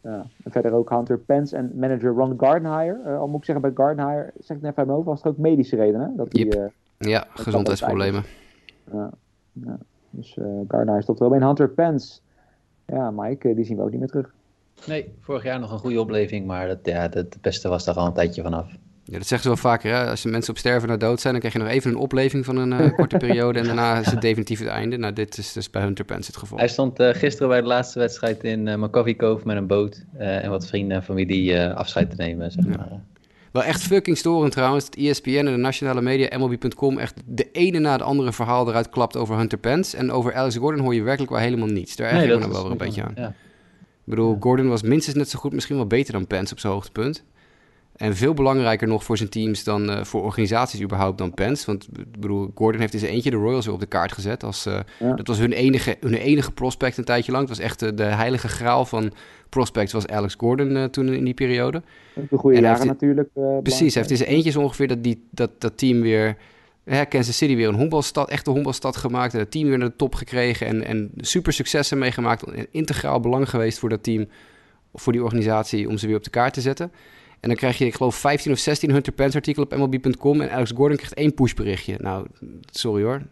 [0.03, 2.99] Ja, en verder ook Hunter Pence en manager Ron Gardenhire.
[3.05, 5.39] Eh, al moet ik zeggen, bij Gardenhire, zeg ik net even over, was het ook
[5.39, 6.17] medische redenen.
[6.17, 6.53] Dat Yep.
[6.55, 6.63] eh,
[6.99, 8.23] Ja, gezondheidsproblemen.
[8.93, 9.11] ja,
[9.53, 9.79] ja.
[10.11, 12.19] Dus uh, Gardner is tot wel bij Hunter Pence.
[12.87, 14.33] Ja, Mike, die zien we ook niet meer terug.
[14.87, 17.95] Nee, vorig jaar nog een goede opleving, maar dat, ja, het, het beste was daar
[17.95, 18.77] al een tijdje vanaf.
[19.11, 19.93] Ja, dat zeggen ze wel vaker.
[19.93, 20.11] Hè?
[20.11, 22.57] Als mensen op sterven naar dood zijn, dan krijg je nog even een opleving van
[22.57, 23.59] een uh, korte periode.
[23.59, 24.97] En daarna is het definitief het einde.
[24.97, 26.59] Nou, dit is dus bij Hunter Pence het geval.
[26.59, 30.05] Hij stond uh, gisteren bij de laatste wedstrijd in uh, McCoffee Cove met een boot.
[30.17, 32.89] en wat vrienden en familie afscheid te nemen, zeg maar.
[32.91, 33.01] Ja.
[33.59, 34.85] Wel echt fucking storend trouwens.
[34.85, 38.89] Dat ESPN en de nationale media, MLB.com, echt de ene na de andere verhaal eruit
[38.89, 39.97] klapt over Hunter Pence.
[39.97, 41.97] En over Alex Gordon hoor je werkelijk wel helemaal niets.
[41.97, 43.13] Daar erg nee, ik me wel weer een beetje aan.
[43.17, 43.29] Ja.
[43.29, 46.73] Ik bedoel, Gordon was minstens net zo goed, misschien wel beter dan Pence op zijn
[46.73, 47.25] hoogtepunt.
[47.99, 51.67] En veel belangrijker nog voor zijn teams dan uh, voor organisaties überhaupt dan Pence.
[51.67, 54.45] Want ik bedoel, Gordon heeft in zijn eentje de Royals weer op de kaart gezet.
[54.45, 55.15] Als, uh, ja.
[55.15, 57.49] Dat was hun enige, hun enige prospect een tijdje lang.
[57.49, 59.13] Het was echt uh, de heilige graal van
[59.49, 61.83] prospects was Alex Gordon toen in die periode.
[62.15, 63.29] De goede jaren natuurlijk.
[63.63, 66.37] precies, hij heeft in zijn eentje zo ongeveer dat, die, dat, dat team weer...
[66.85, 69.33] Hè, Kansas City weer een honkbalstad, echte honkbalstad gemaakt.
[69.33, 70.67] En het team weer naar de top gekregen.
[70.67, 72.43] En, en super successen meegemaakt.
[72.43, 74.29] En integraal belang geweest voor dat team,
[74.95, 76.93] voor die organisatie, om ze weer op de kaart te zetten.
[77.41, 80.41] En dan krijg je, ik geloof, 15 of 16 Hunter Pence artikelen op MLB.com.
[80.41, 81.97] En Alex Gordon krijgt één pushberichtje.
[81.99, 82.27] Nou,
[82.71, 83.23] sorry hoor.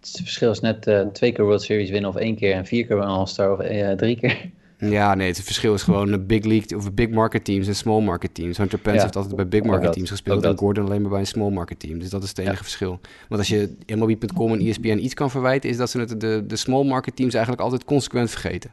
[0.00, 2.52] Het verschil is net uh, twee keer World Series winnen of één keer.
[2.52, 4.50] En vier keer een All-Star of uh, drie keer.
[4.80, 8.00] Ja, nee, het verschil is gewoon een big league of big market teams en small
[8.00, 8.56] market teams.
[8.56, 11.20] Hunter Pence ja, heeft altijd bij big market teams gespeeld en Gordon alleen maar bij
[11.20, 11.98] een small market team.
[11.98, 12.62] Dus dat is het enige ja.
[12.62, 13.00] verschil.
[13.28, 16.56] Want als je MLB.com en ESPN iets kan verwijten, is dat ze het, de, de
[16.56, 18.70] small market teams eigenlijk altijd consequent vergeten.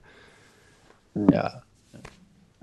[1.28, 1.64] Ja,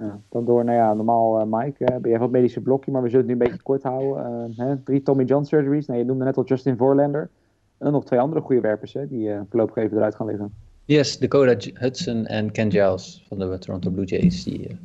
[0.03, 2.90] ja, dan door, nou ja, normaal uh, Mike, uh, ben je van het medische blokje,
[2.90, 4.50] maar we zullen het nu een beetje kort houden.
[4.50, 4.82] Uh, hè?
[4.82, 7.30] Drie Tommy John surgeries, nou, je noemde net al Justin Vorlander.
[7.78, 10.53] En nog twee andere goede werpers hè, die voorlopig even eruit gaan liggen.
[10.84, 14.44] Yes, Dakota Hudson en Ken Giles van de Toronto Blue Jays.
[14.44, 14.78] Die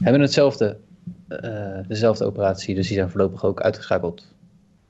[0.00, 0.76] hebben hetzelfde,
[1.88, 4.34] dezelfde operatie, dus die zijn voorlopig ook uitgeschakeld.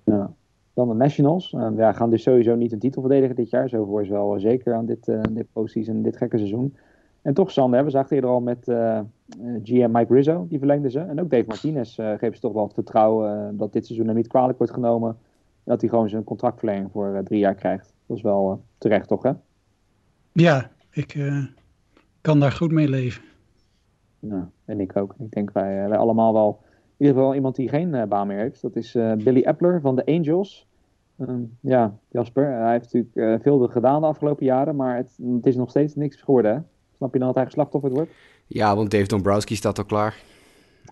[0.05, 0.33] Ja.
[0.75, 1.51] Dan de Nationals.
[1.77, 3.69] ja, gaan dus sowieso niet een titel verdedigen dit jaar.
[3.69, 6.75] Zo voor ze wel zeker aan dit, dit postseason, dit gekke seizoen.
[7.23, 9.01] En toch, Sander, we zagen eerder al met eh,
[9.63, 11.01] GM Mike Rizzo, die verlengde ze.
[11.01, 14.07] En ook Dave Martinez uh, geeft ze toch wel het vertrouwen uh, dat dit seizoen
[14.07, 15.19] hem niet kwalijk wordt genomen.
[15.65, 17.95] Dat hij gewoon zijn contractverlenging voor drie jaar krijgt.
[18.07, 19.33] Dat is wel terecht, toch, hè?
[20.33, 21.17] Ja, ik
[22.21, 23.23] kan daar goed mee leven.
[24.19, 25.15] Nou, en ik ook.
[25.19, 26.61] Ik denk wij, wij allemaal wel.
[26.97, 28.63] In ieder geval iemand die geen baan meer heeft.
[28.63, 30.69] Dat is Billy Epler van de Angels.
[31.19, 35.57] Ehm, ja, Jasper, hij heeft natuurlijk veel gedaan de afgelopen jaren, maar het, het is
[35.57, 36.61] nog steeds niks geworden, hè?
[36.97, 38.11] Snap je dan dat hij geslachtofferd wordt?
[38.47, 40.17] Ja, want Dave Dombrowski staat al klaar.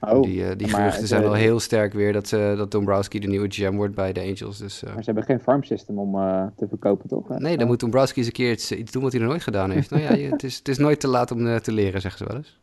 [0.01, 3.27] Oh, die uh, die geruchten zijn wel heel sterk weer dat, uh, dat Dombrowski de
[3.27, 4.59] nieuwe GM wordt bij de Angels.
[4.59, 4.95] Dus, uh...
[4.95, 6.13] Maar ze hebben geen farm system om
[6.57, 7.39] te verkopen, toch?
[7.39, 9.71] Nee, dan moet Dombrowski eens een keer iets, iets, doen wat hij nog nooit gedaan
[9.71, 9.91] heeft.
[9.91, 12.37] nou ja, het is, het is nooit te laat om te leren, zeggen ze wel
[12.37, 12.61] eens.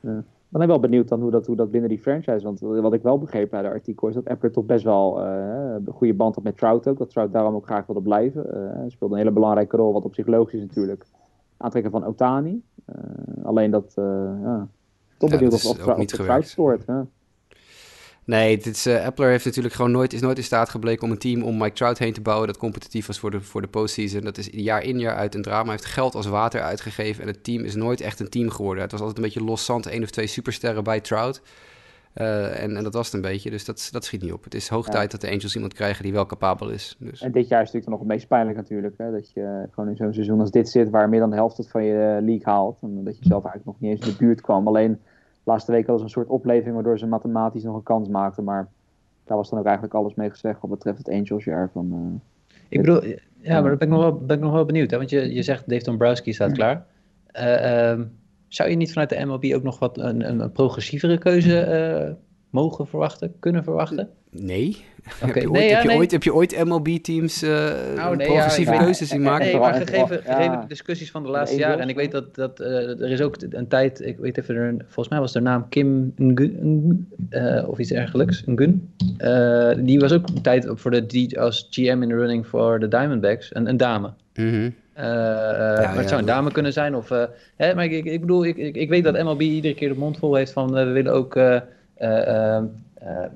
[0.00, 0.12] Ja.
[0.12, 2.44] Dan ben ik wel benieuwd dan hoe dat, hoe dat binnen die franchise.
[2.44, 5.86] Want wat ik wel begreep bij de artikel is dat Epler toch best wel een
[5.92, 6.98] goede band had met Trout ook.
[6.98, 8.46] Dat Trout daarom ook graag wilde blijven.
[8.80, 11.04] hij speelde een hele belangrijke rol, wat op zich logisch is natuurlijk.
[11.56, 12.62] Aantrekken van Otani.
[12.84, 14.04] Eh, alleen dat, eh,
[14.42, 14.68] ja,
[15.16, 16.84] toch benieuwd of, of, of, niet stoort.
[18.24, 21.10] Nee, dit is, uh, Appler heeft natuurlijk gewoon nooit, is nooit in staat gebleken om
[21.10, 23.68] een team om Mike Trout heen te bouwen dat competitief was voor de, voor de
[23.68, 24.20] postseason.
[24.20, 25.62] Dat is jaar in jaar uit een drama.
[25.62, 28.82] Hij heeft geld als water uitgegeven en het team is nooit echt een team geworden.
[28.82, 31.42] Het was altijd een beetje los zand, één of twee supersterren bij Trout.
[32.20, 34.44] Uh, en, en, dat was het een beetje, dus dat, dat schiet niet op.
[34.44, 36.96] Het is hoog tijd dat de Angels iemand krijgen die wel capabel is.
[36.98, 37.20] Dus.
[37.22, 38.94] En dit jaar is natuurlijk nog het meest pijnlijk natuurlijk.
[38.98, 39.10] Hè?
[39.10, 41.68] Dat je gewoon in zo'n seizoen als dit zit, waar meer dan de helft het
[41.68, 42.78] van je league haalt.
[42.82, 44.66] En dat je zelf eigenlijk nog niet eens in de buurt kwam.
[44.66, 45.00] Alleen
[45.44, 48.44] laatste week was een soort opleving waardoor ze mathematisch nog een kans maakten.
[48.44, 48.68] Maar
[49.24, 51.92] daar was dan ook eigenlijk alles mee gezegd wat betreft het Angels jaar van...
[51.92, 52.20] Uh,
[52.68, 54.90] ik bedoel, ja, maar daar ben ik nog wel, ben ik nog wel benieuwd.
[54.90, 54.96] Hè?
[54.96, 56.86] Want je, je zegt Dave Dombrowski staat klaar.
[57.32, 58.00] Uh,
[58.48, 62.14] zou je niet vanuit de MLB ook nog wat een, een, een progressievere keuze uh,
[62.50, 64.08] mogen verwachten, kunnen verwachten?
[64.30, 64.76] Nee.
[65.22, 65.26] Okay.
[65.26, 67.50] heb, je ooit, nee, heb, je ooit, heb je ooit MLB-teams uh,
[67.96, 69.46] nou, nee, progressieve ja, keuzes zien maken?
[69.46, 71.78] Nee, maar gegeven, gegeven de discussies van de laatste jaren.
[71.78, 74.74] En ik weet dat, dat uh, er is ook een tijd, ik weet even, er,
[74.78, 78.90] volgens mij was de naam Kim Ngun, uh, of iets dergelijks, Ngun.
[79.84, 83.54] die was ook een tijd voor de, als GM in de running voor de Diamondbacks,
[83.54, 84.12] een, een dame.
[84.34, 84.74] Mm -hmm.
[84.98, 86.94] Uh, ja, maar het zou een dame kunnen zijn.
[86.94, 87.24] Of, uh,
[87.56, 90.18] hè, maar ik, ik, bedoel, ik, ik, ik, weet dat MLB iedere keer de mond
[90.18, 91.38] vol heeft van uh, we willen ook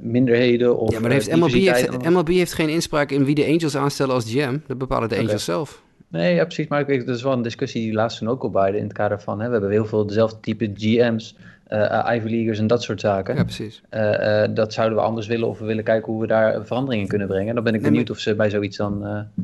[0.00, 0.78] minderheden.
[0.78, 4.14] Of, ja, maar heeft MLB, heeft, MLB heeft geen inspraak in wie de Angels aanstellen
[4.14, 4.58] als GM.
[4.66, 5.82] Dat bepalen de Angels zelf.
[6.08, 6.68] Nee, ja, precies.
[6.68, 8.92] Maar ik weet, dat is wel een discussie die laatst ook al bij in het
[8.92, 11.36] kader van, hè, we hebben heel veel dezelfde type GM's.
[11.72, 13.34] Uh, Ivy Leaguers en dat soort zaken.
[13.34, 13.82] Ja, precies.
[13.90, 17.26] Uh, dat zouden we anders willen of we willen kijken hoe we daar veranderingen kunnen
[17.26, 17.54] brengen.
[17.54, 19.00] Dan ben ik benieuwd of ze bij zoiets dan...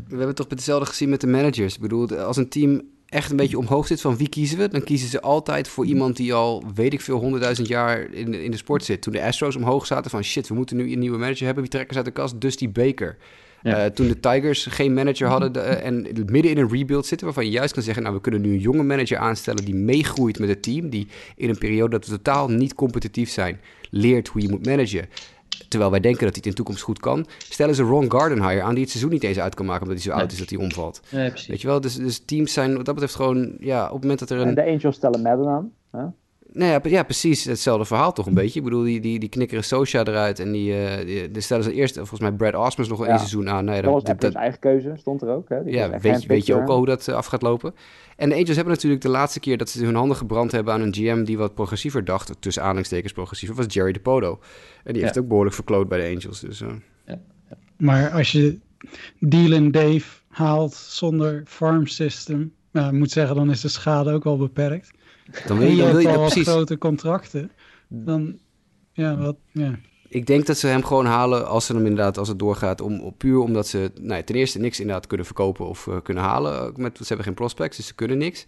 [0.09, 1.75] We hebben toch hetzelfde gezien met de managers.
[1.75, 4.83] Ik bedoel, als een team echt een beetje omhoog zit van wie kiezen we, dan
[4.83, 8.51] kiezen ze altijd voor iemand die al, weet ik veel, honderdduizend jaar in de, in
[8.51, 9.03] de sport zit.
[9.03, 11.63] Toen de Astros omhoog zaten van shit, we moeten nu een nieuwe manager hebben.
[11.63, 12.41] Wie trekken ze uit de kast?
[12.41, 13.17] Dusty Baker.
[13.67, 13.85] Ja.
[13.85, 17.27] Eh, toen de Tigers geen manager hadden de- eh, en midden in een rebuild zitten,
[17.27, 20.39] waarvan je juist kan zeggen, nou we kunnen nu een jonge manager aanstellen die meegroeit
[20.39, 21.07] met het team, die
[21.37, 23.61] in een periode dat we totaal niet competitief zijn,
[23.91, 25.07] leert hoe je moet managen.
[25.69, 28.63] Terwijl wij denken dat hij het in de toekomst goed kan, stellen ze Ron Gardenhire
[28.63, 30.21] aan die het seizoen niet eens uit kan maken omdat hij zo Nee.
[30.23, 31.01] oud is dat hij omvalt.
[31.11, 31.47] Nee, precies.
[31.49, 34.19] Weet je wel, dus, dus teams zijn wat dat betreft gewoon, ja, op het moment
[34.19, 34.55] dat er En een...
[34.55, 35.73] de Angels stellen Madden aan.
[35.91, 36.05] Hè?
[36.57, 38.59] Nou ja, ja, precies hetzelfde verhaal toch een beetje.
[38.59, 41.73] Ik bedoel, die, die, die knikkeren Socha eruit en die, eh die, die stellen ze
[41.73, 43.13] eerst, volgens mij Brad Osmus nog wel Ja.
[43.13, 43.65] één seizoen aan.
[43.65, 45.49] Nee, Dat was dat, eigen keuze, stond er ook.
[45.49, 45.65] Hè?
[45.65, 47.75] Die ja, weet, je- weet je ook al hoe dat eh, af gaat lopen.
[48.17, 50.81] En de Angels hebben natuurlijk de laatste keer dat ze hun handen gebrand hebben aan
[50.81, 54.39] een GM die wat progressiever dacht, tussen aanhalingstekens progressiever, was Jerry DePoto.
[54.85, 55.21] En die heeft Ja.
[55.21, 56.41] ook behoorlijk verkloot bij de Angels.
[56.41, 57.15] Dus, eh,
[57.77, 58.59] Maar als je
[59.21, 64.25] Dylan Dave haalt zonder farm system, nou, ik moet zeggen, dan is de schade ook
[64.25, 64.91] wel beperkt.
[65.47, 66.49] Dan wil je, je dan wil je precies.
[66.49, 67.51] grote contracten.
[67.89, 68.39] Dan,
[68.93, 69.79] ja, wat, ja.
[70.09, 73.01] Ik denk dat ze hem gewoon halen als ze hem inderdaad, als het doorgaat, om,
[73.01, 76.23] op, puur omdat ze nou ja, ten eerste niks inderdaad kunnen verkopen of eh, kunnen
[76.23, 76.73] halen.
[76.77, 78.47] Met, ze hebben geen prospects, dus ze kunnen niks.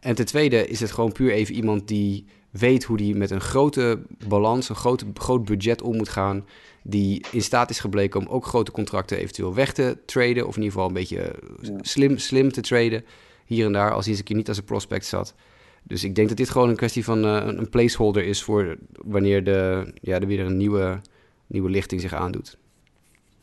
[0.00, 3.40] En ten tweede is het gewoon puur even iemand die weet hoe die met een
[3.40, 6.46] grote balans, een grote, groot budget om moet gaan.
[6.82, 10.46] Die in staat is gebleken om ook grote contracten eventueel weg te traden.
[10.46, 11.78] Of in ieder geval een beetje eh, Ja.
[11.80, 13.04] slim, slim te traden.
[13.44, 15.34] Hier en daar, als hij eens een keer niet als een prospect zat.
[15.82, 19.44] Dus ik denk dat dit gewoon een kwestie van eh, een- placeholder is voor wanneer
[19.44, 21.00] de, ja, er weer een nieuwe,
[21.46, 22.58] nieuwe lichting zich aandoet.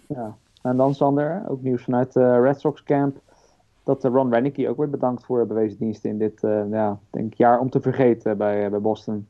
[0.08, 0.38] Ja.
[0.62, 3.18] En dan Sander, ook nieuws vanuit de Red Sox camp.
[3.84, 7.34] Dat eh, Ron Renicky ook wordt bedankt voor bewezen diensten in dit eh, ja, denk
[7.34, 9.28] jaar om te vergeten bij, eh, bij Boston.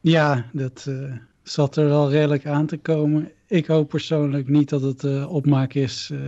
[0.00, 3.30] Ja, dat eh, zat er wel redelijk aan te komen.
[3.46, 6.18] Ik hoop persoonlijk niet dat het eh, opmaak is eh,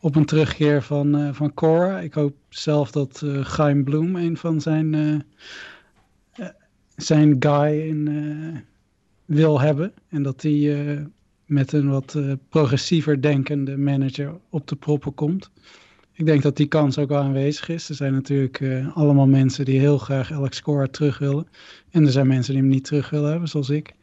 [0.00, 2.00] op een terugkeer van, eh, van Cora.
[2.00, 6.46] Ik hoop zelf dat eh Chaim Bloem een van zijn, eh,
[6.96, 8.64] zijn guy in,
[9.24, 9.92] wil hebben.
[10.08, 11.06] En dat hij
[11.46, 12.18] met een wat
[12.48, 15.50] progressiever denkende manager op de proppen komt.
[16.12, 17.88] Ik denk dat die kans ook wel aanwezig is.
[17.88, 21.46] Er zijn natuurlijk allemaal mensen die heel graag Alex Cora terug willen.
[21.90, 23.94] En er zijn mensen die hem niet terug willen hebben, zoals ik.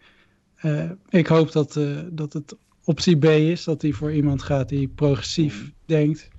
[1.09, 1.79] Ik hoop dat,
[2.11, 2.55] dat het
[2.85, 6.29] optie B is, dat hij voor iemand gaat die progressief denkt.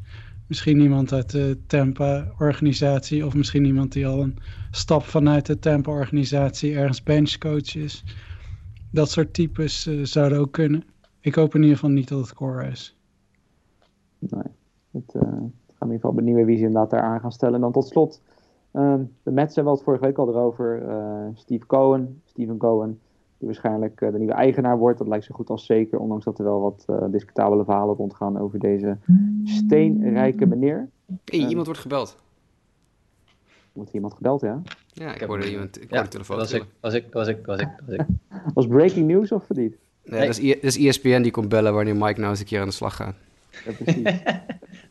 [0.46, 4.38] Misschien iemand uit de Tampa-organisatie of misschien iemand die al een
[4.70, 8.04] stap vanuit de Tampa-organisatie ergens benchcoach is.
[8.90, 10.84] Dat soort types eh, zouden ook kunnen.
[11.20, 12.96] Ik hoop in ieder geval niet dat het Cora is.
[14.18, 14.42] Nee,
[14.90, 17.54] het, het gaat in ieder geval benieuwen wie ze inderdaad daar aan gaan stellen.
[17.54, 18.22] En dan tot slot,
[18.72, 20.82] ehm, de Mets hebben we het vorige week al erover.
[20.88, 23.00] eh, Steve Cohen, Steven Cohen,
[23.44, 24.98] die waarschijnlijk eh, de nieuwe eigenaar wordt.
[24.98, 28.38] Dat lijkt zo goed als zeker, ondanks dat er wel wat eh, discutabele verhalen rondgaan
[28.38, 28.96] over deze
[29.44, 30.88] steenrijke meneer.
[31.24, 31.48] Hey, Ja.
[31.48, 32.16] iemand wordt gebeld.
[33.72, 34.62] Wordt iemand gebeld, ja?
[34.92, 35.76] Ja, ik heb hoorde iemand.
[35.76, 36.36] Ik Ja, hoorde de telefoon.
[36.36, 38.04] was ik, was ik, was ik, was ik, was ik.
[38.54, 39.76] Was breaking news of niet?
[40.04, 42.40] Nee, dat, is, I- dat is E ESPN die komt bellen wanneer Mike nou eens
[42.40, 43.14] een keer aan de slag gaat.
[43.64, 44.22] Ja, precies.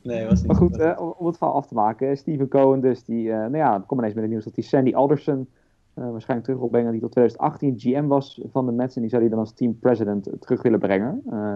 [0.04, 0.48] Nee, was niet.
[0.48, 2.18] Maar goed, eh, om, het verhaal af te maken.
[2.18, 4.94] Steven Cohen dus, die, eh, nou ja, kom ineens met het nieuws dat die Sandy
[4.94, 5.46] Alderson eh,
[5.94, 6.92] waarschijnlijk terug.
[6.92, 9.80] Die tot 2018 GM was van de Mets en die zou die dan als team
[9.80, 11.22] president terug willen brengen.
[11.30, 11.56] Eh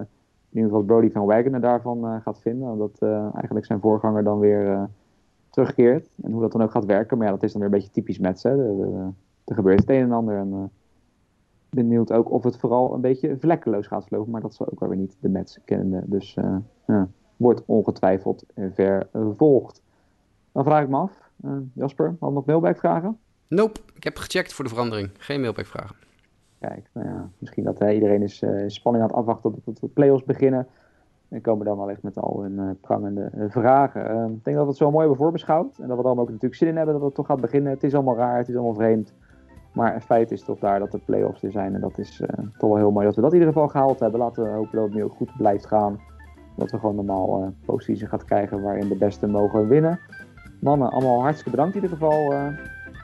[0.50, 2.70] in ieder geval Brody van Wagner daarvan eh, gaat vinden.
[2.70, 4.84] Omdat eh, eigenlijk zijn voorganger dan weer eh,
[5.50, 6.10] terugkeert.
[6.22, 7.18] En hoe dat dan ook gaat werken.
[7.18, 8.42] Maar ja, dat is dan weer een beetje typisch Mets.
[8.42, 9.10] De- de-
[9.44, 10.38] er gebeurt het een en ander.
[10.38, 10.64] En eh,
[11.70, 14.32] benieuwd ook of het vooral een beetje vlekkeloos gaat verlopen.
[14.32, 16.04] Maar dat zal ook wel weer niet de Mets kennen.
[16.10, 16.38] Dus
[16.86, 17.04] eh,
[17.38, 18.44] wordt ongetwijfeld
[19.12, 19.84] vervolgd.
[20.52, 23.18] Dan vraag ik me af, eh, Jasper, had nog mailback-vragen?
[23.48, 25.10] Nope, ik heb gecheckt voor de verandering.
[25.18, 25.96] Geen mailback-vragen.
[26.60, 29.88] Kijk, nou ja, misschien dat eh, iedereen is eh, spanning aan het afwachten tot de
[29.88, 30.68] play-offs beginnen.
[31.30, 34.10] En komen dan wel echt met al hun eh, prangende vragen.
[34.10, 35.78] Eh, ik denk dat we het zo mooi hebben voorbeschouwd.
[35.78, 37.72] En dat we er allemaal ook natuurlijk zin in hebben dat het toch gaat beginnen.
[37.72, 39.14] Het is allemaal raar, het is allemaal vreemd.
[39.74, 41.76] Maar het feit is toch daar dat de play-offs er zijn.
[41.76, 42.22] En dat is
[42.58, 44.20] toch wel heel mooi dat we dat in ieder geval gehaald hebben.
[44.20, 46.00] Laten we hopen dat het nu ook goed blijft gaan.
[46.56, 50.00] Dat we gewoon normaal uh, gaat krijgen waarin de beste mogen winnen.
[50.60, 52.34] Mannen, allemaal hartstikke bedankt in ieder geval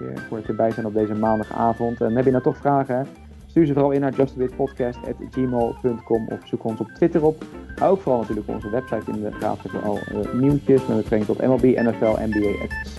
[0.02, 2.02] uh, voor het erbij zijn op deze maandagavond.
[2.02, 3.08] En heb je nou toch vragen,
[3.46, 7.44] stuur ze vooral in naar justawitpodcast.gmail.com of zoek ons op Twitter op.
[7.76, 11.38] Hou ook vooral natuurlijk onze website in de gaten voor al uh, nieuwtjes met betrekking
[11.38, 12.98] tot MLB, NFL, NBA, etc.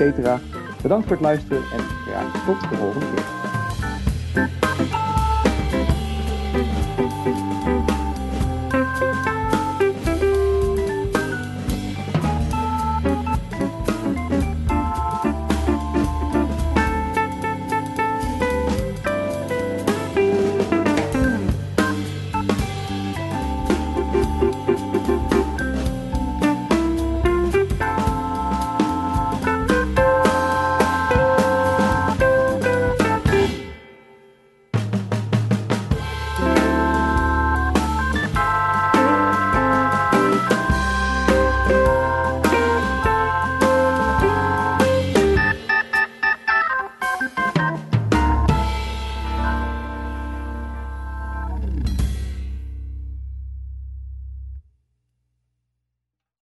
[0.83, 3.25] Bedankt voor het luisteren en graag tot de volgende keer.